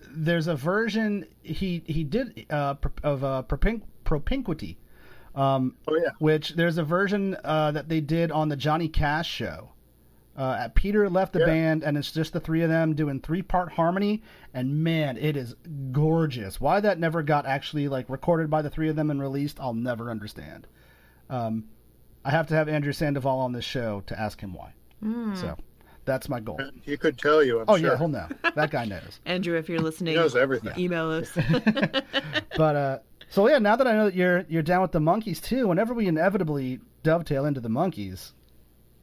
there's 0.09 0.47
a 0.47 0.55
version 0.55 1.25
he 1.43 1.83
he 1.85 2.03
did 2.03 2.45
uh, 2.49 2.75
of 3.03 3.23
uh, 3.23 3.41
propin- 3.43 3.83
propinquity, 4.05 4.77
um, 5.35 5.75
Oh, 5.87 5.95
yeah. 5.95 6.09
which 6.19 6.55
there's 6.55 6.77
a 6.77 6.83
version 6.83 7.35
uh, 7.43 7.71
that 7.71 7.89
they 7.89 7.99
did 8.01 8.31
on 8.31 8.49
the 8.49 8.55
Johnny 8.55 8.87
Cash 8.87 9.29
show. 9.29 9.71
Uh, 10.37 10.69
Peter 10.75 11.09
left 11.09 11.33
the 11.33 11.39
Yeah. 11.39 11.45
band, 11.47 11.83
and 11.83 11.97
it's 11.97 12.11
just 12.11 12.31
the 12.31 12.39
three 12.39 12.61
of 12.61 12.69
them 12.69 12.93
doing 12.93 13.19
three 13.19 13.41
part 13.41 13.71
harmony, 13.71 14.21
and 14.53 14.83
man, 14.83 15.17
it 15.17 15.35
is 15.35 15.55
gorgeous. 15.91 16.61
Why 16.61 16.79
that 16.79 16.99
never 16.99 17.23
got 17.23 17.45
actually 17.47 17.87
like 17.87 18.07
recorded 18.09 18.49
by 18.49 18.61
the 18.61 18.69
three 18.69 18.87
of 18.89 18.95
them 18.95 19.09
and 19.09 19.19
released, 19.19 19.59
I'll 19.59 19.73
never 19.73 20.11
understand. 20.11 20.67
Um, 21.29 21.65
I 22.23 22.29
have 22.31 22.47
to 22.47 22.53
have 22.55 22.69
Andrew 22.69 22.93
Sandoval 22.93 23.39
on 23.39 23.51
this 23.51 23.65
show 23.65 24.01
to 24.07 24.19
ask 24.19 24.39
him 24.39 24.53
why. 24.53 24.73
So 25.35 25.55
that's 26.05 26.27
my 26.29 26.39
goal. 26.39 26.59
He 26.83 26.97
could 26.97 27.17
tell 27.17 27.43
you, 27.43 27.59
I'm 27.59 27.65
Oh 27.67 27.77
sure. 27.77 27.91
yeah, 27.91 27.97
he'll 27.97 28.07
know. 28.07 28.27
That 28.55 28.69
guy 28.71 28.85
knows. 28.85 29.19
Andrew, 29.25 29.57
if 29.57 29.69
you're 29.69 29.79
He 29.79 29.83
listening, 29.83 30.15
knows 30.15 30.35
everything. 30.35 30.73
email 30.77 31.09
us. 31.11 31.31
But 32.57 32.75
uh, 32.75 32.99
so 33.29 33.47
yeah, 33.47 33.59
now 33.59 33.75
that 33.75 33.87
I 33.87 33.93
know 33.93 34.05
that 34.05 34.15
you're 34.15 34.45
you're 34.49 34.63
down 34.63 34.81
with 34.81 34.91
the 34.91 34.99
Monkees 34.99 35.41
too, 35.41 35.67
whenever 35.67 35.93
we 35.93 36.07
inevitably 36.07 36.79
dovetail 37.03 37.45
into 37.45 37.59
the 37.61 37.69
Monkees, 37.69 38.31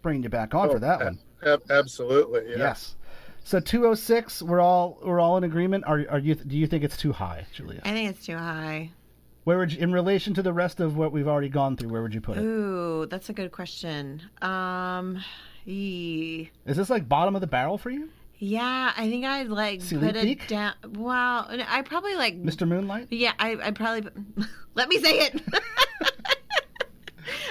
bringing 0.04 0.22
you 0.22 0.28
back 0.28 0.54
on 0.54 0.68
Oh, 0.68 0.72
for 0.74 0.78
that 0.78 1.02
a- 1.02 1.04
one. 1.06 1.18
ab- 1.44 1.62
absolutely. 1.70 2.42
Yeah. 2.50 2.58
Yes. 2.58 2.94
So 3.42 3.58
206, 3.58 4.40
we're 4.42 4.60
all 4.60 4.98
we're 5.04 5.18
all 5.20 5.36
in 5.36 5.42
agreement. 5.44 5.84
Are 5.86 6.04
are 6.08 6.18
you? 6.20 6.36
Do 6.36 6.56
you 6.56 6.66
think 6.68 6.84
it's 6.84 6.96
too 6.96 7.12
high, 7.12 7.44
Julia? 7.52 7.80
I 7.84 7.90
think 7.90 8.10
it's 8.10 8.24
too 8.24 8.36
high. 8.36 8.92
Where 9.42 9.58
would 9.58 9.72
you, 9.74 9.80
in 9.80 9.92
relation 9.92 10.32
to 10.34 10.42
the 10.42 10.52
rest 10.54 10.80
of 10.80 10.96
what 10.96 11.12
we've 11.12 11.28
already 11.28 11.50
gone 11.50 11.76
through? 11.76 11.90
Where 11.90 12.00
would 12.00 12.14
you 12.14 12.22
put 12.22 12.38
it? 12.38 12.40
Ooh, 12.42 13.04
that's 13.10 13.28
a 13.28 13.34
good 13.34 13.52
question. 13.52 14.22
Um, 14.40 15.22
ee. 15.66 16.50
Is 16.64 16.78
this 16.78 16.88
like 16.88 17.06
bottom 17.08 17.34
of 17.34 17.42
the 17.42 17.46
barrel 17.46 17.76
for 17.76 17.90
you, 17.90 18.08
yeah, 18.38 18.92
I 18.96 19.10
think 19.10 19.26
I'd 19.26 19.48
like 19.48 19.82
Silly 19.82 20.06
put 20.06 20.16
it 20.16 20.48
down. 20.48 20.72
Well, 20.94 21.46
I 21.68 21.82
probably 21.82 22.14
like. 22.14 22.42
Mr. 22.42 22.66
Moonlight? 22.66 23.08
Yeah, 23.10 23.32
I 23.38 23.56
I 23.62 23.70
probably 23.72 24.10
let 24.74 24.88
me 24.88 24.98
say 25.00 25.18
it. 25.18 25.42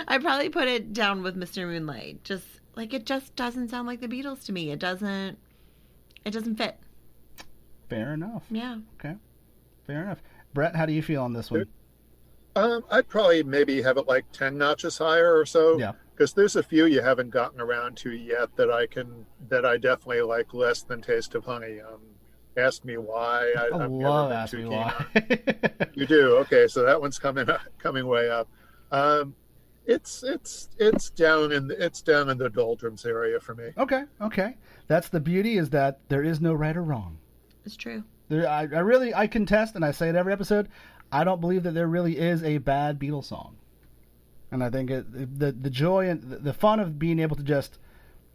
I 0.07 0.17
probably 0.17 0.49
put 0.49 0.67
it 0.67 0.93
down 0.93 1.23
with 1.23 1.35
Mr. 1.35 1.67
Moonlight. 1.67 2.23
Just 2.23 2.45
like 2.75 2.93
it 2.93 3.05
just 3.05 3.35
doesn't 3.35 3.69
sound 3.69 3.87
like 3.87 4.01
the 4.01 4.07
Beatles 4.07 4.45
to 4.45 4.51
me. 4.51 4.71
It 4.71 4.79
doesn't. 4.79 5.37
It 6.25 6.31
doesn't 6.31 6.55
fit. 6.55 6.77
Fair 7.89 8.13
enough. 8.13 8.43
Yeah. 8.49 8.77
Okay. 8.99 9.15
Fair 9.85 10.03
enough. 10.03 10.23
Brett, 10.53 10.75
how 10.75 10.85
do 10.85 10.93
you 10.93 11.01
feel 11.01 11.21
on 11.23 11.33
this 11.33 11.51
one? 11.51 11.65
Um, 12.55 12.83
I'd 12.89 13.07
probably 13.07 13.43
maybe 13.43 13.81
have 13.81 13.97
it 13.97 14.07
like 14.07 14.25
10 14.31 14.57
notches 14.57 14.97
higher 14.97 15.37
or 15.37 15.45
so. 15.45 15.77
Yeah. 15.77 15.93
Because 16.15 16.33
there's 16.33 16.55
a 16.55 16.63
few 16.63 16.85
you 16.85 17.01
haven't 17.01 17.31
gotten 17.31 17.59
around 17.59 17.97
to 17.97 18.11
yet 18.11 18.55
that 18.55 18.69
I 18.71 18.85
can, 18.85 19.25
that 19.49 19.65
I 19.65 19.77
definitely 19.77 20.21
like 20.21 20.53
less 20.53 20.83
than 20.83 21.01
Taste 21.01 21.33
of 21.33 21.45
Honey. 21.45 21.81
Um, 21.81 22.01
Ask 22.55 22.85
Me 22.85 22.97
Why. 22.97 23.51
I, 23.57 23.65
I 23.73 23.85
love 23.87 23.91
never 23.91 24.27
been 24.27 24.37
Ask 24.37 24.53
Me 24.53 24.65
Why. 24.65 25.89
You 25.95 26.05
do? 26.05 26.37
Okay, 26.37 26.67
so 26.67 26.83
that 26.83 27.01
one's 27.01 27.17
coming 27.17 27.47
coming 27.79 28.05
way 28.05 28.29
up. 28.29 28.47
Um, 28.91 29.35
it's 29.85 30.23
it's 30.23 30.69
it's 30.77 31.09
down 31.09 31.51
in 31.51 31.67
the, 31.67 31.85
it's 31.85 32.01
down 32.01 32.29
in 32.29 32.37
the 32.37 32.49
doldrums 32.49 33.05
area 33.05 33.39
for 33.39 33.55
me. 33.55 33.71
okay, 33.77 34.03
okay. 34.21 34.55
That's 34.87 35.09
the 35.09 35.19
beauty 35.19 35.57
is 35.57 35.69
that 35.71 35.99
there 36.09 36.23
is 36.23 36.41
no 36.41 36.53
right 36.53 36.75
or 36.75 36.83
wrong. 36.83 37.17
It's 37.65 37.75
true. 37.75 38.03
There, 38.29 38.47
I, 38.47 38.61
I 38.61 38.79
really 38.79 39.13
I 39.13 39.27
contest, 39.27 39.75
and 39.75 39.83
I 39.83 39.91
say 39.91 40.09
it 40.09 40.15
every 40.15 40.33
episode. 40.33 40.69
I 41.11 41.23
don't 41.23 41.41
believe 41.41 41.63
that 41.63 41.73
there 41.73 41.87
really 41.87 42.17
is 42.17 42.43
a 42.43 42.57
bad 42.57 42.99
Beatles 42.99 43.25
song, 43.25 43.57
and 44.51 44.63
I 44.63 44.69
think 44.69 44.89
it, 44.89 45.39
the 45.39 45.51
the 45.51 45.69
joy 45.69 46.09
and 46.09 46.21
the, 46.23 46.37
the 46.37 46.53
fun 46.53 46.79
of 46.79 46.97
being 46.97 47.19
able 47.19 47.35
to 47.35 47.43
just, 47.43 47.77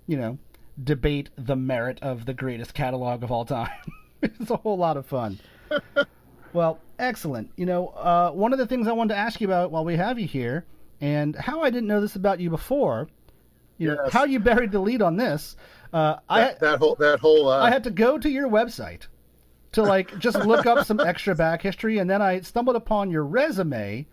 you 0.07 0.17
know, 0.17 0.39
debate 0.83 1.31
the 1.37 1.57
merit 1.57 1.99
of 2.03 2.27
the 2.27 2.35
greatest 2.35 2.75
catalog 2.75 3.23
of 3.23 3.33
all 3.33 3.45
time. 3.45 3.71
it's 4.23 4.51
a 4.51 4.57
whole 4.57 4.79
lot 4.79 4.97
of 4.97 5.07
fun. 5.07 5.39
well, 6.53 6.81
excellent. 6.99 7.51
You 7.57 7.67
know, 7.67 7.89
uh, 7.89 8.31
one 8.31 8.53
of 8.53 8.59
the 8.59 8.67
things 8.67 8.87
I 8.87 8.93
wanted 8.93 9.15
to 9.15 9.21
ask 9.21 9.41
you 9.41 9.47
about 9.47 9.71
while 9.71 9.85
we 9.85 9.97
have 9.97 10.19
you 10.19 10.27
here, 10.27 10.67
and 11.01 11.37
how 11.37 11.63
I 11.63 11.71
didn't 11.71 11.87
know 11.89 12.01
this 12.01 12.17
about 12.17 12.41
you 12.41 12.51
before, 12.51 13.09
you 13.77 13.89
know, 13.89 14.09
how 14.11 14.25
you 14.25 14.41
buried 14.41 14.73
the 14.73 14.81
lead 14.81 15.03
on 15.03 15.17
this. 15.17 15.57
Uh, 15.93 16.17
I 16.29 16.41
That, 16.41 16.61
that 16.61 16.79
whole 16.79 16.95
that 16.97 17.21
whole 17.21 17.49
uh, 17.49 17.61
I 17.63 17.71
had 17.71 17.85
to 17.85 17.91
go 17.91 18.19
to 18.19 18.29
your 18.29 18.49
website 18.49 19.07
to 19.73 19.83
like 19.83 20.19
just 20.19 20.39
look 20.47 20.67
up 20.67 20.87
some 20.87 21.01
extra 21.01 21.35
back 21.35 21.63
history, 21.63 21.99
and 21.99 22.09
then 22.11 22.21
I 22.23 22.41
stumbled 22.41 22.77
upon 22.77 23.11
your 23.11 23.25
resume, 23.25 24.07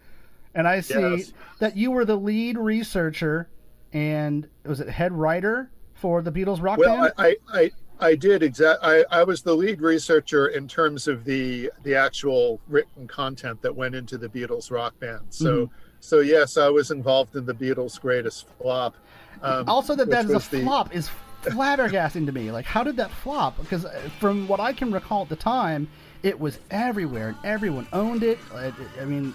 and 0.53 0.67
I 0.67 0.81
see 0.81 0.99
Yes. 1.17 1.33
that 1.59 1.75
you 1.75 1.91
were 1.91 2.05
the 2.05 2.15
lead 2.15 2.57
researcher 2.57 3.49
and 3.93 4.47
was 4.65 4.79
it 4.79 4.89
head 4.89 5.13
writer 5.13 5.71
for 5.93 6.21
the 6.21 6.31
Beatles 6.31 6.61
rock 6.61 6.77
Well, 6.77 6.97
band? 7.03 7.13
I, 7.17 7.27
I, 7.53 7.59
I, 7.61 7.71
I 7.99 8.15
did 8.15 8.43
exact. 8.43 8.79
I, 8.83 9.05
I 9.09 9.23
was 9.23 9.41
the 9.41 9.53
lead 9.55 9.81
researcher 9.81 10.47
in 10.49 10.67
terms 10.67 11.07
of 11.07 11.23
the 11.23 11.71
the 11.83 11.95
actual 11.95 12.59
written 12.67 13.07
content 13.07 13.61
that 13.61 13.73
went 13.73 13.95
into 13.95 14.17
the 14.17 14.27
Beatles 14.27 14.69
rock 14.71 14.99
band. 14.99 15.21
So, 15.29 15.45
Mm-hmm. 15.45 15.75
So 15.99 16.19
yes, 16.19 16.57
I 16.57 16.69
was 16.69 16.91
involved 16.91 17.35
in 17.35 17.45
the 17.45 17.53
Beatles' 17.53 17.99
greatest 17.99 18.47
flop. 18.59 18.95
Um, 19.41 19.67
also, 19.67 19.95
that 19.95 20.09
that 20.09 20.25
is 20.25 20.31
a 20.31 20.51
the- 20.51 20.61
flop 20.63 20.95
is 20.95 21.09
flabbergasting 21.43 22.25
to 22.25 22.31
me. 22.31 22.51
Like, 22.51 22.65
how 22.65 22.83
did 22.83 22.97
that 22.97 23.11
flop? 23.11 23.57
Because 23.59 23.85
uh, 23.85 24.09
from 24.19 24.47
what 24.47 24.59
I 24.59 24.73
can 24.73 24.91
recall 24.91 25.23
at 25.23 25.29
the 25.29 25.35
time, 25.35 25.87
it 26.23 26.39
was 26.39 26.59
everywhere 26.71 27.29
and 27.29 27.37
everyone 27.43 27.87
owned 27.93 28.23
it. 28.23 28.39
I, 28.53 28.73
I 28.99 29.05
mean, 29.05 29.33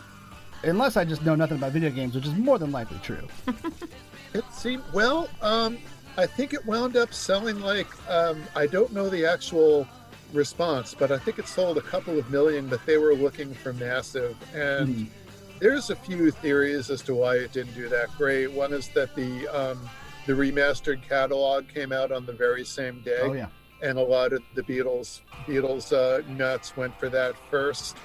unless 0.64 0.96
I 0.96 1.04
just 1.04 1.22
know 1.22 1.34
nothing 1.34 1.58
about 1.58 1.72
video 1.72 1.90
games, 1.90 2.14
which 2.14 2.26
is 2.26 2.34
more 2.34 2.58
than 2.58 2.72
likely 2.72 2.98
true. 3.02 3.26
It 4.32 4.44
seemed 4.52 4.84
well. 4.92 5.28
Um, 5.42 5.78
I 6.16 6.26
think 6.26 6.54
it 6.54 6.64
wound 6.64 6.96
up 6.96 7.12
selling 7.12 7.61
like 7.61 7.88
um, 8.08 8.42
I 8.54 8.66
don't 8.66 8.92
know 8.92 9.08
the 9.08 9.26
actual 9.26 9.88
response, 10.32 10.94
but 10.94 11.11
I 11.11 11.18
think 11.18 11.38
it 11.38 11.48
sold 11.48 11.78
a 11.78 11.82
couple 11.82 12.18
of 12.18 12.30
million. 12.30 12.68
But 12.68 12.84
they 12.86 12.96
were 12.96 13.14
looking 13.14 13.52
for 13.54 13.72
massive, 13.72 14.36
and 14.54 15.11
there's 15.61 15.90
a 15.90 15.96
few 15.96 16.30
theories 16.30 16.90
as 16.90 17.02
to 17.02 17.14
why 17.14 17.36
it 17.36 17.52
didn't 17.52 17.74
do 17.74 17.88
that 17.88 18.08
great. 18.16 18.50
One 18.50 18.72
is 18.72 18.88
that 18.88 19.14
the 19.14 19.46
um, 19.48 19.88
the 20.26 20.32
remastered 20.32 21.02
catalog 21.08 21.68
came 21.68 21.92
out 21.92 22.12
on 22.12 22.26
the 22.26 22.32
very 22.32 22.64
same 22.64 23.00
day, 23.02 23.18
Oh 23.22 23.32
yeah. 23.32 23.46
and 23.82 23.98
a 23.98 24.02
lot 24.02 24.32
of 24.32 24.42
the 24.54 24.62
Beatles 24.62 25.20
Beatles 25.46 25.92
uh, 25.92 26.26
nuts 26.32 26.76
went 26.76 26.98
for 26.98 27.08
that 27.11 27.34
first, 27.50 27.96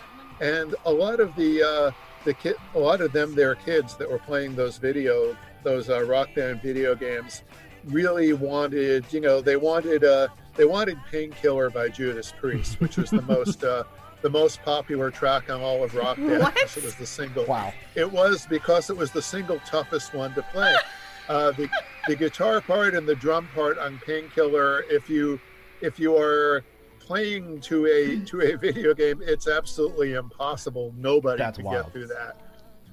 and 0.42 0.76
a 0.86 0.92
lot 0.92 1.20
of 1.20 1.36
the 1.36 1.64
uh, 1.64 1.92
the 2.26 2.34
kid, 2.34 2.56
a 2.74 2.80
lot 2.80 3.02
of 3.02 3.12
them, 3.12 3.36
their 3.36 3.56
kids 3.56 3.96
that 3.98 4.10
were 4.10 4.20
playing 4.20 4.56
those 4.56 4.78
video 4.78 5.36
those 5.64 5.90
uh, 5.90 6.04
rock 6.06 6.30
band 6.36 6.62
video 6.62 6.94
games, 6.94 7.42
really 7.86 8.34
wanted, 8.34 9.04
you 9.12 9.20
know, 9.20 9.42
they 9.42 9.56
wanted 9.56 10.04
uh, 10.04 10.28
they 10.56 10.66
wanted 10.66 10.98
Painkiller 11.12 11.70
by 11.70 11.90
Judas 11.90 12.32
Priest, 12.40 12.80
which 12.80 12.98
was 12.98 13.10
the 13.10 13.22
most 13.36 13.64
uh, 13.64 13.84
the 14.26 14.30
most 14.32 14.60
popular 14.64 15.12
track 15.12 15.52
on 15.52 15.62
all 15.62 15.84
of 15.84 15.94
rock 15.94 16.18
band. 16.18 16.42
What? 16.42 16.58
It 16.58 16.84
was 16.84 16.96
the 16.96 17.06
single. 17.06 17.46
Wow. 17.46 17.72
It 17.94 18.12
was 18.12 18.48
because 18.48 18.90
it 18.90 18.98
was 18.98 19.12
the 19.12 19.22
single 19.22 19.60
toughest 19.68 20.16
one 20.16 20.34
to 20.34 20.42
play. 20.42 20.76
Uh, 21.28 21.50
the 21.54 21.68
the 22.08 22.16
guitar 22.16 22.62
part 22.62 22.94
and 22.94 23.08
the 23.08 23.16
drum 23.16 23.50
part 23.56 23.80
on 23.80 24.00
Painkiller, 24.06 24.84
if 24.92 25.10
you 25.10 25.40
if 25.82 25.98
you 26.00 26.16
are 26.16 26.64
playing 27.00 27.60
to 27.62 27.88
a 27.88 28.20
to 28.28 28.42
a 28.42 28.56
video 28.56 28.94
game, 28.94 29.24
it's 29.26 29.48
absolutely 29.48 30.14
impossible. 30.14 30.94
Nobody 30.96 31.40
That's 31.40 31.58
could 31.58 31.66
wild. 31.66 31.86
get 31.86 31.94
through 31.94 32.08
that, 32.10 32.36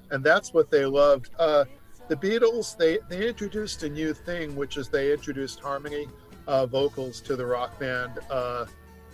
and 0.09 0.23
that's 0.23 0.51
what 0.51 0.71
they 0.71 0.83
loved. 0.83 1.29
Uh, 1.37 1.65
the 2.07 2.15
Beatles 2.15 2.75
they 2.75 2.97
they 3.07 3.27
introduced 3.27 3.83
a 3.83 3.89
new 3.89 4.15
thing, 4.15 4.55
which 4.55 4.77
is 4.77 4.89
they 4.89 5.13
introduced 5.13 5.59
harmony 5.59 6.07
uh, 6.47 6.65
vocals 6.65 7.21
to 7.21 7.35
the 7.35 7.45
rock 7.45 7.77
band 7.77 8.13
uh, 8.31 8.65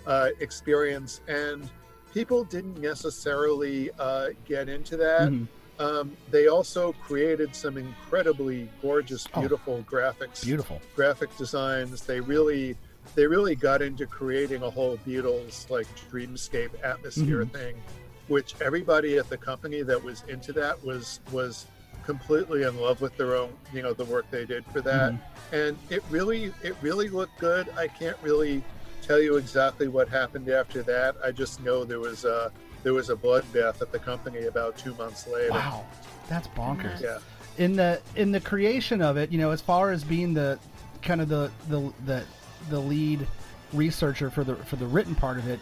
uh, 0.08 0.30
experience, 0.40 1.20
and 1.28 1.70
people 2.14 2.44
didn't 2.44 2.80
necessarily 2.80 3.90
uh, 4.00 4.30
get 4.46 4.70
into 4.70 4.98
that. 4.98 5.30
Mhm. 5.30 5.48
Um, 5.80 6.18
they 6.30 6.48
also 6.48 6.92
created 6.94 7.56
some 7.56 7.78
incredibly 7.78 8.70
gorgeous, 8.82 9.28
Oh. 9.34 9.40
beautiful 9.40 9.84
graphics, 9.90 10.44
Beautiful. 10.44 10.82
graphic 10.96 11.36
designs. 11.38 12.02
They 12.02 12.20
really, 12.20 12.76
they 13.16 13.28
really 13.28 13.56
got 13.56 13.82
into 13.82 14.06
creating 14.06 14.62
a 14.62 14.70
whole 14.70 14.98
Beatles 15.08 15.70
like 15.70 15.88
dreamscape 16.12 16.72
atmosphere 16.84 17.46
Mhm. 17.46 17.52
thing, 17.54 17.82
which 18.28 18.56
everybody 18.60 19.18
at 19.18 19.30
the 19.30 19.38
company 19.38 19.82
that 19.84 20.04
was 20.04 20.24
into 20.28 20.52
that 20.54 20.84
was 20.84 21.22
was 21.32 21.66
completely 22.06 22.64
in 22.64 22.76
love 22.82 23.02
with 23.02 23.16
their 23.18 23.36
own, 23.36 23.50
you 23.72 23.82
know, 23.84 23.94
the 23.94 24.06
work 24.06 24.26
they 24.32 24.44
did 24.44 24.66
for 24.74 24.82
that. 24.82 25.14
And 25.54 25.78
it 25.90 26.04
really, 26.10 26.52
it 26.64 26.76
really 26.82 27.08
looked 27.08 27.38
good. 27.40 27.68
I 27.78 27.88
can't 27.88 28.18
really 28.24 28.64
tell 29.10 29.20
you 29.20 29.38
exactly 29.38 29.88
what 29.88 30.08
happened 30.08 30.50
after 30.50 30.84
that. 30.84 31.16
I 31.24 31.32
just 31.32 31.64
know 31.64 31.84
there 31.84 32.00
was 32.00 32.26
a 32.26 32.52
there 32.84 32.94
was 32.94 33.10
a 33.10 33.16
bloodbath 33.16 33.82
at 33.82 33.92
the 33.92 33.98
company 33.98 34.46
about 34.46 34.78
two 34.78 34.94
months 34.96 35.28
later. 35.28 35.50
Wow. 35.52 35.86
That's 36.30 36.48
bonkers. 36.50 37.02
Yeah. 37.02 37.18
in 37.58 37.76
the 37.76 38.00
in 38.16 38.32
the 38.32 38.40
creation 38.40 39.02
of 39.02 39.18
it, 39.18 39.32
you 39.32 39.40
know, 39.40 39.50
as 39.50 39.62
far 39.62 39.92
as 39.92 40.04
being 40.04 40.36
the 40.36 40.60
kind 41.02 41.22
of 41.22 41.28
the 41.28 41.52
the 41.70 41.92
the, 42.06 42.24
the 42.70 42.80
lead 42.80 43.26
researcher 43.74 44.30
for 44.30 44.44
the 44.44 44.56
for 44.56 44.76
the 44.76 44.86
written 44.86 45.16
part 45.16 45.40
of 45.40 45.48
it, 45.48 45.60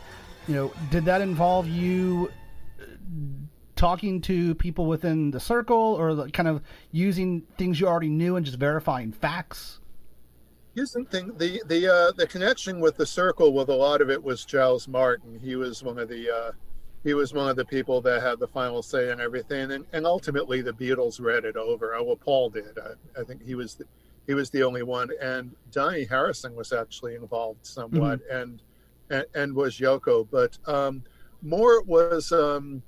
you 0.48 0.54
know, 0.54 0.74
did 0.92 1.06
that 1.06 1.22
involve 1.22 1.70
you 1.70 2.30
uh, 2.82 2.86
talking 3.78 4.20
to 4.22 4.56
people 4.56 4.88
within 4.88 5.32
the 5.32 5.40
circle 5.40 5.96
or 5.98 6.28
kind 6.32 6.50
of 6.50 6.62
using 6.92 7.44
things 7.58 7.80
you 7.80 7.88
already 7.88 8.10
knew 8.10 8.36
and 8.36 8.46
just 8.46 8.60
verifying 8.60 9.14
facts? 9.14 9.80
Thing 10.86 11.34
the 11.40 11.60
the 11.66 11.88
uh, 11.92 12.12
the 12.12 12.28
connection 12.28 12.80
with 12.80 12.98
the 12.98 13.06
circle 13.06 13.52
with 13.52 13.70
a 13.70 13.74
lot 13.74 14.00
of 14.00 14.12
it 14.12 14.24
was 14.24 14.46
Giles 14.46 14.88
Martin. 14.88 15.40
He 15.44 15.56
was 15.56 15.82
one 15.82 15.98
of 15.98 16.08
the 16.08 16.30
uh, 16.30 16.52
he 17.04 17.16
was 17.16 17.34
one 17.34 17.50
of 17.50 17.56
the 17.56 17.66
people 17.66 18.00
that 18.02 18.22
had 18.22 18.38
the 18.38 18.48
final 18.48 18.84
say 18.84 19.12
in 19.12 19.20
everything, 19.20 19.72
and, 19.72 19.86
and 19.92 20.06
ultimately 20.06 20.62
the 20.62 20.74
Beatles 20.74 21.20
read 21.20 21.46
it 21.46 21.58
over. 21.58 21.96
Oh, 21.96 22.04
well, 22.04 22.16
Paul 22.16 22.52
did. 22.52 22.78
I, 22.78 23.20
I 23.20 23.24
think 23.24 23.44
he 23.44 23.56
was 23.56 23.74
the, 23.74 23.86
he 24.28 24.36
was 24.36 24.52
the 24.52 24.62
only 24.62 24.84
one, 24.84 25.10
and 25.20 25.56
Dhani 25.72 26.08
Harrison 26.08 26.56
was 26.56 26.72
actually 26.72 27.16
involved 27.16 27.66
somewhat, 27.66 28.20
and, 28.32 28.62
and 29.10 29.26
and 29.34 29.56
was 29.56 29.80
Yoko, 29.80 30.28
but 30.30 30.60
um, 30.68 31.02
more 31.42 31.82
was 31.84 32.32
um, 32.32 32.84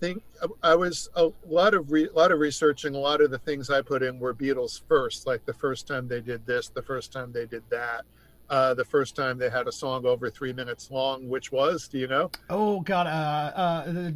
think 0.00 0.22
I 0.62 0.74
was 0.74 1.08
a 1.14 1.28
lot 1.46 1.74
of 1.74 1.90
re, 1.90 2.08
a 2.08 2.12
lot 2.12 2.32
of 2.32 2.38
researching. 2.38 2.94
A 2.94 2.98
lot 2.98 3.20
of 3.20 3.30
the 3.30 3.38
things 3.38 3.70
I 3.70 3.82
put 3.82 4.02
in 4.02 4.18
were 4.18 4.34
Beatles 4.34 4.82
first, 4.88 5.26
like 5.26 5.44
the 5.46 5.54
first 5.54 5.86
time 5.86 6.08
they 6.08 6.20
did 6.20 6.46
this, 6.46 6.68
the 6.68 6.82
first 6.82 7.12
time 7.12 7.32
they 7.32 7.46
did 7.46 7.62
that, 7.70 8.04
uh, 8.50 8.74
the 8.74 8.84
first 8.84 9.16
time 9.16 9.38
they 9.38 9.50
had 9.50 9.66
a 9.66 9.72
song 9.72 10.06
over 10.06 10.30
three 10.30 10.52
minutes 10.52 10.90
long, 10.90 11.28
which 11.28 11.50
was, 11.50 11.88
do 11.88 11.98
you 11.98 12.06
know? 12.06 12.30
Oh 12.50 12.80
God, 12.80 13.06
uh, 13.06 13.52
uh, 13.56 14.10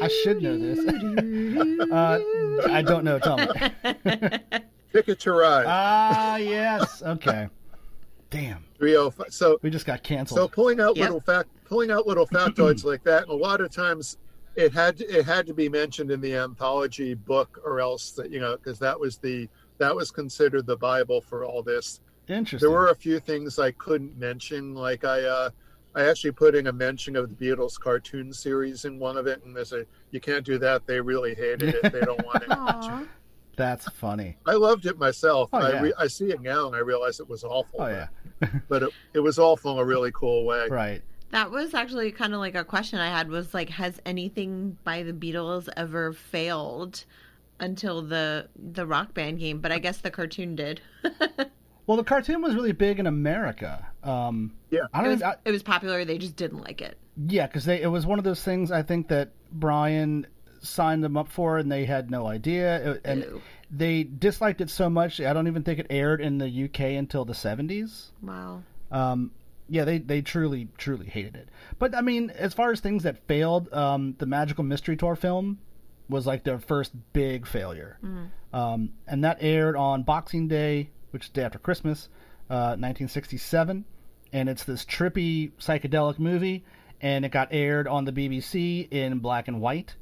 I 0.00 0.08
should 0.08 0.42
know 0.42 0.56
this. 0.56 0.78
uh, 1.90 2.18
I 2.70 2.82
don't 2.82 3.04
know. 3.04 3.18
Tell 3.18 3.38
me. 3.38 3.46
Ticket 4.92 5.18
to 5.20 5.32
Ride. 5.32 5.64
Ah, 5.66 6.36
yes. 6.36 7.02
Okay. 7.02 7.48
Damn, 8.30 8.64
305. 8.78 9.32
So 9.32 9.58
we 9.62 9.70
just 9.70 9.86
got 9.86 10.02
canceled. 10.02 10.38
So 10.38 10.48
pulling 10.48 10.80
out 10.80 10.96
Yep. 10.96 11.04
little 11.06 11.20
fact, 11.20 11.48
pulling 11.74 11.90
out 11.90 12.06
little 12.06 12.26
factoids 12.26 12.84
like 12.92 13.02
that, 13.02 13.22
and 13.22 13.32
a 13.32 13.34
lot 13.34 13.60
of 13.60 13.68
times 13.68 14.16
it 14.54 14.72
had 14.72 14.96
to, 14.96 15.18
it 15.18 15.24
had 15.24 15.44
to 15.44 15.52
be 15.52 15.68
mentioned 15.68 16.12
in 16.12 16.20
the 16.20 16.36
anthology 16.36 17.14
book, 17.14 17.60
or 17.64 17.80
else 17.80 18.12
that 18.12 18.30
you 18.30 18.38
know, 18.38 18.56
because 18.56 18.78
that 18.78 18.98
was 18.98 19.18
the 19.18 19.48
that 19.78 19.94
was 19.94 20.12
considered 20.12 20.66
the 20.66 20.76
Bible 20.76 21.20
for 21.20 21.44
all 21.44 21.64
this. 21.64 22.00
Interesting. 22.28 22.64
There 22.64 22.78
were 22.78 22.90
a 22.90 22.94
few 22.94 23.18
things 23.18 23.58
I 23.58 23.72
couldn't 23.72 24.16
mention, 24.16 24.72
like 24.74 25.04
I 25.04 25.22
uh, 25.22 25.50
I 25.96 26.04
actually 26.04 26.30
put 26.30 26.54
in 26.54 26.68
a 26.68 26.72
mention 26.72 27.16
of 27.16 27.28
the 27.28 27.34
Beatles 27.34 27.78
cartoon 27.78 28.32
series 28.32 28.84
in 28.84 29.00
one 29.00 29.16
of 29.16 29.26
it, 29.26 29.44
and 29.44 29.56
there's 29.56 29.72
a 29.72 29.84
you 30.12 30.20
can't 30.20 30.46
do 30.46 30.58
that. 30.58 30.86
They 30.86 31.00
really 31.00 31.34
hated 31.34 31.74
it. 31.74 31.92
They 31.92 32.02
don't 32.02 32.24
want 32.24 33.02
it. 33.02 33.08
That's 33.56 33.88
funny. 33.90 34.36
I 34.46 34.54
loved 34.54 34.86
it 34.86 34.98
myself. 34.98 35.48
Oh, 35.52 35.58
I, 35.58 35.80
re- 35.80 35.92
I 35.96 36.08
see 36.08 36.30
it 36.30 36.40
now, 36.40 36.66
and 36.66 36.74
I 36.74 36.80
realize 36.80 37.20
it 37.20 37.28
was 37.28 37.44
awful. 37.44 37.80
Oh 37.80 37.84
but- 37.84 37.90
yeah. 37.90 38.48
but 38.68 38.82
it, 38.84 38.90
it 39.14 39.20
was 39.20 39.38
awful 39.38 39.72
in 39.72 39.78
a 39.78 39.84
really 39.84 40.12
cool 40.12 40.44
way. 40.44 40.68
Right. 40.68 41.02
That 41.34 41.50
was 41.50 41.74
actually 41.74 42.12
kind 42.12 42.32
of 42.32 42.38
like 42.38 42.54
a 42.54 42.64
question 42.64 43.00
I 43.00 43.08
had 43.08 43.28
was 43.28 43.52
like, 43.52 43.68
has 43.70 44.00
anything 44.06 44.78
by 44.84 45.02
the 45.02 45.12
Beatles 45.12 45.68
ever 45.76 46.12
failed 46.12 47.04
until 47.58 48.02
the 48.02 48.48
the 48.56 48.86
rock 48.86 49.14
band 49.14 49.40
game? 49.40 49.58
But 49.58 49.72
I 49.72 49.80
guess 49.80 49.98
the 49.98 50.10
cartoon 50.12 50.54
did. 50.56 50.80
Well, 51.86 51.98
the 51.98 52.04
cartoon 52.04 52.40
was 52.40 52.54
really 52.54 52.72
big 52.72 52.98
in 52.98 53.06
America. 53.06 53.86
Um, 54.02 54.54
Yeah. 54.70 54.84
I 54.94 55.00
it, 55.00 55.02
don't. 55.02 55.12
was, 55.12 55.22
I, 55.22 55.34
it 55.44 55.50
was 55.50 55.62
popular. 55.62 56.06
They 56.06 56.16
just 56.16 56.34
didn't 56.34 56.60
like 56.62 56.80
it. 56.80 56.96
yeah, 57.26 57.46
because 57.46 57.66
they 57.66 57.82
it 57.82 57.88
was 57.88 58.06
one 58.06 58.18
of 58.18 58.24
those 58.24 58.42
things 58.42 58.72
I 58.72 58.80
think 58.82 59.08
that 59.08 59.32
Brian 59.52 60.26
signed 60.62 61.04
them 61.04 61.18
up 61.18 61.28
for, 61.28 61.58
and 61.58 61.70
they 61.70 61.84
had 61.84 62.10
no 62.10 62.26
idea, 62.26 62.92
It- 62.92 63.00
and 63.04 63.20
Ew. 63.24 63.42
they 63.70 64.02
disliked 64.04 64.62
it 64.62 64.70
so 64.70 64.88
much. 64.88 65.20
I 65.20 65.34
don't 65.34 65.46
even 65.46 65.62
think 65.62 65.78
it 65.78 65.86
aired 65.90 66.22
in 66.22 66.38
the 66.38 66.48
UK 66.64 66.80
until 66.96 67.26
the 67.26 67.34
seventies. 67.34 68.12
Wow. 68.22 68.62
Um, 68.90 69.30
yeah, 69.68 69.84
they, 69.84 69.98
they 69.98 70.20
truly 70.22 70.68
truly 70.76 71.06
hated 71.06 71.36
it. 71.36 71.48
But 71.78 71.94
I 71.94 72.00
mean, 72.00 72.30
as 72.30 72.54
far 72.54 72.70
as 72.70 72.80
things 72.80 73.04
that 73.04 73.26
failed, 73.26 73.72
um, 73.72 74.14
the 74.18 74.26
Magical 74.26 74.64
Mystery 74.64 74.96
Tour 74.96 75.16
film 75.16 75.58
was 76.08 76.26
like 76.26 76.44
their 76.44 76.58
first 76.58 76.92
big 77.12 77.46
failure, 77.46 77.98
um, 78.52 78.90
and 79.06 79.24
that 79.24 79.38
aired 79.40 79.76
on 79.76 80.02
Boxing 80.02 80.48
Day, 80.48 80.90
which 81.12 81.24
is 81.24 81.28
the 81.30 81.40
day 81.40 81.44
after 81.46 81.58
Christmas, 81.58 82.08
uh, 82.50 82.76
1967, 82.76 83.84
and 84.32 84.48
it's 84.48 84.64
this 84.64 84.84
trippy 84.84 85.52
psychedelic 85.58 86.18
movie, 86.18 86.64
and 87.00 87.24
it 87.24 87.30
got 87.32 87.48
aired 87.52 87.88
on 87.88 88.04
the 88.04 88.12
BBC 88.12 88.86
in 88.90 89.18
black 89.18 89.48
and 89.48 89.60
white. 89.60 89.96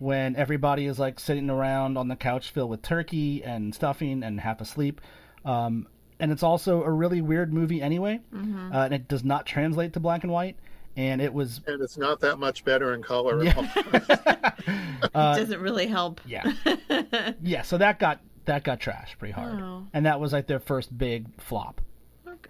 When 0.00 0.36
everybody 0.36 0.86
is 0.86 0.98
like 0.98 1.18
sitting 1.18 1.50
around 1.50 1.98
on 1.98 2.08
the 2.08 2.14
couch 2.16 2.50
filled 2.50 2.70
with 2.70 2.82
turkey 2.82 3.42
and 3.42 3.74
stuffing 3.74 4.22
and 4.22 4.40
half 4.40 4.60
asleep, 4.60 5.00
um, 5.44 5.88
and 6.20 6.30
it's 6.32 6.42
also 6.42 6.82
a 6.82 6.90
really 6.90 7.20
weird 7.20 7.52
movie 7.52 7.80
anyway, 7.82 8.20
uh, 8.32 8.36
and 8.84 8.94
it 8.94 9.08
does 9.08 9.24
not 9.24 9.46
translate 9.46 9.92
to 9.94 10.00
black 10.00 10.22
and 10.24 10.32
white. 10.32 10.56
And 10.96 11.20
it 11.22 11.32
was 11.32 11.60
and 11.66 11.80
it's 11.80 11.96
not 11.96 12.18
that 12.20 12.38
much 12.38 12.64
better 12.64 12.92
in 12.94 13.02
color. 13.02 13.40
it 13.44 15.12
doesn't 15.12 15.60
really 15.60 15.86
help. 15.86 16.20
Uh, 16.20 16.24
yeah, 16.26 17.32
yeah. 17.42 17.62
So 17.62 17.78
that 17.78 17.98
got 18.00 18.20
that 18.46 18.64
got 18.64 18.80
trashed 18.80 19.18
pretty 19.18 19.32
hard, 19.32 19.60
Oh. 19.60 19.86
and 19.92 20.06
that 20.06 20.18
was 20.18 20.32
like 20.32 20.46
their 20.48 20.58
first 20.58 20.96
big 20.96 21.26
flop. 21.40 21.80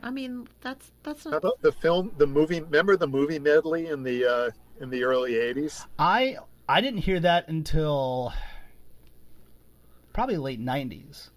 I 0.03 0.11
mean, 0.11 0.47
that's 0.61 0.93
that's 1.03 1.25
How 1.25 1.31
not. 1.31 1.37
about 1.39 1.61
the 1.63 1.73
film, 1.73 2.13
the 2.19 2.27
movie? 2.27 2.61
Remember 2.61 2.97
the 2.97 3.07
movie 3.09 3.39
medley 3.39 3.89
in 3.89 4.03
the 4.03 4.25
uh, 4.25 4.51
in 4.81 4.89
the 4.91 5.03
early 5.05 5.33
'80s? 5.33 5.85
I 5.99 6.37
I 6.69 6.81
didn't 6.81 7.01
hear 7.01 7.21
that 7.21 7.49
until 7.49 8.33
probably 10.13 10.37
late 10.39 10.61
'90s. 10.61 11.31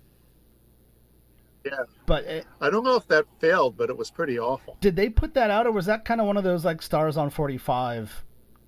Yeah. 1.65 1.83
But 2.05 2.23
it, 2.25 2.45
I 2.59 2.69
don't 2.69 2.83
know 2.83 2.95
if 2.95 3.07
that 3.09 3.25
failed, 3.39 3.77
but 3.77 3.89
it 3.89 3.97
was 3.97 4.09
pretty 4.09 4.39
awful. 4.39 4.77
did 4.81 4.95
they 4.95 5.09
put 5.09 5.33
that 5.35 5.51
out, 5.51 5.67
or 5.67 5.71
was 5.71 5.85
that 5.85 6.05
kind 6.05 6.19
of 6.19 6.27
one 6.27 6.37
of 6.37 6.43
those 6.43 6.65
like 6.65 6.81
stars 6.81 7.17
on 7.17 7.29
forty 7.29 7.57
five 7.57 8.23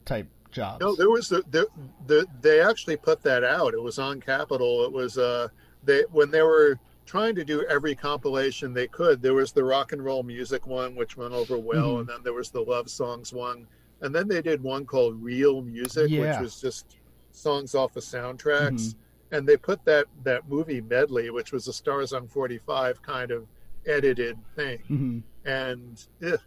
type 0.06 0.28
jobs? 0.52 0.80
No, 0.82 0.96
there 0.96 1.10
was 1.10 1.28
the, 1.30 1.44
the, 1.50 1.68
the 2.08 2.28
they 2.42 2.62
actually 2.62 2.98
put 2.98 3.22
that 3.24 3.44
out. 3.44 3.74
It 3.74 3.82
was 3.82 3.98
on 4.00 4.22
Capitol. 4.22 4.86
It 4.86 4.92
was 4.92 5.18
uh 5.18 5.48
they 5.84 6.04
when 6.12 6.30
they 6.30 6.44
were 6.44 6.80
trying 7.06 7.36
to 7.36 7.44
do 7.44 7.66
every 7.66 7.96
compilation 7.96 8.74
they 8.74 8.88
could. 8.88 9.22
There 9.22 9.34
was 9.34 9.52
the 9.52 9.64
rock 9.64 9.92
and 9.92 10.04
roll 10.06 10.24
music 10.24 10.68
one, 10.68 10.96
which 10.96 11.18
went 11.18 11.34
over 11.34 11.58
well, 11.58 11.96
Mhm. 11.96 12.00
and 12.02 12.10
then 12.10 12.24
there 12.24 12.34
was 12.34 12.50
the 12.50 12.62
love 12.62 12.90
songs 12.90 13.34
one, 13.34 13.68
and 14.02 14.14
then 14.16 14.28
they 14.28 14.42
did 14.42 14.62
one 14.64 14.86
called 14.86 15.22
Real 15.22 15.62
Music, 15.62 16.10
Yeah. 16.10 16.34
which 16.34 16.42
was 16.44 16.62
just 16.62 16.96
songs 17.32 17.74
off 17.76 17.96
of 17.98 18.04
soundtracks. 18.04 18.72
Mhm. 18.72 18.96
And 19.34 19.48
they 19.48 19.58
put 19.58 19.84
that 19.86 20.06
that 20.24 20.48
movie 20.48 20.80
medley, 20.80 21.30
which 21.32 21.52
was 21.52 21.68
a 21.68 21.74
Stars 21.74 22.14
on 22.14 22.28
Forty 22.28 22.60
Five 22.60 23.02
kind 23.02 23.32
of 23.32 23.48
edited 23.86 24.38
thing, 24.56 24.80
hmm 24.88 25.20
and 25.46 26.02
eh, 26.22 26.38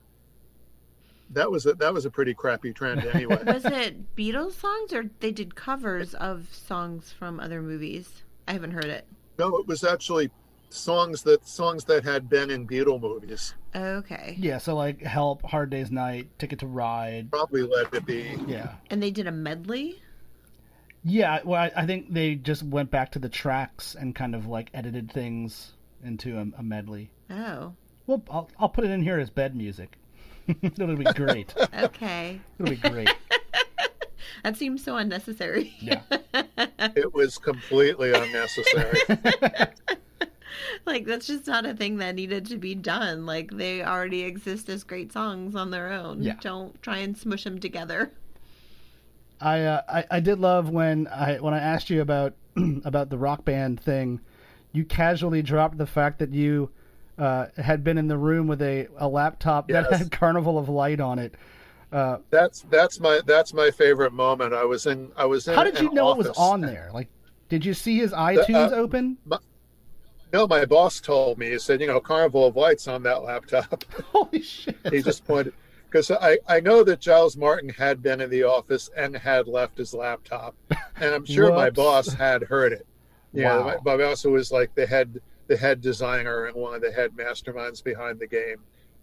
that 1.31 1.51
was 1.51 1.67
a 1.67 1.75
that 1.75 1.93
was 1.93 2.07
a 2.07 2.11
pretty 2.11 2.33
crappy 2.33 2.73
trend 2.73 3.05
anyway. 3.05 3.39
Was 3.47 3.65
it 3.65 4.17
Beatles 4.17 4.53
songs 4.53 4.93
or 4.93 5.11
they 5.21 5.33
did 5.33 5.55
covers 5.55 6.15
of 6.15 6.49
songs 6.53 7.13
from 7.13 7.41
other 7.41 7.61
movies? 7.61 8.23
I 8.49 8.53
haven't 8.53 8.71
heard 8.71 8.87
it. 8.87 9.07
No, 9.39 9.59
it 9.59 9.67
was 9.67 9.85
actually 9.85 10.31
songs 10.71 11.23
that 11.25 11.47
songs 11.47 11.85
that 11.87 12.05
had 12.05 12.29
been 12.29 12.51
in 12.51 12.67
Beatle 12.67 13.01
movies. 13.01 13.55
Okay. 13.75 14.37
Yeah, 14.39 14.59
so 14.59 14.75
like 14.75 15.03
Help, 15.03 15.43
Hard 15.43 15.71
Day's 15.71 15.91
Night, 15.91 16.29
Ticket 16.39 16.61
to 16.61 16.67
Ride. 16.67 17.31
Probably 17.31 17.63
Let 17.63 17.93
It 17.93 18.07
Be. 18.07 18.39
Yeah. 18.47 18.75
And 18.89 19.03
they 19.03 19.11
did 19.11 19.27
a 19.27 19.33
medley? 19.33 20.01
Yeah, 21.09 21.39
well, 21.45 21.63
I, 21.63 21.83
I 21.83 21.87
think 21.87 22.13
they 22.13 22.35
just 22.35 22.65
went 22.65 22.91
back 22.91 23.13
to 23.13 23.21
the 23.21 23.29
tracks 23.29 23.95
and 23.95 24.13
kind 24.13 24.35
of 24.35 24.49
like 24.49 24.71
edited 24.75 25.13
things 25.13 25.73
into 26.03 26.37
a, 26.37 26.47
a 26.59 26.65
medley. 26.65 27.13
Oh. 27.31 27.75
Well, 28.09 28.25
I'll, 28.29 28.51
I'll 28.59 28.69
put 28.69 28.85
it 28.85 28.91
in 28.91 29.03
here 29.03 29.21
as 29.21 29.31
bed 29.31 29.55
music. 29.55 29.99
It'll 30.63 30.97
be 30.97 31.05
great. 31.05 31.55
Okay. 31.81 32.41
It'll 32.59 32.71
be 32.71 32.77
great. 32.77 33.15
that 34.43 34.57
seems 34.57 34.83
so 34.83 34.97
unnecessary. 34.97 35.75
Yeah. 35.79 36.03
It 36.95 37.13
was 37.15 37.39
completely 37.39 38.13
unnecessary. 38.13 39.01
like 40.87 41.05
that's 41.05 41.27
just 41.27 41.47
not 41.47 41.67
a 41.67 41.75
thing 41.75 41.99
that 41.99 42.15
needed 42.15 42.47
to 42.47 42.57
be 42.57 42.75
done. 42.75 43.27
Like 43.27 43.51
they 43.51 43.83
already 43.83 44.23
exist 44.23 44.69
as 44.69 44.85
great 44.85 45.13
songs 45.13 45.55
on 45.55 45.71
their 45.71 45.93
own. 45.93 46.23
Yeah. 46.23 46.37
Don't 46.41 46.81
try 46.83 46.99
and 46.99 47.17
smush 47.17 47.45
them 47.45 47.59
together. 47.59 48.13
I, 49.41 49.61
uh, 49.63 49.83
I 49.89 50.05
I 50.11 50.21
did 50.21 50.39
love 50.39 50.71
when 50.71 51.07
I 51.09 51.37
when 51.37 51.55
I 51.55 51.59
asked 51.59 51.91
you 51.91 52.01
about 52.01 52.35
about 52.85 53.11
the 53.11 53.19
rock 53.19 53.45
band 53.45 53.81
thing, 53.81 54.21
you 54.73 54.85
casually 54.85 55.43
dropped 55.43 55.79
the 55.79 55.87
fact 55.87 56.19
that 56.21 56.33
you 56.33 56.71
uh, 57.19 57.47
had 57.57 57.83
been 57.85 57.99
in 57.99 58.09
the 58.09 58.19
room 58.19 58.47
with 58.47 58.63
a, 58.63 58.89
a 58.99 59.09
laptop 59.09 59.69
that 59.69 59.93
had 59.93 60.11
Carnival 60.21 60.59
of 60.59 60.69
Light 60.69 61.01
on 61.01 61.19
it. 61.19 61.35
Uh, 61.93 62.19
That's 62.31 62.63
that's 62.63 62.99
my 62.99 63.21
that's 63.27 63.55
my 63.55 63.71
favorite 63.71 64.13
moment. 64.13 64.53
I 64.53 64.65
was 64.65 64.87
in 64.87 65.13
I 65.17 65.25
was 65.25 65.47
in. 65.49 65.55
how 65.55 65.65
did 65.65 65.79
you 65.81 65.93
know 65.93 66.11
it 66.11 66.19
was 66.19 66.29
on 66.31 66.61
there? 66.61 66.91
Like, 66.93 67.09
did 67.49 67.65
you 67.65 67.75
see 67.75 67.99
his 67.99 68.13
iTunes 68.13 68.73
uh, 68.73 68.77
open? 68.77 69.17
No, 70.33 70.47
my 70.49 70.65
boss 70.65 71.01
told 71.01 71.39
me. 71.39 71.51
He 71.51 71.59
said, 71.61 71.81
you 71.81 71.87
know, 71.87 72.01
Carnival 72.01 72.47
of 72.47 72.57
Lights 72.57 72.89
on 72.89 73.05
that 73.05 73.23
laptop. 73.23 73.85
Holy 74.13 74.43
shit! 74.43 74.77
he 74.91 75.01
just 75.01 75.25
pointed 75.25 75.55
because 75.97 76.11
I 76.11 76.39
I 76.47 76.61
know 76.61 76.85
that 76.85 77.01
Giles 77.01 77.37
Martin 77.37 77.71
had 77.71 78.03
been 78.03 78.21
in 78.21 78.29
the 78.29 78.43
office 78.43 78.91
and 78.97 79.17
had 79.17 79.49
left 79.49 79.79
his 79.79 79.95
laptop, 79.95 80.55
and 80.97 81.15
I'm 81.15 81.25
sure 81.25 81.51
my 81.51 81.71
boss 81.71 82.13
had 82.13 82.43
heard 82.43 82.73
it. 82.73 82.87
Yeah, 83.33 83.59
Wow. 83.59 83.65
my, 83.85 83.97
my 83.97 84.05
boss 84.05 84.23
who 84.23 84.33
was 84.33 84.53
like 84.53 84.75
the 84.75 84.87
head 84.87 85.21
the 85.47 85.57
head 85.57 85.81
designer 85.81 86.47
and 86.47 86.57
one 86.57 86.75
of 86.75 86.83
the 86.83 86.93
head 86.93 87.13
masterminds 87.17 87.83
behind 87.83 88.19
the 88.19 88.27
game. 88.27 88.59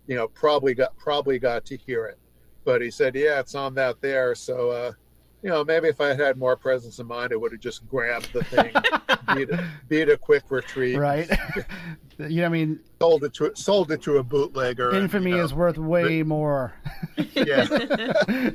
You 0.08 0.16
know, 0.16 0.28
probably 0.28 0.74
got 0.76 0.96
probably 0.98 1.40
got 1.40 1.66
to 1.66 1.78
hear 1.78 2.06
it, 2.06 2.20
but 2.64 2.82
he 2.82 2.92
said, 2.92 3.16
yeah, 3.16 3.40
it's 3.40 3.56
on 3.56 3.74
that 3.76 4.00
there. 4.02 4.36
So, 4.36 4.70
uh, 4.70 4.92
you 5.44 5.50
know, 5.50 5.64
maybe 5.64 5.90
if 5.90 6.00
I 6.00 6.08
had 6.08 6.20
had 6.20 6.38
more 6.38 6.56
presence 6.56 7.00
of 7.00 7.08
mind, 7.08 7.34
I 7.34 7.36
would 7.36 7.52
have 7.52 7.60
just 7.60 7.86
grabbed 7.88 8.32
the 8.32 8.44
thing, 8.46 8.72
beat, 9.36 9.50
a- 9.50 9.68
beat 9.90 10.10
a 10.10 10.18
quick 10.18 10.44
retreat, 10.50 10.98
right? 10.98 11.30
you 12.18 12.42
know, 12.42 12.46
I 12.46 12.50
mean, 12.50 12.80
sold 13.02 13.26
it 13.26 13.34
to 13.36 13.52
sold 13.54 13.92
it 13.92 14.02
to 14.04 14.18
a 14.18 14.24
bootlegger. 14.24 14.90
and, 14.92 15.00
infamy 15.00 15.32
you 15.32 15.38
know, 15.38 15.44
is 15.44 15.54
worth 15.54 15.78
way 15.78 16.24
more. 16.24 16.74
yeah. 17.34 17.68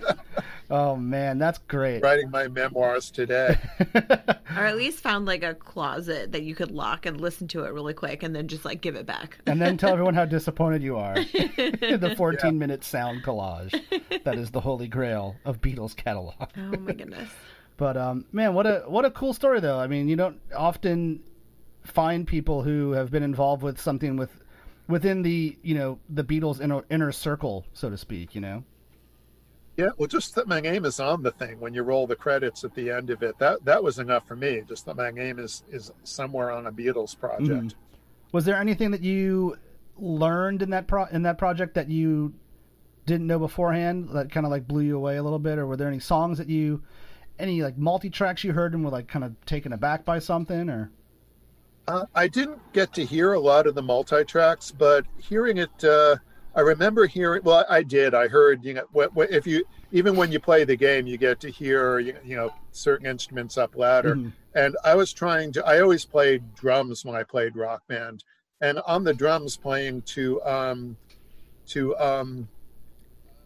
oh 0.70 0.96
man, 0.96 1.38
that's 1.38 1.58
great. 1.68 2.02
writing 2.02 2.30
my 2.30 2.48
memoirs 2.48 3.10
today. 3.10 3.56
Or 4.56 4.64
at 4.64 4.76
least 4.76 5.00
found 5.00 5.26
like 5.26 5.44
a 5.44 5.54
closet 5.54 6.32
that 6.32 6.42
you 6.42 6.54
could 6.54 6.72
lock 6.72 7.06
and 7.06 7.20
listen 7.20 7.46
to 7.48 7.64
it 7.64 7.72
really 7.72 7.94
quick 7.94 8.24
and 8.24 8.34
then 8.34 8.48
just 8.48 8.64
like 8.64 8.80
give 8.80 8.96
it 8.96 9.06
back. 9.06 9.38
and 9.46 9.60
then 9.60 9.76
tell 9.76 9.92
everyone 9.92 10.14
how 10.14 10.24
disappointed 10.38 10.82
you 10.82 10.96
are. 10.96 11.14
the 11.22 12.14
14 12.16 12.58
minute 12.58 12.82
sound 12.82 13.22
collage. 13.22 13.78
That 14.24 14.36
is 14.36 14.50
the 14.50 14.60
holy 14.60 14.88
grail 14.88 15.36
of 15.44 15.60
Beatles 15.60 15.94
catalog. 15.94 16.48
Oh 16.56 16.76
my 16.78 16.92
goodness. 16.92 17.30
But 17.76 17.96
um, 17.96 18.24
man, 18.32 18.54
what 18.54 18.66
a 18.66 18.82
what 18.88 19.04
a 19.04 19.10
cool 19.12 19.32
story 19.32 19.60
though. 19.60 19.78
I 19.78 19.86
mean, 19.86 20.08
you 20.08 20.16
don't 20.16 20.40
often 20.56 21.22
find 21.84 22.26
people 22.26 22.62
who 22.62 22.92
have 22.92 23.10
been 23.10 23.22
involved 23.22 23.62
with 23.62 23.80
something 23.80 24.16
with 24.16 24.30
within 24.88 25.22
the 25.22 25.56
you 25.62 25.74
know 25.76 26.00
the 26.08 26.24
Beatles 26.24 26.60
inner, 26.60 26.82
inner 26.90 27.12
circle, 27.12 27.64
so 27.74 27.90
to 27.90 27.96
speak. 27.96 28.34
You 28.34 28.40
know. 28.40 28.64
Yeah, 29.78 29.90
well, 29.96 30.08
just 30.08 30.34
that 30.34 30.48
my 30.48 30.58
name 30.60 30.84
is 30.84 30.98
on 30.98 31.22
the 31.22 31.30
thing 31.30 31.60
when 31.60 31.72
you 31.72 31.84
roll 31.84 32.08
the 32.08 32.16
credits 32.16 32.64
at 32.64 32.74
the 32.74 32.90
end 32.90 33.10
of 33.10 33.22
it. 33.22 33.38
That 33.38 33.64
that 33.64 33.80
was 33.80 34.00
enough 34.00 34.26
for 34.26 34.34
me. 34.34 34.62
Just 34.68 34.84
that 34.86 34.96
my 34.96 35.12
name 35.12 35.38
is 35.38 35.62
is 35.70 35.92
somewhere 36.02 36.50
on 36.50 36.66
a 36.66 36.72
Beatles 36.72 37.16
project. 37.16 37.48
Mhm. 37.48 37.74
Was 38.32 38.44
there 38.44 38.56
anything 38.56 38.90
that 38.90 39.02
you 39.02 39.56
learned 39.96 40.62
in 40.62 40.70
that 40.70 40.88
pro 40.88 41.04
in 41.04 41.22
that 41.22 41.38
project 41.38 41.74
that 41.74 41.88
you 41.88 42.34
didn't 43.06 43.28
know 43.28 43.38
beforehand 43.38 44.08
that 44.14 44.32
kind 44.32 44.44
of 44.44 44.50
like 44.50 44.66
blew 44.66 44.82
you 44.82 44.96
away 44.96 45.16
a 45.16 45.22
little 45.22 45.38
bit, 45.38 45.58
or 45.58 45.66
were 45.66 45.76
there 45.76 45.88
any 45.88 46.00
songs 46.00 46.38
that 46.38 46.48
you, 46.48 46.82
any 47.38 47.62
like 47.62 47.78
multi 47.78 48.10
tracks 48.10 48.42
you 48.42 48.52
heard 48.52 48.74
and 48.74 48.84
were 48.84 48.90
like 48.90 49.06
kind 49.06 49.24
of 49.24 49.32
taken 49.46 49.72
aback 49.72 50.04
by 50.04 50.18
something, 50.18 50.68
or 50.68 50.90
Uh, 51.86 52.04
I 52.16 52.26
didn't 52.26 52.60
get 52.72 52.92
to 52.94 53.04
hear 53.04 53.34
a 53.34 53.40
lot 53.40 53.68
of 53.68 53.76
the 53.76 53.82
multi 53.82 54.24
tracks, 54.24 54.72
but 54.72 55.06
hearing 55.18 55.56
it, 55.56 55.84
uh, 55.84 56.16
I 56.54 56.60
remember 56.60 57.06
hearing. 57.06 57.42
Well, 57.44 57.64
I 57.68 57.82
did. 57.82 58.14
I 58.14 58.28
heard. 58.28 58.64
You 58.64 58.74
know, 58.74 59.10
if 59.16 59.46
you 59.46 59.64
even 59.92 60.16
when 60.16 60.32
you 60.32 60.40
play 60.40 60.64
the 60.64 60.76
game, 60.76 61.06
you 61.06 61.16
get 61.16 61.40
to 61.40 61.50
hear 61.50 61.98
you, 61.98 62.14
know 62.24 62.52
certain 62.72 63.06
instruments 63.06 63.56
up 63.56 63.76
louder. 63.76 64.16
Mhm. 64.16 64.32
And 64.54 64.76
I 64.84 64.94
was 64.94 65.12
trying 65.12 65.52
to. 65.52 65.66
I 65.66 65.80
always 65.80 66.04
played 66.04 66.54
drums 66.54 67.04
when 67.04 67.14
I 67.14 67.22
played 67.22 67.54
rock 67.54 67.82
band, 67.88 68.24
and 68.60 68.80
on 68.86 69.04
the 69.04 69.14
drums 69.14 69.56
playing 69.56 70.02
to 70.02 70.42
um, 70.42 70.96
to 71.68 71.96
um, 71.98 72.48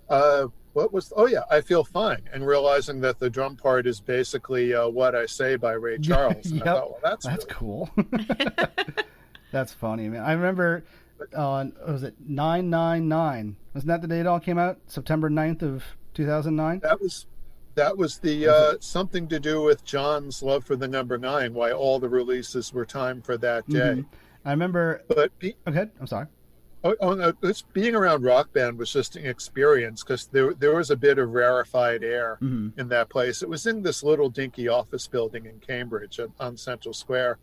uh, 0.09 0.46
what 0.72 0.92
was? 0.92 1.12
Oh 1.16 1.26
yeah, 1.26 1.42
I 1.50 1.61
feel 1.61 1.84
fine, 1.84 2.22
and 2.32 2.46
realizing 2.46 3.00
that 3.00 3.18
the 3.18 3.28
drum 3.28 3.57
part 3.57 3.86
is 3.86 4.00
basically 4.00 4.74
uh, 4.74 4.88
"What 4.88 5.14
I 5.14 5.26
Say" 5.26 5.57
by 5.57 5.72
Ray 5.72 5.98
Charles. 6.03 6.46
And 6.46 6.61
Yep. 6.61 6.66
I 6.66 6.72
thought, 6.72 6.90
well, 6.90 7.00
that's 7.03 7.26
That's 7.26 7.44
really 7.44 7.55
cool. 7.55 7.90
That's 9.53 9.72
funny, 9.74 10.09
man. 10.09 10.22
I 10.22 10.32
remember 10.32 10.82
on 11.37 11.73
what 11.79 11.93
was 11.93 12.03
it 12.03 12.14
nine 12.27 12.70
nine 12.70 13.09
nine? 13.09 13.57
Wasn't 13.75 13.89
that 13.89 14.03
the 14.03 14.09
day 14.09 14.20
it 14.20 14.27
all 14.27 14.41
came 14.41 14.59
out? 14.59 14.79
September 14.87 15.31
9th 15.31 15.62
of 15.62 15.85
two 16.14 16.27
thousand 16.27 16.57
nine. 16.57 16.81
That 16.81 17.01
was 17.01 17.27
that 17.75 17.97
was 17.97 18.18
the 18.18 18.49
uh, 18.49 18.75
something 18.81 19.29
to 19.29 19.41
do 19.41 19.62
with 19.62 19.85
John's 19.85 20.43
love 20.43 20.64
for 20.64 20.77
the 20.77 20.89
number 20.89 21.16
nine. 21.18 21.55
Why 21.55 21.73
all 21.73 21.99
the 21.99 22.09
releases 22.09 22.73
were 22.73 22.85
timed 22.85 23.25
for 23.25 23.37
that 23.39 23.66
day. 23.68 23.79
Mhm. 23.97 24.07
I 24.45 24.51
remember. 24.51 25.03
But 25.09 25.39
be, 25.39 25.55
Okay, 25.66 25.87
I'm 26.01 26.07
sorry. 26.07 26.27
oh, 26.85 26.97
oh, 27.01 27.14
no, 27.14 27.33
it's, 27.45 27.62
being 27.62 27.95
around 27.95 28.25
Rock 28.25 28.53
Band 28.53 28.77
was 28.77 28.93
just 28.93 29.14
an 29.16 29.25
experience 29.25 30.03
because 30.03 30.27
there 30.27 30.53
there 30.53 30.75
was 30.75 30.91
a 30.91 30.97
bit 30.97 31.18
of 31.18 31.31
rarefied 31.31 32.03
air 32.05 32.37
hmm 32.41 32.68
in 32.77 32.89
that 32.89 33.09
place. 33.09 33.41
It 33.43 33.49
was 33.49 33.66
in 33.66 33.83
this 33.83 34.03
little 34.03 34.29
dinky 34.29 34.68
office 34.68 35.07
building 35.07 35.47
in 35.47 35.59
Cambridge 35.61 36.18
on, 36.20 36.33
on 36.41 36.57
Central 36.59 36.93
Square. 36.93 37.39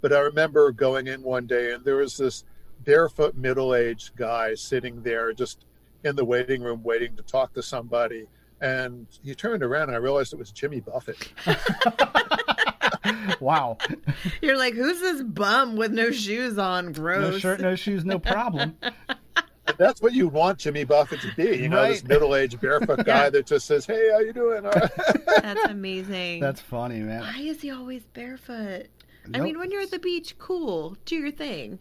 But 0.00 0.12
I 0.12 0.20
remember 0.20 0.72
going 0.72 1.06
in 1.08 1.22
one 1.22 1.46
day 1.46 1.72
and 1.72 1.84
there 1.84 1.96
was 1.96 2.16
this 2.16 2.44
barefoot 2.84 3.36
middle 3.36 3.74
aged 3.74 4.16
guy 4.16 4.54
sitting 4.54 5.02
there 5.02 5.32
just 5.32 5.64
in 6.04 6.16
the 6.16 6.24
waiting 6.24 6.62
room 6.62 6.82
waiting 6.82 7.16
to 7.16 7.22
talk 7.22 7.52
to 7.54 7.62
somebody. 7.62 8.26
And 8.60 9.06
he 9.22 9.34
turned 9.34 9.62
around 9.62 9.84
and 9.84 9.92
I 9.92 9.98
realized 9.98 10.32
it 10.32 10.38
was 10.38 10.50
Jimmy 10.50 10.80
Buffett. 10.80 11.32
wow. 13.40 13.78
You're 14.40 14.56
like, 14.56 14.74
who's 14.74 15.00
this 15.00 15.22
bum 15.22 15.76
with 15.76 15.92
no 15.92 16.10
shoes 16.10 16.58
on? 16.58 16.92
Gross. 16.92 17.32
No 17.32 17.38
shirt, 17.38 17.60
no 17.60 17.76
shoes, 17.76 18.04
no 18.04 18.18
problem. 18.18 18.76
That's 19.76 20.02
what 20.02 20.12
you 20.12 20.26
want 20.28 20.58
Jimmy 20.58 20.84
Buffett 20.84 21.20
to 21.20 21.32
be, 21.36 21.56
you 21.56 21.68
know, 21.68 21.86
this 21.86 22.02
middle 22.02 22.34
aged 22.34 22.60
barefoot 22.60 23.04
guy 23.04 23.30
that 23.30 23.46
just 23.46 23.66
says, 23.66 23.86
Hey, 23.86 24.10
how 24.10 24.18
you 24.18 24.32
doing? 24.32 24.62
That's 25.26 25.64
amazing. 25.66 26.40
That's 26.40 26.60
funny, 26.60 27.00
man. 27.00 27.20
Why 27.20 27.40
is 27.40 27.60
he 27.60 27.70
always 27.70 28.04
barefoot? 28.06 28.86
I 29.34 29.40
mean, 29.40 29.58
when 29.58 29.70
you're 29.70 29.82
at 29.82 29.90
the 29.90 29.98
beach, 29.98 30.36
cool, 30.38 30.96
do 31.04 31.16
your 31.16 31.30
thing. 31.30 31.78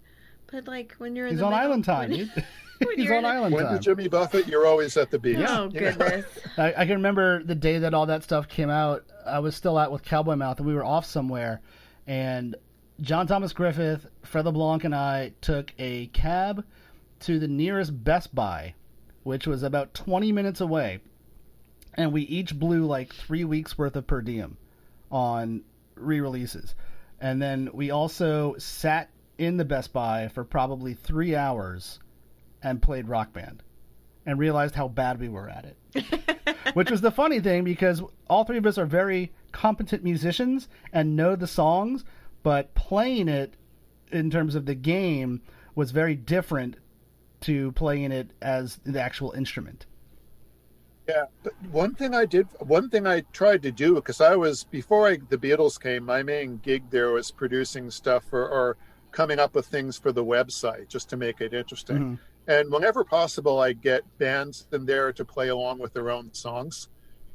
But 0.52 0.68
like 0.68 0.96
when 0.98 1.16
you're 1.16 1.28
in 1.28 1.34
He's 1.34 1.40
the 1.40 1.46
on 1.46 1.52
middle- 1.52 1.66
island 1.66 1.86
time, 1.86 2.10
when- 2.12 2.32
when 2.80 2.98
He's 3.00 3.12
on 3.12 3.26
a- 3.26 3.28
island 3.28 3.54
when 3.56 3.64
time. 3.66 3.74
you're 3.74 3.82
Jimmy 3.82 4.08
Buffett, 4.08 4.48
you're 4.48 4.66
always 4.68 4.96
at 4.98 5.12
the 5.12 5.20
beach. 5.20 5.38
Oh 5.48 5.66
you 5.66 5.80
goodness. 5.80 6.26
I, 6.58 6.74
I 6.78 6.86
can 6.86 6.96
remember 6.96 7.44
the 7.44 7.56
day 7.56 7.80
that 7.80 7.94
all 7.94 8.06
that 8.06 8.24
stuff 8.24 8.48
came 8.48 8.70
out. 8.70 9.04
I 9.26 9.40
was 9.40 9.56
still 9.56 9.78
out 9.78 9.92
with 9.92 10.04
Cowboy 10.04 10.36
Mouth, 10.36 10.58
and 10.60 10.68
we 10.68 10.74
were 10.74 10.86
off 10.86 11.06
somewhere, 11.06 11.62
and 12.06 12.56
John 13.02 13.28
Thomas 13.28 13.52
Griffith, 13.54 14.08
Fred 14.24 14.46
LeBlanc, 14.46 14.84
and 14.84 14.96
I 14.96 15.34
took 15.42 15.74
a 15.78 16.08
cab 16.08 16.64
to 17.22 17.40
the 17.40 17.48
nearest 17.48 18.04
Best 18.04 18.34
Buy, 18.34 18.74
which 19.24 19.46
was 19.48 19.64
about 19.64 19.94
20 19.94 20.32
minutes 20.32 20.62
away, 20.62 21.00
and 21.96 22.14
we 22.14 22.22
each 22.24 22.58
blew 22.58 22.86
like 22.86 23.14
three 23.14 23.44
weeks 23.44 23.78
worth 23.78 23.96
of 23.96 24.08
per 24.08 24.22
diem 24.22 24.58
on 25.12 25.64
re-releases, 25.96 26.74
and 27.20 27.42
then 27.42 27.70
we 27.74 27.90
also 27.92 28.56
sat 28.60 29.10
in 29.38 29.58
the 29.58 29.66
Best 29.66 29.94
Buy 29.94 30.28
for 30.28 30.44
probably 30.44 30.94
three 30.94 31.36
hours 31.36 32.00
and 32.64 32.82
played 32.82 33.08
Rock 33.08 33.34
Band, 33.34 33.64
and 34.26 34.40
realized 34.40 34.76
how 34.76 34.88
bad 34.88 35.20
we 35.20 35.30
were 35.30 35.50
at 35.50 35.66
it. 35.66 36.46
Which 36.74 36.92
was 36.92 37.02
the 37.02 37.12
funny 37.12 37.40
thing 37.40 37.64
because 37.64 38.02
all 38.30 38.44
three 38.44 38.58
of 38.58 38.66
us 38.66 38.78
are 38.78 38.86
very 38.86 39.32
competent 39.52 40.04
musicians 40.04 40.68
and 40.92 41.16
know 41.16 41.36
the 41.36 41.48
songs, 41.48 42.04
but 42.44 42.74
playing 42.76 43.28
it 43.28 43.56
in 44.12 44.30
terms 44.30 44.56
of 44.56 44.66
the 44.66 44.76
game 44.76 45.42
was 45.76 45.92
very 45.92 46.16
different 46.16 46.78
to 47.42 47.72
playing 47.74 48.12
it 48.12 48.32
as 48.42 48.80
the 48.86 49.00
actual 49.00 49.32
instrument. 49.32 49.86
Yeah, 51.08 51.26
but 51.42 51.54
one 51.72 51.94
thing 51.94 52.14
I 52.14 52.26
did, 52.26 52.48
one 52.60 52.90
thing 52.90 53.08
I 53.08 53.22
tried 53.32 53.62
to 53.64 53.72
do, 53.72 53.96
because 53.96 54.20
I 54.20 54.36
was 54.36 54.66
before 54.66 55.08
I, 55.08 55.20
the 55.30 55.38
Beatles 55.38 55.82
came, 55.82 56.04
my 56.04 56.22
main 56.22 56.58
gig 56.58 56.90
there 56.90 57.12
was 57.12 57.32
producing 57.32 57.90
stuff 57.92 58.26
for 58.26 58.48
or 58.48 58.76
coming 59.12 59.40
up 59.40 59.56
with 59.56 59.66
things 59.68 59.98
for 59.98 60.12
the 60.12 60.24
website 60.24 60.88
just 60.88 61.10
to 61.10 61.18
make 61.18 61.42
it 61.42 61.54
interesting. 61.54 61.98
Mhm. 61.98 62.20
And 62.48 62.72
whenever 62.72 63.04
possible, 63.04 63.60
I 63.60 63.74
get 63.74 64.04
bands 64.18 64.68
in 64.72 64.86
there 64.86 65.12
to 65.14 65.26
play 65.26 65.50
along 65.50 65.80
with 65.80 65.94
their 65.94 66.10
own 66.10 66.34
songs. 66.34 66.88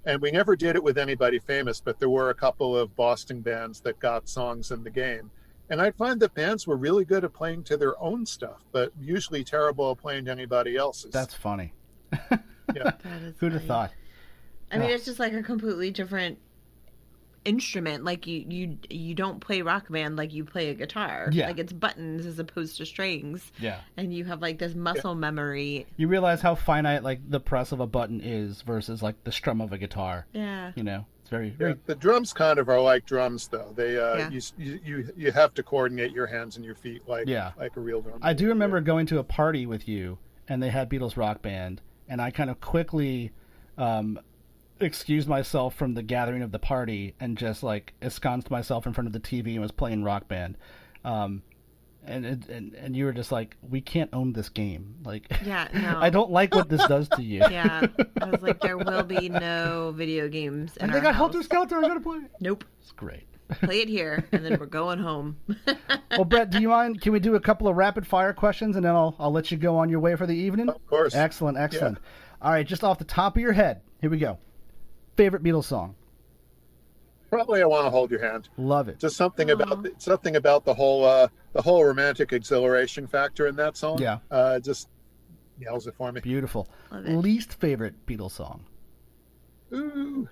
And 0.05 0.20
we 0.20 0.31
never 0.31 0.57
did 0.57 0.75
it 0.75 0.83
with 0.83 0.99
anybody 0.99 1.39
famous, 1.39 1.81
but 1.81 1.99
there 1.99 2.09
were 2.09 2.31
a 2.31 2.35
couple 2.35 2.77
of 2.77 2.97
Boston 2.97 3.41
bands 3.41 3.81
that 3.83 3.99
got 4.01 4.29
songs 4.29 4.70
in 4.70 4.83
the 4.83 4.91
game. 4.91 5.31
And 5.70 5.81
I 5.81 5.91
find 5.93 6.18
that 6.20 6.35
bands 6.35 6.66
were 6.66 6.77
really 6.77 7.05
good 7.05 7.25
at 7.25 7.33
playing 7.33 7.64
to 7.64 7.77
their 7.77 8.01
own 8.03 8.27
stuff, 8.27 8.64
but 8.73 8.93
usually 9.01 9.45
terrible 9.45 9.93
at 9.93 9.99
playing 9.99 10.25
to 10.27 10.31
anybody 10.31 10.77
else's. 10.77 11.12
That's 11.12 11.35
funny. 11.35 11.73
yeah. 12.31 12.39
That 12.75 13.23
is 13.23 13.35
Who'd 13.39 13.53
have 13.53 13.64
thought? 13.64 13.93
I 14.70 14.79
mean, 14.79 14.89
Yeah. 14.89 14.95
it's 14.97 15.05
just 15.05 15.18
like 15.18 15.35
a 15.35 15.43
completely 15.43 15.91
different 15.91 16.39
instrument. 17.45 18.05
Like 18.05 18.26
you, 18.26 18.45
you, 18.49 18.78
you 18.90 19.14
don't 19.14 19.40
play 19.40 19.62
rock 19.62 19.88
band 19.90 20.16
like 20.16 20.32
you 20.32 20.45
play 20.45 20.68
a 20.70 20.74
guitar. 20.74 21.28
Yeah. 21.32 21.47
Like 21.49 21.59
it's 21.59 21.72
buttons 21.72 22.26
as 22.26 22.38
opposed 22.38 22.76
to 22.78 22.86
strings, 22.86 23.51
Yeah. 23.59 23.80
and 23.97 24.12
you 24.14 24.24
have 24.24 24.40
like 24.43 24.59
this 24.59 24.74
muscle 24.74 25.14
memory. 25.14 25.86
You 25.97 26.09
realize 26.09 26.40
how 26.40 26.55
finite 26.55 27.03
like 27.03 27.20
the 27.28 27.40
press 27.40 27.72
of 27.72 27.80
a 27.80 27.86
button 27.86 28.20
is 28.22 28.62
versus 28.62 29.03
like 29.03 29.22
the 29.24 29.32
strum 29.32 29.61
of 29.61 29.72
a 29.72 29.78
guitar. 29.78 30.26
Yeah. 30.32 30.72
You 30.74 30.84
know, 30.84 31.07
it's 31.20 31.30
very 31.30 31.55
Yeah, 31.59 31.74
the 31.86 31.95
drums 31.95 32.32
kind 32.32 32.59
of 32.59 32.68
are 32.68 32.80
like 32.80 33.07
drums, 33.07 33.49
though. 33.49 33.72
They 33.74 33.99
uh, 33.99 34.16
Yeah. 34.16 34.30
you, 34.30 34.40
you 34.59 34.80
you 34.84 35.12
you 35.16 35.32
have 35.32 35.55
to 35.55 35.62
coordinate 35.62 36.12
your 36.12 36.26
hands 36.26 36.57
and 36.57 36.64
your 36.64 36.74
feet 36.74 37.03
like 37.09 37.26
Yeah. 37.28 37.53
like 37.59 37.76
a 37.76 37.80
real 37.80 38.01
drum. 38.03 38.18
I 38.22 38.32
do 38.32 38.49
remember 38.49 38.80
going 38.80 39.07
to 39.07 39.18
a 39.18 39.24
party 39.24 39.66
with 39.66 39.88
you, 39.88 40.18
and 40.49 40.62
they 40.62 40.70
had 40.70 40.88
Beatles 40.90 41.16
Rock 41.16 41.43
Band, 41.43 41.80
and 42.09 42.20
I 42.20 42.30
kind 42.30 42.51
of 42.51 42.61
quickly 42.61 43.32
um, 43.78 44.20
excused 44.83 45.28
myself 45.28 45.74
from 45.74 45.95
the 45.95 46.03
gathering 46.03 46.43
of 46.43 46.53
the 46.53 46.59
party 46.59 47.14
and 47.20 47.37
just 47.39 47.62
like 47.62 47.93
ensconced 48.03 48.51
myself 48.51 48.87
in 48.87 48.93
front 48.93 49.07
of 49.07 49.12
the 49.12 49.20
TV 49.20 49.53
and 49.53 49.61
was 49.61 49.72
playing 49.72 50.05
Rock 50.05 50.28
Band. 50.28 50.57
Um, 51.05 51.43
and, 52.05 52.24
and 52.26 52.74
and 52.74 52.97
you 52.97 53.05
were 53.05 53.12
just 53.12 53.30
like, 53.30 53.57
we 53.62 53.80
can't 53.80 54.11
own 54.12 54.33
this 54.33 54.49
game. 54.49 54.97
Like, 55.05 55.33
Yeah, 55.45 55.68
no. 55.72 55.99
I 56.01 56.11
don't 56.11 56.30
like 56.33 56.53
what 56.55 56.68
this 56.68 56.85
does 56.87 57.09
to 57.11 57.22
you. 57.22 57.43
Yeah, 57.51 57.87
I 58.20 58.24
was 58.30 58.43
like, 58.43 58.61
there 58.61 58.76
will 58.76 59.05
be 59.05 59.28
no 59.28 59.93
video 59.97 60.28
games. 60.28 60.76
In 60.76 60.85
And 60.85 60.93
they 60.93 60.97
our 60.99 61.03
got. 61.03 61.14
Helter 61.14 61.43
Skelter. 61.43 61.78
I 61.78 61.83
gotta 61.83 62.01
play. 62.01 62.18
it. 62.18 62.30
Nope. 62.41 62.64
It's 62.80 62.91
great. 62.93 63.24
Play 63.61 63.83
it 63.83 63.89
here, 63.89 64.24
and 64.33 64.45
then 64.45 64.59
we're 64.59 64.66
going 64.66 64.99
home. 64.99 65.37
Well, 66.12 66.26
Brett, 66.26 66.51
do 66.51 66.61
you 66.61 66.68
mind? 66.68 67.01
Can 67.01 67.12
we 67.14 67.20
do 67.20 67.37
a 67.37 67.41
couple 67.41 67.68
of 67.68 67.74
rapid 67.76 68.07
fire 68.07 68.35
questions, 68.35 68.76
and 68.76 68.85
then 68.85 68.95
I'll 68.95 69.16
I'll 69.18 69.33
let 69.33 69.51
you 69.51 69.57
go 69.57 69.76
on 69.78 69.89
your 69.89 69.99
way 70.01 70.14
for 70.14 70.26
the 70.26 70.35
evening. 70.37 70.68
Of 70.68 70.87
course. 70.87 71.14
Excellent, 71.14 71.57
excellent. 71.57 71.97
All 72.43 72.51
right, 72.53 72.66
just 72.66 72.85
off 72.85 72.99
the 72.99 73.05
top 73.05 73.37
of 73.37 73.41
your 73.41 73.53
head, 73.53 73.80
here 74.03 74.11
we 74.11 74.18
go. 74.18 74.37
Favorite 75.17 75.43
Beatles 75.43 75.65
song? 75.65 75.95
Probably 77.31 77.63
I 77.63 77.67
want 77.67 77.87
to 77.87 77.91
hold 77.91 78.11
your 78.11 78.21
hand. 78.21 78.49
Love 78.59 78.89
it. 78.89 78.99
Just 78.99 79.17
something 79.17 79.51
about 79.51 79.83
the, 79.83 79.93
something 79.99 80.37
about 80.37 80.65
the 80.65 80.75
whole 80.75 81.05
uh, 81.05 81.29
the 81.55 81.63
whole 81.63 81.83
romantic 81.85 82.33
exhilaration 82.33 83.07
factor 83.07 83.47
in 83.47 83.57
that 83.57 83.77
song. 83.77 83.99
Yeah. 83.99 84.19
uh, 84.31 84.59
just 84.61 84.89
nails 85.59 85.87
it 85.87 85.95
for 85.95 86.13
me. 86.13 86.21
Beautiful. 86.21 86.69
Love 86.91 87.07
it. 87.07 87.17
Least 87.17 87.55
favorite 87.55 87.95
Beatles 88.07 88.33
song? 88.33 88.65
Ooh. 89.73 90.29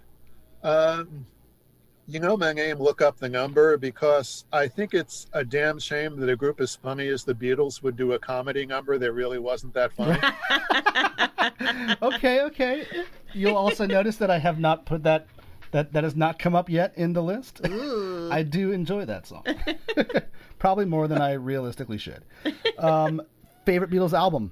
Um, 0.63 1.25
you 2.11 2.19
know 2.21 2.37
my 2.37 2.53
name, 2.53 2.79
look 2.79 3.01
up 3.01 3.19
the 3.19 3.29
number 3.29 3.77
because 3.77 4.45
I 4.53 4.67
think 4.67 4.95
it's 4.95 5.27
a 5.33 5.45
damn 5.45 5.79
shame 5.79 6.19
that 6.19 6.29
a 6.29 6.37
group 6.37 6.61
as 6.61 6.75
funny 6.75 7.09
as 7.09 7.25
the 7.25 7.35
Beatles 7.35 7.83
would 7.83 7.97
do 7.97 8.13
a 8.13 8.19
comedy 8.19 8.67
number 8.67 8.99
that 8.99 9.13
really 9.13 9.39
wasn't 9.39 9.75
that 9.75 9.93
funny. 9.93 10.19
okay, 12.03 12.43
okay. 12.43 12.87
You'll 13.33 13.57
also 13.57 13.87
notice 13.87 14.17
that 14.17 14.31
I 14.31 14.39
have 14.39 14.59
not 14.59 14.87
put 14.87 15.03
that 15.05 15.27
that 15.71 15.93
that 15.93 16.03
has 16.03 16.17
not 16.17 16.39
come 16.39 16.55
up 16.55 16.69
yet 16.69 16.93
in 16.97 17.13
the 17.13 17.23
list. 17.23 17.61
Ooh. 17.67 18.29
I 18.31 18.43
do 18.43 18.73
enjoy 18.73 19.05
that 19.05 19.27
song. 19.27 19.45
Probably 20.59 20.85
more 20.85 21.07
than 21.07 21.23
I 21.23 21.35
realistically 21.35 21.99
should. 21.99 22.25
Um, 22.79 23.23
favorite 23.65 23.91
Beatles 23.91 24.13
album? 24.13 24.51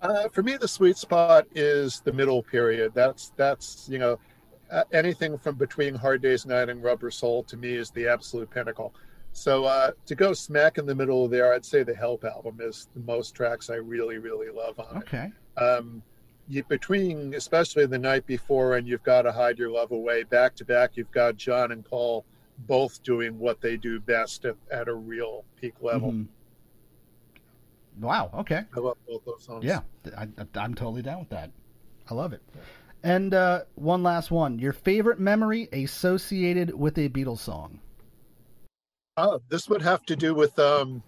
Uh, 0.00 0.28
for 0.28 0.42
me, 0.42 0.56
the 0.56 0.68
sweet 0.68 0.96
spot 0.96 1.46
is 1.54 2.00
the 2.00 2.12
middle 2.12 2.42
period. 2.42 2.92
That's 2.94 3.32
that's 3.36 3.88
you 3.88 3.98
know 3.98 4.18
uh, 4.72 4.84
anything 4.92 5.38
from 5.38 5.54
between 5.56 5.94
Hard 5.94 6.22
Day's 6.22 6.46
Night 6.46 6.68
and 6.68 6.82
Rubber 6.82 7.10
Soul 7.10 7.42
to 7.44 7.56
me 7.56 7.74
is 7.74 7.90
the 7.90 8.08
absolute 8.08 8.50
pinnacle. 8.50 8.94
So 9.32 9.64
uh, 9.64 9.92
to 10.06 10.14
go 10.14 10.32
smack 10.32 10.78
in 10.78 10.86
the 10.86 10.94
middle 10.94 11.24
of 11.24 11.30
there, 11.30 11.52
I'd 11.54 11.64
say 11.64 11.82
the 11.82 11.94
Help 11.94 12.24
album 12.24 12.58
is 12.60 12.88
the 12.94 13.00
most 13.00 13.34
tracks 13.34 13.70
I 13.70 13.76
really 13.76 14.18
really 14.18 14.50
love 14.50 14.78
on 14.80 14.96
it. 14.96 14.98
Okay. 15.04 15.32
Um, 15.56 16.02
you, 16.48 16.64
between 16.64 17.34
especially 17.34 17.86
the 17.86 17.98
night 17.98 18.26
before 18.26 18.76
and 18.76 18.86
you've 18.86 19.02
got 19.04 19.22
to 19.22 19.32
hide 19.32 19.58
your 19.58 19.70
love 19.70 19.92
away 19.92 20.24
back 20.24 20.54
to 20.56 20.64
back, 20.64 20.96
you've 20.96 21.10
got 21.12 21.36
John 21.36 21.72
and 21.72 21.84
Paul 21.84 22.24
both 22.66 23.02
doing 23.02 23.38
what 23.38 23.60
they 23.60 23.76
do 23.76 24.00
best 24.00 24.44
at, 24.44 24.56
at 24.70 24.88
a 24.88 24.94
real 24.94 25.44
peak 25.60 25.74
level. 25.80 26.12
Mhm. 26.12 26.26
Wow. 28.00 28.30
Okay. 28.34 28.64
I 28.76 28.80
love 28.80 28.96
both 29.06 29.24
those 29.24 29.44
songs. 29.44 29.64
Yeah, 29.64 29.80
I, 30.16 30.26
I'm 30.56 30.74
totally 30.74 31.02
down 31.02 31.20
with 31.20 31.28
that. 31.30 31.50
I 32.10 32.14
love 32.14 32.32
it. 32.32 32.42
And 33.04 33.34
uh, 33.34 33.62
one 33.74 34.02
last 34.02 34.30
one. 34.30 34.58
Your 34.58 34.72
favorite 34.72 35.18
memory 35.18 35.68
associated 35.72 36.72
with 36.78 36.98
a 36.98 37.08
Beatles 37.08 37.38
song? 37.40 37.80
Oh, 39.16 39.40
this 39.48 39.68
would 39.68 39.82
have 39.82 40.04
to 40.06 40.16
do 40.16 40.34
with 40.34 40.58
um, 40.58 41.02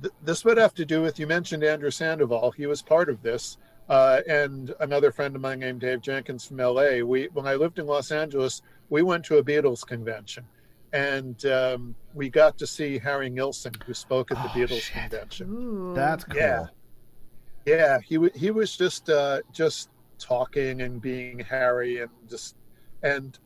th- 0.00 0.14
this 0.22 0.44
would 0.44 0.56
have 0.58 0.74
to 0.74 0.84
do 0.84 1.02
with 1.02 1.18
you 1.18 1.26
mentioned 1.26 1.64
Andrew 1.64 1.90
Sandoval. 1.90 2.52
He 2.52 2.66
was 2.66 2.80
part 2.82 3.08
of 3.08 3.20
this, 3.22 3.58
uh, 3.88 4.20
and 4.28 4.74
another 4.80 5.10
friend 5.12 5.34
of 5.36 5.42
mine 5.42 5.58
named 5.58 5.80
Dave 5.80 6.00
Jenkins 6.00 6.46
from 6.46 6.60
L.A. 6.60 7.02
We 7.02 7.28
when 7.32 7.46
I 7.46 7.54
lived 7.54 7.78
in 7.78 7.86
Los 7.86 8.10
Angeles, 8.12 8.62
we 8.88 9.02
went 9.02 9.24
to 9.26 9.38
a 9.38 9.44
Beatles 9.44 9.84
convention, 9.86 10.46
and 10.94 11.44
um, 11.46 11.94
we 12.14 12.30
got 12.30 12.56
to 12.58 12.66
see 12.66 12.98
Harry 12.98 13.28
Nilsson, 13.28 13.74
who 13.84 13.92
spoke 13.92 14.30
at 14.30 14.38
the 14.38 14.44
Oh, 14.48 14.66
Beatles 14.66 14.80
shit. 14.80 14.94
convention. 15.10 15.50
Ooh. 15.50 15.94
That's 15.94 16.24
cool. 16.24 16.36
Yeah. 16.36 16.66
Yeah, 17.66 17.98
he 18.00 18.18
wa 18.18 18.28
he 18.34 18.50
was 18.52 18.74
just 18.76 19.10
uh, 19.10 19.40
just 19.52 19.88
talking 20.18 20.80
and 20.82 21.00
being 21.00 21.38
Harry 21.40 22.00
and 22.00 22.10
just 22.28 22.56
and 23.02 23.38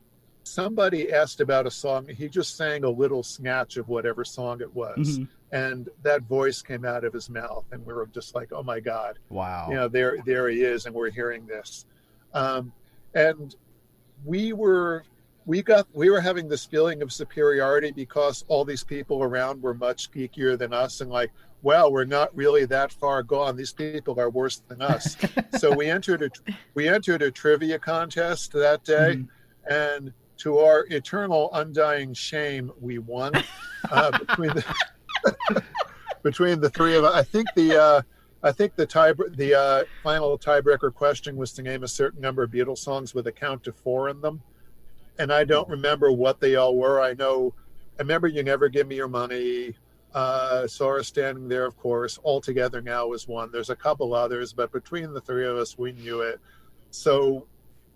somebody 0.43 1.11
asked 1.11 1.41
about 1.41 1.67
a 1.67 1.71
song. 1.71 2.07
He 2.07 2.27
just 2.27 2.55
sang 2.57 2.83
a 2.83 2.89
little 2.89 3.23
snatch 3.23 3.77
of 3.77 3.87
whatever 3.87 4.23
song 4.25 4.61
it 4.61 4.73
was, 4.73 5.19
Mhm. 5.19 5.27
and 5.51 5.89
that 6.03 6.23
voice 6.23 6.61
came 6.61 6.85
out 6.85 7.03
of 7.03 7.13
his 7.13 7.29
mouth, 7.29 7.65
and 7.71 7.85
we 7.85 7.93
were 7.93 8.07
just 8.07 8.33
like, 8.33 8.51
"Oh 8.51 8.63
my 8.63 8.79
god!" 8.79 9.19
Wow. 9.29 9.67
You 9.69 9.75
know, 9.75 9.87
there 9.87 10.17
there 10.25 10.49
he 10.49 10.63
is, 10.63 10.85
and 10.85 10.95
we're 10.95 11.11
hearing 11.11 11.45
this, 11.45 11.85
um, 12.33 12.71
and 13.13 13.55
we 14.25 14.53
were 14.53 15.03
we 15.45 15.61
got 15.63 15.87
we 15.93 16.09
were 16.09 16.21
having 16.21 16.47
this 16.47 16.65
feeling 16.65 17.01
of 17.01 17.11
superiority 17.11 17.91
because 17.91 18.45
all 18.47 18.63
these 18.65 18.83
people 18.83 19.23
around 19.23 19.61
were 19.61 19.73
much 19.73 20.11
geekier 20.11 20.57
than 20.57 20.73
us, 20.73 21.01
and 21.01 21.09
like, 21.11 21.31
wow, 21.61 21.89
we're 21.89 22.05
not 22.05 22.35
really 22.35 22.65
that 22.65 22.91
far 22.91 23.21
gone. 23.23 23.55
These 23.57 23.73
people 23.73 24.19
are 24.19 24.29
worse 24.29 24.61
than 24.67 24.81
us. 24.81 25.17
so 25.57 25.71
we 25.75 25.89
entered 25.89 26.21
a 26.23 26.29
we 26.73 26.87
entered 26.87 27.21
a 27.21 27.31
trivia 27.31 27.79
contest 27.79 28.53
that 28.53 28.83
day, 28.83 29.15
Mhm. 29.17 29.27
and 29.69 30.13
to 30.37 30.59
our 30.59 30.85
eternal 30.89 31.49
undying 31.53 32.13
shame, 32.13 32.71
we 32.79 32.97
won 32.97 33.33
uh, 33.91 34.17
between 34.19 34.51
the 34.53 35.63
between 36.23 36.59
the 36.61 36.69
three 36.69 36.95
of 36.95 37.03
us. 37.03 37.13
I 37.13 37.23
think 37.23 37.47
the 37.55 37.81
uh, 37.81 38.01
I 38.41 38.51
think 38.51 38.75
the 38.75 38.85
tie 38.85 39.13
the 39.13 39.53
uh, 39.59 39.83
final 40.03 40.37
tiebreaker 40.37 40.93
question 40.93 41.35
was 41.35 41.51
to 41.53 41.61
name 41.61 41.83
a 41.83 41.87
certain 41.87 42.21
number 42.21 42.43
of 42.43 42.51
Beatles 42.51 42.77
songs 42.79 43.13
with 43.13 43.27
a 43.27 43.31
count 43.31 43.63
to 43.65 43.73
four 43.73 44.09
in 44.09 44.21
them, 44.21 44.41
and 45.17 45.31
I 45.31 45.43
don't 45.43 45.67
remember 45.67 46.11
what 46.11 46.39
they 46.39 46.55
all 46.55 46.75
were. 46.77 47.01
I 47.01 47.13
know 47.13 47.53
I 47.99 48.01
remember 48.03 48.27
"You 48.27 48.43
Never 48.43 48.69
Give 48.69 48.87
Me 48.87 48.95
Your 48.95 49.09
Money." 49.09 49.75
Uh, 50.13 50.67
Saw 50.67 50.93
Her 50.93 51.03
standing 51.03 51.47
there, 51.47 51.65
of 51.65 51.77
course. 51.77 52.19
All 52.23 52.41
together 52.41 52.81
now 52.81 53.13
is 53.13 53.27
one. 53.27 53.51
There's 53.51 53.69
a 53.69 53.75
couple 53.75 54.13
others, 54.13 54.53
but 54.53 54.71
between 54.71 55.13
the 55.13 55.21
three 55.21 55.45
of 55.45 55.57
us, 55.57 55.77
we 55.77 55.91
knew 55.91 56.21
it. 56.21 56.39
So 56.91 57.45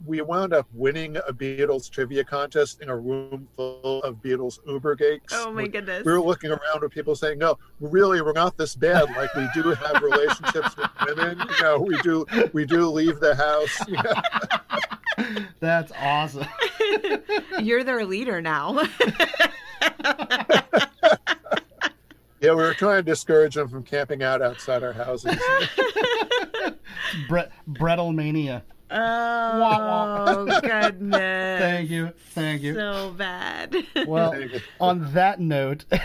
we 0.06 0.22
wound 0.22 0.54
up 0.54 0.68
winning 0.74 1.18
a 1.18 1.34
Beatles 1.34 1.90
trivia 1.90 2.24
contest 2.24 2.82
in 2.82 2.90
a 2.90 2.96
room 2.96 3.48
full 3.56 4.04
of 4.04 4.22
Beatles 4.22 4.60
Uber 4.68 4.96
geeks. 4.96 5.34
Oh 5.36 5.52
my 5.52 5.68
goodness. 5.68 6.04
We 6.06 6.12
were 6.12 6.22
looking 6.22 6.52
around 6.52 6.82
with 6.82 6.92
people 6.92 7.16
saying, 7.16 7.40
"No, 7.40 7.58
really, 7.80 8.22
we're 8.22 8.34
not 8.34 8.58
this 8.58 8.76
bad. 8.76 9.10
Like 9.16 9.34
we 9.36 9.48
do 9.54 9.70
have 9.70 10.02
relationships 10.02 10.76
with 10.76 10.90
women. 11.08 11.40
You 11.40 11.64
know, 11.64 11.80
we 11.80 11.98
do 12.02 12.26
we 12.52 12.66
do 12.66 12.90
leave 12.90 13.20
the 13.20 13.36
house. 13.36 13.80
You 13.88 13.98
know? 14.02 15.46
That's 15.60 15.92
awesome. 16.00 16.48
You're 17.62 17.84
their 17.84 18.04
leader 18.06 18.42
now. 18.42 18.84
Yeah, 22.44 22.50
we 22.50 22.56
were 22.58 22.74
trying 22.74 22.98
to 22.98 23.04
discourage 23.04 23.56
them 23.56 23.70
from 23.70 23.84
camping 23.84 24.22
out 24.22 24.42
outside 24.42 24.84
our 24.84 24.92
houses. 24.92 25.34
Bre- 27.30 27.40
Brettlemania. 27.70 28.64
oh 28.92 30.60
goodness. 30.62 31.62
Thank 31.62 31.90
you. 31.90 32.12
Thank 32.32 32.62
you. 32.62 32.74
So 32.74 33.16
bad. 33.18 33.74
Well, 34.06 34.36
on 34.82 35.14
that 35.14 35.40
note, 35.40 35.86
On 35.92 36.00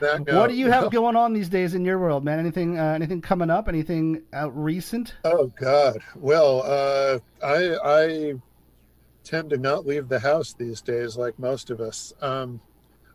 that 0.00 0.24
what 0.26 0.48
do 0.48 0.56
you 0.56 0.72
have 0.72 0.90
going 0.90 1.14
on 1.14 1.34
these 1.34 1.48
days 1.48 1.72
in 1.72 1.84
your 1.84 2.00
world, 2.00 2.24
man? 2.24 2.40
Anything 2.40 2.76
uh, 2.76 2.94
anything 2.94 3.20
coming 3.20 3.48
up? 3.48 3.68
Anything 3.68 4.22
uh, 4.34 4.50
recent? 4.50 5.14
Oh 5.22 5.52
God. 5.56 5.98
Well, 6.16 6.62
uh, 6.64 7.20
I 7.44 7.76
I 7.84 8.34
tend 9.22 9.50
to 9.50 9.56
not 9.56 9.86
leave 9.86 10.08
the 10.08 10.18
house 10.18 10.52
these 10.52 10.80
days, 10.80 11.16
like 11.16 11.38
most 11.38 11.70
of 11.70 11.80
us. 11.80 12.12
Um, 12.20 12.60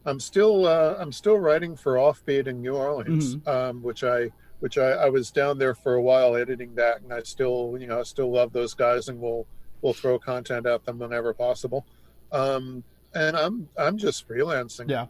I'm 0.06 0.20
still 0.20 0.66
uh, 0.66 0.96
I'm 1.00 1.12
still 1.12 1.38
writing 1.38 1.76
for 1.76 1.96
Offbeat 1.96 2.48
in 2.48 2.62
New 2.62 2.76
Orleans, 2.76 3.38
um, 3.48 3.82
which 3.82 4.04
I 4.04 4.32
which 4.60 4.78
I, 4.78 4.92
I 4.92 5.10
was 5.10 5.32
down 5.32 5.58
there 5.58 5.76
for 5.76 5.96
a 5.96 6.02
while 6.02 6.36
editing 6.36 6.76
that, 6.76 7.02
and 7.02 7.14
I 7.14 7.24
still 7.24 7.76
you 7.80 7.88
know 7.88 8.00
I 8.00 8.04
still 8.04 8.32
love 8.32 8.54
those 8.54 8.74
guys, 8.74 9.10
and 9.10 9.20
we'll 9.20 9.46
we'll 9.82 9.94
throw 9.94 10.20
content 10.20 10.66
at 10.66 10.86
them 10.86 11.00
whenever 11.00 11.34
possible. 11.34 11.86
Um, 12.32 12.84
and 13.14 13.38
I'm 13.38 13.70
I'm 13.78 13.98
just 13.98 14.28
freelancing. 14.28 14.90
Yeah. 14.90 15.08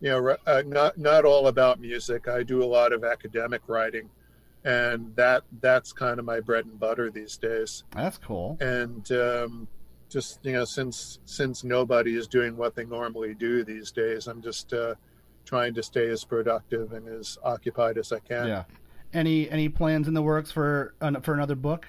You 0.00 0.10
know, 0.10 0.36
uh, 0.46 0.62
not 0.66 0.98
not 0.98 1.24
all 1.24 1.48
about 1.48 1.80
music. 1.80 2.28
I 2.28 2.42
do 2.42 2.62
a 2.62 2.66
lot 2.66 2.92
of 2.92 3.02
academic 3.02 3.62
writing 3.66 4.10
and 4.66 5.14
that 5.14 5.44
that's 5.60 5.92
kind 5.92 6.18
of 6.18 6.24
my 6.24 6.40
bread 6.40 6.64
and 6.66 6.78
butter 6.78 7.08
these 7.08 7.36
days 7.36 7.84
That's 7.92 8.18
cool. 8.18 8.58
and 8.60 9.10
um, 9.12 9.68
just 10.08 10.38
you 10.44 10.52
know 10.52 10.64
since 10.64 11.18
since 11.24 11.64
nobody 11.64 12.16
is 12.16 12.26
doing 12.28 12.56
what 12.56 12.74
they 12.74 12.84
normally 12.84 13.34
do 13.34 13.64
these 13.64 13.90
days 13.90 14.26
i'm 14.28 14.40
just 14.40 14.72
uh, 14.72 14.94
trying 15.44 15.74
to 15.74 15.82
stay 15.82 16.08
as 16.08 16.24
productive 16.24 16.92
and 16.92 17.08
as 17.08 17.38
occupied 17.42 17.98
as 17.98 18.12
i 18.12 18.18
can 18.20 18.46
Yeah. 18.48 18.64
Any 19.12 19.48
any 19.50 19.68
plans 19.68 20.08
in 20.08 20.14
the 20.14 20.22
works 20.22 20.50
for 20.52 20.94
uh, 21.00 21.20
for 21.20 21.32
another 21.34 21.54
book? 21.54 21.86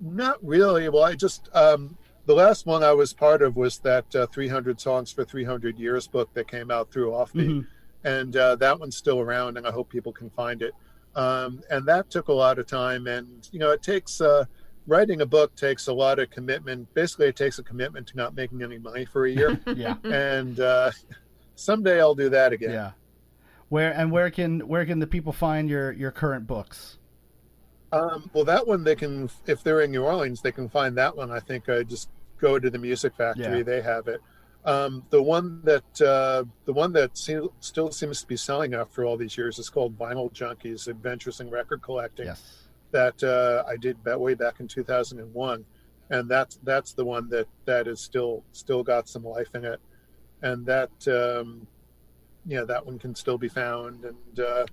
not 0.00 0.44
really 0.44 0.88
well 0.88 1.04
i 1.04 1.14
just 1.14 1.48
um, 1.54 1.96
the 2.26 2.34
last 2.34 2.66
one 2.66 2.82
i 2.82 2.92
was 2.92 3.12
part 3.12 3.40
of 3.42 3.54
was 3.56 3.78
that 3.78 4.12
uh, 4.16 4.26
300 4.26 4.80
songs 4.80 5.12
for 5.12 5.24
300 5.24 5.78
years 5.78 6.08
book 6.08 6.32
that 6.34 6.48
came 6.48 6.70
out 6.70 6.90
through 6.90 7.10
offbeat 7.10 7.48
Mhm. 7.62 7.66
and 8.04 8.36
uh, 8.36 8.56
that 8.56 8.80
one's 8.80 8.96
still 8.96 9.20
around 9.20 9.56
and 9.58 9.66
i 9.66 9.70
hope 9.70 9.88
people 9.88 10.12
can 10.12 10.28
find 10.30 10.62
it 10.62 10.74
um, 11.14 11.62
and 11.70 11.86
that 11.86 12.10
took 12.10 12.28
a 12.28 12.32
lot 12.32 12.58
of 12.58 12.66
time 12.66 13.06
and 13.06 13.48
you 13.52 13.58
know 13.60 13.70
it 13.70 13.82
takes 13.82 14.20
uh, 14.20 14.44
writing 14.86 15.20
a 15.20 15.26
book 15.26 15.54
takes 15.54 15.86
a 15.86 15.92
lot 15.92 16.18
of 16.18 16.28
commitment 16.30 16.92
basically 16.94 17.26
it 17.28 17.36
takes 17.36 17.58
a 17.58 17.62
commitment 17.62 18.06
to 18.08 18.16
not 18.16 18.34
making 18.34 18.62
any 18.62 18.78
money 18.78 19.04
for 19.04 19.26
a 19.26 19.30
year 19.30 19.60
Yeah. 19.76 19.94
and 20.04 20.58
uh, 20.60 20.90
someday 21.54 22.00
i'll 22.00 22.14
do 22.14 22.28
that 22.30 22.52
again 22.52 22.70
Yeah. 22.72 22.90
Where 23.68 23.92
and 23.92 24.10
where 24.12 24.30
can 24.30 24.60
where 24.68 24.84
can 24.84 24.98
the 24.98 25.06
people 25.06 25.32
find 25.32 25.68
your 25.70 25.92
your 25.92 26.10
current 26.10 26.46
books? 26.46 26.98
um, 27.92 28.28
well 28.32 28.44
that 28.44 28.66
one 28.66 28.84
they 28.84 28.96
can 28.96 29.30
if 29.46 29.62
they're 29.62 29.82
in 29.82 29.90
new 29.90 30.02
orleans 30.02 30.40
they 30.42 30.52
can 30.52 30.68
find 30.68 30.96
that 30.98 31.16
one 31.16 31.30
i 31.30 31.38
think 31.40 31.68
i 31.68 31.82
just 31.82 32.08
go 32.38 32.58
to 32.58 32.68
the 32.70 32.78
music 32.78 33.14
factory 33.16 33.58
Yeah. 33.58 33.62
they 33.62 33.80
have 33.82 34.08
it 34.08 34.20
um, 34.64 35.04
the 35.10 35.20
one 35.20 35.60
that 35.64 36.00
uh, 36.00 36.44
the 36.66 36.72
one 36.72 36.92
that 36.92 37.18
se- 37.18 37.48
still 37.58 37.90
seems 37.90 38.20
to 38.20 38.26
be 38.28 38.36
selling 38.36 38.74
after 38.74 39.04
all 39.04 39.16
these 39.16 39.36
years 39.36 39.58
is 39.58 39.68
called 39.68 39.98
vinyl 39.98 40.32
junkies 40.32 40.86
adventures 40.86 41.40
in 41.40 41.50
record 41.50 41.82
collecting 41.82 42.26
Yes. 42.26 42.61
That 42.92 43.22
uh, 43.22 43.64
I 43.68 43.76
did 43.76 43.96
that 44.04 44.20
way 44.20 44.34
back 44.34 44.60
in 44.60 44.68
2001, 44.68 45.64
and 46.10 46.28
that's 46.30 46.58
that's 46.62 46.92
the 46.92 47.04
one 47.04 47.28
that 47.30 47.48
that 47.64 47.88
is 47.88 48.00
still 48.00 48.44
still 48.52 48.82
got 48.82 49.08
some 49.08 49.24
life 49.24 49.54
in 49.54 49.64
it, 49.64 49.80
and 50.42 50.64
that 50.66 50.90
um, 51.08 51.66
yeah 52.46 52.64
that 52.64 52.84
one 52.86 52.98
can 52.98 53.14
still 53.14 53.38
be 53.38 53.48
found. 53.48 54.04
And 54.04 54.40
uh, 54.40 54.66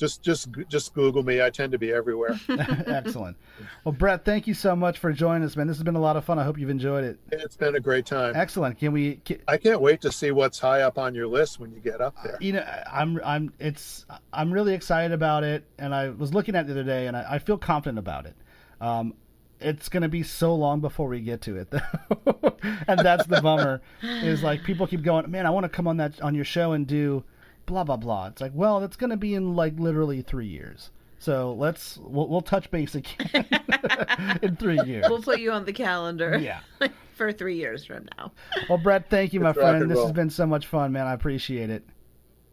just 0.00 0.22
just 0.22 0.48
just 0.68 0.94
Google 0.94 1.22
me. 1.22 1.42
I 1.42 1.50
tend 1.50 1.72
to 1.72 1.78
be 1.78 1.92
everywhere. 1.92 2.40
Excellent. 2.48 3.36
Well, 3.84 3.92
Brett, 3.92 4.24
thank 4.24 4.46
you 4.46 4.54
so 4.54 4.74
much 4.74 4.98
for 4.98 5.12
joining 5.12 5.44
us, 5.44 5.56
man. 5.56 5.66
This 5.66 5.76
has 5.76 5.84
been 5.84 5.94
a 5.94 6.00
lot 6.00 6.16
of 6.16 6.24
fun. 6.24 6.38
I 6.38 6.44
hope 6.44 6.58
you've 6.58 6.70
enjoyed 6.70 7.04
it. 7.04 7.18
it's 7.30 7.56
been 7.56 7.76
a 7.76 7.80
great 7.80 8.06
time. 8.06 8.32
Excellent. 8.34 8.78
Can 8.78 8.92
we? 8.92 9.16
Can, 9.16 9.42
I 9.46 9.58
can't 9.58 9.82
wait 9.82 10.00
to 10.00 10.10
see 10.10 10.30
what's 10.30 10.58
high 10.58 10.80
up 10.80 10.96
on 10.96 11.14
your 11.14 11.26
list 11.26 11.60
when 11.60 11.70
you 11.70 11.80
get 11.80 12.00
up 12.00 12.16
there. 12.24 12.38
you 12.40 12.54
know, 12.54 12.82
I'm 12.90 13.20
I'm 13.22 13.52
it's 13.60 14.06
I'm 14.32 14.50
really 14.50 14.72
excited 14.72 15.12
about 15.12 15.44
it, 15.44 15.64
and 15.78 15.94
I 15.94 16.08
was 16.08 16.32
looking 16.32 16.56
at 16.56 16.64
it 16.64 16.68
the 16.68 16.72
other 16.72 16.84
day, 16.84 17.06
and 17.06 17.14
I, 17.14 17.26
I 17.32 17.38
feel 17.38 17.58
confident 17.58 17.98
about 17.98 18.24
it. 18.24 18.34
Um, 18.80 19.12
it's 19.60 19.90
going 19.90 20.02
to 20.02 20.08
be 20.08 20.22
so 20.22 20.54
long 20.54 20.80
before 20.80 21.08
we 21.08 21.20
get 21.20 21.42
to 21.42 21.58
it, 21.58 21.70
though, 21.70 22.56
and 22.88 22.98
that's 23.00 23.26
the 23.26 23.42
bummer. 23.42 23.82
Is 24.02 24.42
like 24.42 24.64
people 24.64 24.86
keep 24.86 25.02
going, 25.02 25.30
man, 25.30 25.44
I 25.44 25.50
want 25.50 25.64
to 25.64 25.68
come 25.68 25.86
on 25.86 25.98
that 25.98 26.22
on 26.22 26.34
your 26.34 26.46
show 26.46 26.72
and 26.72 26.86
do 26.86 27.22
blah 27.70 27.84
blah 27.84 27.96
blah. 27.96 28.26
It's 28.26 28.40
like, 28.40 28.52
well, 28.54 28.80
that's 28.80 28.96
going 28.96 29.10
to 29.10 29.16
be 29.16 29.34
in 29.34 29.54
like 29.56 29.78
literally 29.78 30.22
three 30.22 30.48
years. 30.48 30.90
So 31.18 31.52
let's 31.52 31.98
we'll, 31.98 32.28
we'll 32.28 32.40
touch 32.42 32.70
base 32.70 32.94
again 32.94 33.46
in 34.42 34.56
three 34.56 34.80
years. 34.84 35.06
we'll 35.08 35.22
put 35.22 35.38
you 35.40 35.52
on 35.52 35.64
the 35.64 35.72
calendar. 35.72 36.36
Yeah. 36.38 36.60
For 37.14 37.32
three 37.32 37.56
years 37.56 37.84
from 37.84 38.08
now. 38.16 38.32
Well, 38.66 38.78
Brett, 38.78 39.10
thank 39.10 39.34
you, 39.34 39.40
my 39.40 39.50
It's 39.50 39.58
friend. 39.58 39.82
and 39.82 39.90
This 39.90 40.02
has 40.02 40.12
been 40.12 40.30
so 40.30 40.46
much 40.46 40.66
fun, 40.66 40.90
man. 40.92 41.06
I 41.06 41.12
appreciate 41.12 41.68
it. 41.68 41.84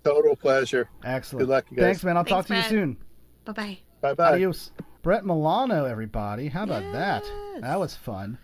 Total 0.04 0.36
pleasure. 0.36 0.90
Excellent. 1.06 1.46
Good 1.48 1.50
luck, 1.50 1.66
you 1.72 1.78
guys. 1.78 1.84
Thanks, 1.86 2.04
man. 2.04 2.18
I'll 2.18 2.26
talk 2.26 2.48
Thanks, 2.48 2.68
to 2.68 2.74
you 2.76 2.82
soon. 2.82 2.98
Bye 3.46 3.54
bye. 3.54 3.78
Bye 4.02 4.14
bye. 4.14 4.34
Adios. 4.34 4.72
Brett 5.04 5.26
Milano, 5.26 5.86
everybody. 5.86 6.50
How 6.50 6.64
about 6.64 6.84
that? 6.92 7.24
That 7.62 7.80
was 7.80 7.96
fun. 7.96 8.38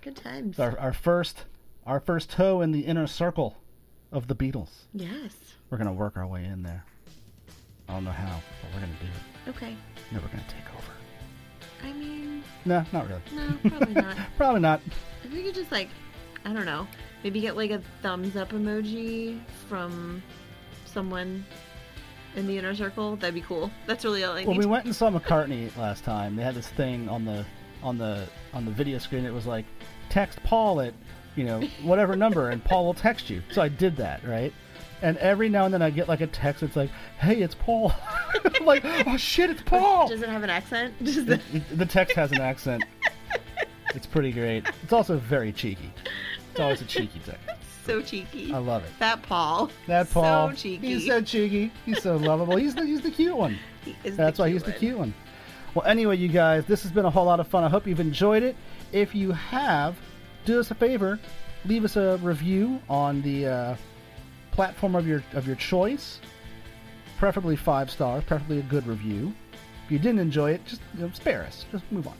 Good 0.00 0.14
times. 0.14 0.60
Our, 0.60 0.78
our 0.78 0.92
first, 0.92 1.44
our 1.84 1.98
first 1.98 2.30
toe 2.30 2.60
in 2.60 2.70
the 2.70 2.82
inner 2.86 3.08
circle 3.08 3.56
of 4.12 4.28
the 4.28 4.36
Beatles. 4.36 4.70
Yes. 4.92 5.34
We're 5.74 5.78
gonna 5.78 5.92
work 5.92 6.16
our 6.16 6.24
way 6.28 6.44
in 6.44 6.62
there. 6.62 6.84
I 7.88 7.94
don't 7.94 8.04
know 8.04 8.12
how, 8.12 8.40
but 8.62 8.70
we're 8.72 8.78
gonna 8.86 8.92
do 9.00 9.06
it. 9.08 9.50
Okay. 9.56 9.76
No, 10.12 10.20
we're 10.20 10.28
gonna 10.28 10.44
take 10.46 10.72
over. 10.72 10.92
I 11.82 11.92
mean, 11.94 12.44
No, 12.64 12.84
not 12.92 13.08
really. 13.08 13.20
no, 13.34 13.56
probably 13.68 13.94
not. 13.94 14.16
Probably 14.36 14.60
not. 14.60 14.80
If 15.24 15.32
we 15.32 15.42
could 15.42 15.56
just 15.56 15.72
like, 15.72 15.88
I 16.44 16.52
don't 16.52 16.64
know, 16.64 16.86
maybe 17.24 17.40
get 17.40 17.56
like 17.56 17.72
a 17.72 17.82
thumbs 18.02 18.36
up 18.36 18.50
emoji 18.52 19.40
from 19.68 20.22
someone 20.86 21.44
in 22.36 22.46
the 22.46 22.56
inner 22.56 22.76
circle, 22.76 23.16
that'd 23.16 23.34
be 23.34 23.40
cool. 23.40 23.68
That's 23.88 24.04
really 24.04 24.22
all 24.22 24.34
I 24.36 24.44
Well, 24.44 24.52
need. 24.52 24.58
we 24.60 24.66
went 24.66 24.84
and 24.84 24.94
saw 24.94 25.10
McCartney 25.18 25.76
last 25.76 26.04
time. 26.04 26.36
They 26.36 26.44
had 26.44 26.54
this 26.54 26.68
thing 26.68 27.08
on 27.08 27.24
the 27.24 27.44
on 27.82 27.98
the 27.98 28.28
on 28.52 28.64
the 28.64 28.70
video 28.70 28.98
screen. 28.98 29.24
It 29.24 29.34
was 29.34 29.44
like, 29.46 29.64
text 30.08 30.38
Paul 30.44 30.80
at, 30.82 30.94
you 31.34 31.42
know, 31.42 31.62
whatever 31.82 32.14
number, 32.14 32.50
and 32.50 32.62
Paul 32.62 32.84
will 32.84 32.94
text 32.94 33.28
you. 33.28 33.42
So 33.50 33.60
I 33.60 33.66
did 33.68 33.96
that, 33.96 34.24
right? 34.24 34.52
And 35.04 35.18
every 35.18 35.50
now 35.50 35.66
and 35.66 35.74
then 35.74 35.82
I 35.82 35.90
get 35.90 36.08
like 36.08 36.22
a 36.22 36.26
text. 36.26 36.62
It's 36.62 36.76
like, 36.76 36.88
"Hey, 37.18 37.42
it's 37.42 37.54
Paul." 37.54 37.92
I'm 38.58 38.64
like, 38.64 38.82
"Oh 39.06 39.18
shit, 39.18 39.50
it's 39.50 39.60
Paul." 39.60 40.08
Does 40.08 40.22
it 40.22 40.30
have 40.30 40.42
an 40.42 40.48
accent? 40.48 40.94
The, 41.04 41.40
the 41.74 41.84
text 41.84 42.16
has 42.16 42.32
an 42.32 42.40
accent. 42.40 42.84
It's 43.94 44.06
pretty 44.06 44.32
great. 44.32 44.64
It's 44.82 44.94
also 44.94 45.18
very 45.18 45.52
cheeky. 45.52 45.92
It's 46.50 46.58
always 46.58 46.80
a 46.80 46.86
cheeky 46.86 47.20
text. 47.24 47.46
so 47.84 48.00
cheeky. 48.00 48.50
I 48.50 48.56
love 48.56 48.82
it. 48.82 48.90
that 48.98 49.22
Paul. 49.22 49.70
That 49.86 50.10
Paul. 50.10 50.50
So 50.50 50.56
cheeky. 50.56 50.86
He's 50.86 51.06
so 51.06 51.20
cheeky. 51.20 51.70
He's 51.84 52.02
so 52.02 52.16
lovable. 52.16 52.56
He's 52.56 52.74
the 52.74 52.86
he's 52.86 53.02
the 53.02 53.10
cute 53.10 53.36
one. 53.36 53.58
That's 54.04 54.38
why 54.38 54.48
he's 54.48 54.62
the 54.62 54.72
cute 54.72 54.96
one. 54.96 55.12
Well, 55.74 55.84
anyway, 55.84 56.16
you 56.16 56.28
guys, 56.28 56.64
this 56.64 56.82
has 56.82 56.92
been 56.92 57.04
a 57.04 57.10
whole 57.10 57.26
lot 57.26 57.40
of 57.40 57.46
fun. 57.46 57.62
I 57.62 57.68
hope 57.68 57.86
you've 57.86 58.00
enjoyed 58.00 58.42
it. 58.42 58.56
If 58.90 59.14
you 59.14 59.32
have, 59.32 59.96
do 60.46 60.60
us 60.60 60.70
a 60.70 60.74
favor, 60.74 61.20
leave 61.66 61.84
us 61.84 61.96
a 61.96 62.16
review 62.22 62.80
on 62.88 63.20
the 63.20 63.46
uh, 63.46 63.76
platform 64.54 64.94
of 64.94 65.06
your 65.06 65.22
of 65.32 65.46
your 65.46 65.56
choice, 65.56 66.20
preferably 67.18 67.56
five 67.56 67.90
stars, 67.90 68.24
preferably 68.24 68.60
a 68.60 68.62
good 68.62 68.86
review. 68.86 69.34
If 69.84 69.90
you 69.92 69.98
didn't 69.98 70.20
enjoy 70.20 70.52
it, 70.52 70.64
just 70.64 70.80
you 70.94 71.02
know, 71.02 71.10
spare 71.12 71.42
us. 71.42 71.66
Just 71.70 71.84
move 71.90 72.06
on. 72.06 72.16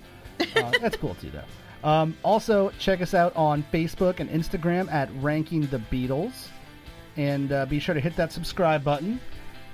Uh, 0.57 0.73
that's 0.81 0.97
cool 0.97 1.15
too, 1.15 1.31
though. 1.31 1.89
Um, 1.89 2.17
also, 2.23 2.71
check 2.79 3.01
us 3.01 3.15
out 3.15 3.35
on 3.37 3.65
Facebook 3.73 4.21
and 4.21 4.29
Instagram 4.31 4.91
at 4.93 5.09
Ranking 5.21 5.63
the 5.67 5.79
Beatles, 5.79 6.49
and 7.17 7.53
uh, 7.53 7.67
be 7.67 7.79
sure 7.79 7.95
to 7.95 8.01
hit 8.01 8.17
that 8.17 8.33
subscribe 8.33 8.83
button. 8.83 9.21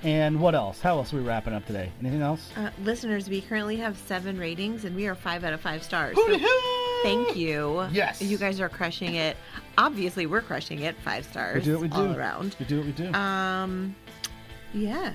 And 0.03 0.41
what 0.41 0.55
else? 0.55 0.81
How 0.81 0.97
else 0.97 1.13
are 1.13 1.17
we 1.17 1.23
wrapping 1.23 1.53
up 1.53 1.67
today? 1.67 1.93
Anything 2.01 2.23
else? 2.23 2.51
Uh, 2.57 2.71
listeners, 2.83 3.29
we 3.29 3.43
currently 3.43 3.77
have 3.77 3.99
seven 3.99 4.39
ratings 4.39 4.87
and 4.87 4.97
we 4.97 5.07
are 5.07 5.15
five 5.15 5.45
out 5.45 5.53
of 5.53 5.61
five 5.61 5.83
stars. 5.83 6.17
Hooty 6.17 6.39
So 6.41 6.49
hoo! 6.49 6.70
Thank 7.03 7.37
you. 7.37 7.87
Yes. 7.93 8.21
You 8.23 8.39
guys 8.39 8.61
are 8.61 8.69
crushing 8.69 9.15
it. 9.15 9.37
Obviously, 9.79 10.27
we're 10.27 10.43
crushing 10.43 10.81
it. 10.81 10.97
Five 11.05 11.25
stars. 11.25 11.57
We 11.57 11.61
do 11.63 11.73
what 11.75 11.83
we 11.83 11.89
do. 11.89 11.97
All 11.97 12.17
around. 12.17 12.57
We 12.59 12.67
do 12.67 12.79
what 12.79 12.87
we 12.87 12.93
do. 12.93 13.13
Um, 13.15 13.95
yeah. 14.75 15.15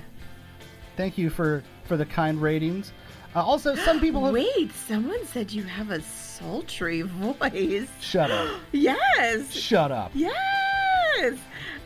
Thank 0.96 1.18
you 1.18 1.30
for 1.30 1.62
for 1.84 1.96
the 1.96 2.06
kind 2.06 2.40
ratings. 2.40 2.92
Uh, 3.34 3.42
also, 3.44 3.74
some 3.74 4.00
people 4.00 4.24
have. 4.24 4.34
Wait, 4.34 4.72
someone 4.72 5.24
said 5.26 5.52
you 5.52 5.62
have 5.62 5.90
a 5.90 6.00
sultry 6.00 7.02
voice. 7.02 7.88
Shut 8.00 8.30
up. 8.30 8.50
Yes. 8.72 9.52
Shut 9.52 9.92
up. 9.92 10.10
Yes. 10.14 11.38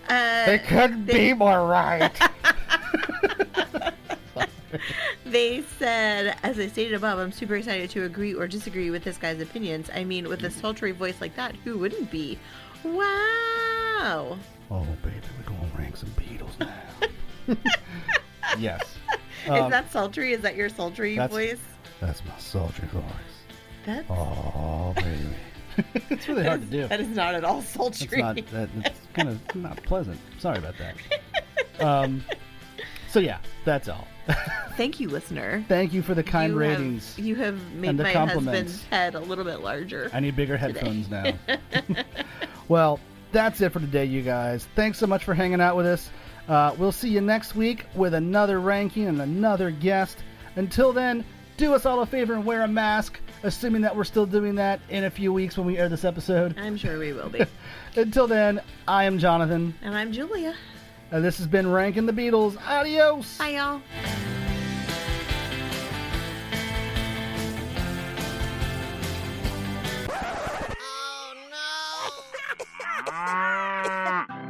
Uh, 0.09 0.47
They 0.47 0.59
couldn't 0.59 1.05
be 1.05 1.33
more 1.35 1.67
right. 1.67 2.13
They 5.31 5.63
said, 5.79 6.37
as 6.43 6.59
I 6.59 6.67
stated 6.67 6.95
above, 6.95 7.19
I'm 7.21 7.31
super 7.31 7.55
excited 7.55 7.89
to 7.91 8.05
agree 8.05 8.35
or 8.35 8.49
disagree 8.49 8.91
with 8.91 9.05
this 9.05 9.17
guy's 9.17 9.41
opinions. 9.41 9.89
I 9.95 10.03
mean, 10.03 10.29
with 10.29 10.43
a 10.45 10.51
sultry 10.51 10.91
voice 10.91 11.21
like 11.21 11.37
that, 11.37 11.55
who 11.57 11.79
wouldn't 11.79 12.11
be? 12.11 12.37
Wow. 12.83 14.37
oh, 14.71 14.87
baby, 15.03 15.15
we're 15.39 15.45
going 15.57 15.71
to 15.71 15.77
rank 15.79 15.97
some 15.97 16.09
Beatles 16.11 16.59
now. 16.59 16.73
yes. 18.59 18.83
Is 19.45 19.51
Um, 19.51 19.71
that 19.71 19.93
sultry? 19.93 20.33
Is 20.33 20.41
that 20.43 20.57
your 20.57 20.69
sultry 20.69 21.15
that's- 21.17 21.31
voice? 21.31 21.61
That's 22.01 22.25
my 22.25 22.37
sultry 22.39 22.89
voice. 22.89 23.03
That's, 23.87 24.07
Oh, 24.11 24.95
baby. 24.97 25.95
it's 26.11 26.27
really 26.29 26.45
hard 26.45 26.61
to 26.63 26.67
do. 26.67 26.89
that 26.89 27.01
is 27.01 27.09
not 27.09 27.35
at 27.35 27.45
all 27.45 27.63
sultry. 27.63 28.07
It's 28.11 28.17
not. 28.17 28.37
That, 28.51 28.69
it's 28.85 29.01
kind 29.15 29.29
of 29.29 29.55
not 29.55 29.83
pleasant. 29.85 30.19
Sorry 30.39 30.59
about 30.59 30.75
that. 30.79 30.97
Um. 31.87 32.25
So 33.09 33.21
yeah, 33.21 33.39
that's 33.65 33.89
all. 33.89 34.07
Thank 34.77 35.01
you, 35.01 35.09
listener. 35.09 35.65
Thank 35.69 35.93
you 35.93 36.03
for 36.03 36.15
the 36.15 36.23
kind 36.23 36.53
you 36.53 36.59
ratings. 36.59 37.17
Have, 37.17 37.25
you 37.25 37.35
have 37.37 37.75
made 37.75 37.97
the 37.97 38.05
my 38.05 38.13
husband's 38.13 38.83
head 38.85 39.15
a 39.15 39.21
little 39.21 39.45
bit 39.45 39.61
larger. 39.61 40.11
I 40.13 40.21
need 40.21 40.37
bigger 40.37 40.57
headphones 40.57 41.11
now. 41.11 41.33
well, 42.69 43.01
that's 43.33 43.61
it 43.61 43.73
for 43.73 43.81
today, 43.81 44.05
you 44.05 44.23
guys. 44.23 44.67
Thanks 44.75 44.99
so 44.99 45.07
much 45.07 45.25
for 45.25 45.35
hanging 45.35 45.61
out 45.61 45.77
with 45.77 45.87
us. 45.87 46.11
Uh, 46.49 46.75
we'll 46.79 46.93
see 46.93 47.09
you 47.09 47.21
next 47.21 47.55
week 47.55 47.87
with 47.95 48.15
another 48.15 48.61
ranking 48.61 49.07
and 49.07 49.21
another 49.21 49.71
guest. 49.71 50.19
Until 50.57 50.93
then, 50.93 51.25
do 51.57 51.75
us 51.75 51.87
all 51.87 52.01
a 52.01 52.07
favor 52.07 52.33
and 52.33 52.45
wear 52.45 52.63
a 52.63 52.69
mask, 52.69 53.21
assuming 53.43 53.83
that 53.83 53.95
we're 53.95 54.05
still 54.05 54.27
doing 54.27 54.55
that 54.57 54.81
in 54.89 55.05
a 55.05 55.11
few 55.11 55.33
weeks 55.33 55.57
when 55.57 55.67
we 55.67 55.79
air 55.79 55.89
this 55.89 56.05
episode. 56.05 56.59
I'm 56.59 56.77
sure 56.77 56.99
we 56.99 57.13
will 57.13 57.29
be. 57.29 57.45
Until 57.97 58.27
then, 58.27 58.61
I 58.89 59.05
am 59.05 59.19
Jonathan, 59.19 59.75
and 59.83 59.95
I'm 59.95 60.13
Julia. 60.13 60.55
And 61.11 61.25
this 61.25 61.39
has 61.39 61.47
been 61.47 61.71
Ranking 61.71 62.07
the 62.07 62.13
Beatles. 62.13 62.57
Adios! 62.67 63.39
Bye, 63.39 63.49
y'all. 63.51 63.81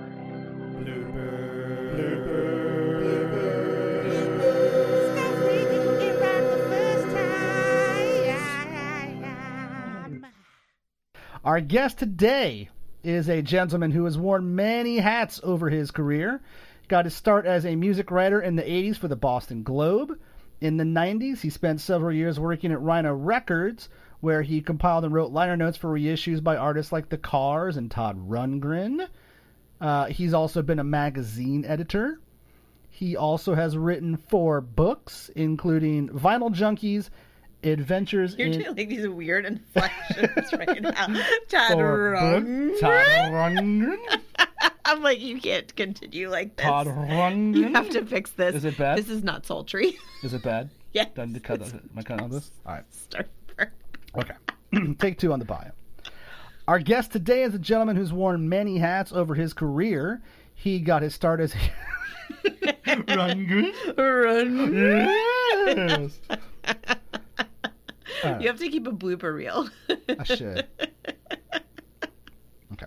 Our 11.42 11.62
guest 11.62 11.98
today 11.98 12.68
is 13.03 13.28
a 13.28 13.42
gentleman 13.42 13.90
who 13.90 14.05
has 14.05 14.18
worn 14.18 14.55
many 14.55 14.98
hats 14.98 15.40
over 15.42 15.70
his 15.70 15.90
career. 15.90 16.40
Got 16.88 17.05
his 17.05 17.14
start 17.14 17.46
as 17.46 17.64
a 17.64 17.76
music 17.76 18.11
writer 18.11 18.40
in 18.40 18.57
the 18.57 18.62
80s 18.62 18.96
for 18.96 19.09
the 19.09 19.16
Boston 19.16 19.62
Globe. 19.62 20.18
In 20.61 20.76
the 20.76 20.84
90s, 20.84 21.40
he 21.40 21.51
spent 21.51 21.80
several 21.80 22.14
years 22.14 22.38
working 22.38 22.72
at 22.72 22.82
Rhino 22.82 23.14
Records, 23.14 23.88
where 24.20 24.42
he 24.42 24.61
compiled 24.61 25.05
and 25.05 25.14
wrote 25.14 25.32
liner 25.32 25.57
notes 25.57 25.78
for 25.78 25.88
reissues 25.88 26.42
by 26.42 26.57
artists 26.57 26.92
like 26.92 27.09
The 27.09 27.16
Cars 27.16 27.76
and 27.76 27.90
Todd 27.90 28.28
Rundgren. 28.28 29.09
Uh, 29.80 30.07
he's 30.07 30.34
also 30.34 30.61
been 30.61 30.78
a 30.78 30.84
magazine 30.84 31.64
editor. 31.64 32.20
He 32.90 33.16
also 33.16 33.55
has 33.55 33.78
written 33.78 34.18
four 34.18 34.61
books, 34.61 35.30
including 35.34 36.11
Vinyl 36.11 36.55
Junkies, 36.55 37.09
Adventures 37.62 38.36
You're 38.38 38.48
in 38.48 38.52
doing 38.52 38.76
like 38.76 38.88
these 38.88 39.08
weird 39.08 39.44
inflections 39.44 40.52
right 40.52 40.80
now. 40.82 40.92
Todd 41.48 41.72
Rundgren. 41.78 42.68
books. 42.68 42.80
Todd 42.80 43.32
Rundgren. 43.32 43.98
I'm 44.86 45.02
like, 45.02 45.20
you 45.20 45.40
can't 45.40 45.74
continue 45.76 46.30
like 46.30 46.56
this. 46.56 46.64
Todd 46.66 46.86
Rundgren. 46.86 47.56
You 47.56 47.72
have 47.72 47.90
to 47.90 48.04
fix 48.04 48.30
this. 48.32 48.54
Is 48.56 48.64
it 48.64 48.78
bad? 48.78 48.98
This 48.98 49.08
is 49.11 49.22
not 49.22 49.44
sultry. 49.46 49.96
Is 50.22 50.34
it 50.34 50.42
bad? 50.42 50.70
yes. 50.92 51.08
Done 51.14 51.34
to 51.34 51.40
cut. 51.40 51.62
Am 51.62 51.80
I 51.96 52.02
cutting 52.02 52.22
all 52.22 52.28
this? 52.28 52.50
All 52.66 52.74
right. 52.74 52.84
Start. 52.92 53.28
Okay. 54.16 54.34
Take 54.98 55.18
two 55.18 55.32
on 55.32 55.38
the 55.38 55.44
bio. 55.44 55.70
Our 56.66 56.78
guest 56.78 57.12
today 57.12 57.42
is 57.42 57.54
a 57.54 57.58
gentleman 57.58 57.96
who's 57.96 58.12
worn 58.12 58.48
many 58.48 58.78
hats 58.78 59.12
over 59.12 59.34
his 59.34 59.52
career. 59.52 60.22
He 60.54 60.80
got 60.80 61.02
his 61.02 61.14
start 61.14 61.40
as 61.40 61.54
Rundgren. 62.86 63.72
Run. 63.96 64.74
Yes. 65.66 66.20
Right. 68.24 68.40
You 68.40 68.48
have 68.48 68.58
to 68.58 68.68
keep 68.68 68.86
a 68.86 68.92
blooper 68.92 69.34
reel. 69.34 69.68
I 70.18 70.24
should. 70.24 70.66
Okay. 72.72 72.86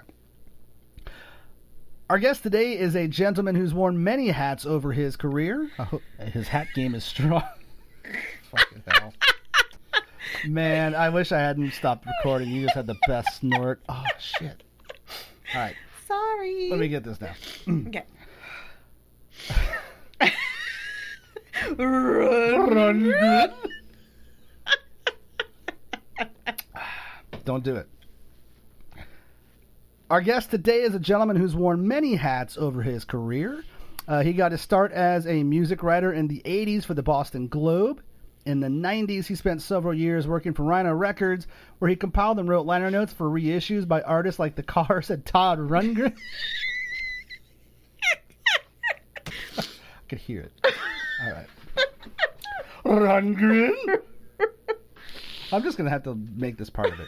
Our 2.10 2.18
guest 2.20 2.42
today 2.44 2.78
is 2.80 2.96
a 2.96 3.08
gentleman 3.08 3.54
who's 3.56 3.74
worn 3.74 4.02
many 4.04 4.30
hats 4.30 4.66
over 4.66 4.92
his 4.94 5.16
career. 5.18 5.70
I 5.78 5.84
hope 5.84 6.02
his 6.20 6.48
hat 6.48 6.68
game 6.74 6.96
is 6.96 7.04
strong. 7.04 7.44
Fucking 8.52 8.84
hell. 8.88 9.14
Man, 10.48 10.96
I 10.96 11.10
wish 11.10 11.32
I 11.34 11.40
hadn't 11.40 11.72
stopped 11.74 12.06
recording. 12.06 12.50
You 12.50 12.64
just 12.64 12.76
had 12.76 12.88
the 12.88 12.96
best 13.08 13.40
snort. 13.40 13.82
Oh, 13.90 14.04
shit. 14.20 14.64
All 15.54 15.62
right, 15.62 15.76
Sorry. 16.08 16.70
let 16.70 16.80
me 16.80 16.88
get 16.88 17.04
this 17.04 17.20
now. 17.20 17.34
Okay. 17.88 18.04
Run. 21.78 23.08
Run. 23.10 23.54
Don't 27.46 27.64
do 27.64 27.76
it. 27.76 27.88
Our 30.10 30.22
guest 30.22 30.52
today 30.52 30.82
is 30.82 30.94
a 30.94 31.00
gentleman 31.00 31.38
who's 31.38 31.56
worn 31.56 31.88
many 31.88 32.16
hats 32.16 32.58
over 32.58 32.82
his 32.82 33.04
career. 33.04 33.64
Uh, 34.08 34.22
he 34.22 34.34
got 34.34 34.52
his 34.52 34.62
start 34.62 34.92
as 34.92 35.26
a 35.26 35.44
music 35.44 35.82
writer 35.82 36.12
in 36.12 36.28
the 36.28 36.42
80s 36.46 36.86
for 36.86 36.94
the 36.94 37.04
Boston 37.04 37.48
Globe. 37.48 38.02
In 38.46 38.60
the 38.60 38.68
90s, 38.68 39.26
he 39.26 39.36
spent 39.36 39.62
several 39.62 39.94
years 39.94 40.28
working 40.28 40.54
for 40.54 40.64
Rhino 40.64 40.94
Records, 40.94 41.48
where 41.80 41.90
he 41.90 41.96
compiled 41.96 42.40
and 42.40 42.50
wrote 42.50 42.66
liner 42.66 42.92
notes 42.92 43.14
for 43.14 43.30
reissues 43.30 43.88
by 43.88 44.02
artists 44.02 44.40
like 44.40 44.56
The 44.56 44.64
Cars 44.64 45.10
and 45.10 45.26
Todd 45.26 45.60
Rundgren. 45.60 46.14
I 49.58 49.64
could 50.10 50.20
hear 50.20 50.42
it. 50.42 50.52
All 51.24 51.32
right. 51.32 51.48
Rundgren. 52.86 54.02
I'm 55.54 55.64
just 55.64 55.78
going 55.78 55.86
to 55.86 55.92
have 55.92 56.04
to 56.04 56.16
make 56.36 56.58
this 56.58 56.70
part 56.70 56.92
of 56.92 57.00
it. 57.00 57.08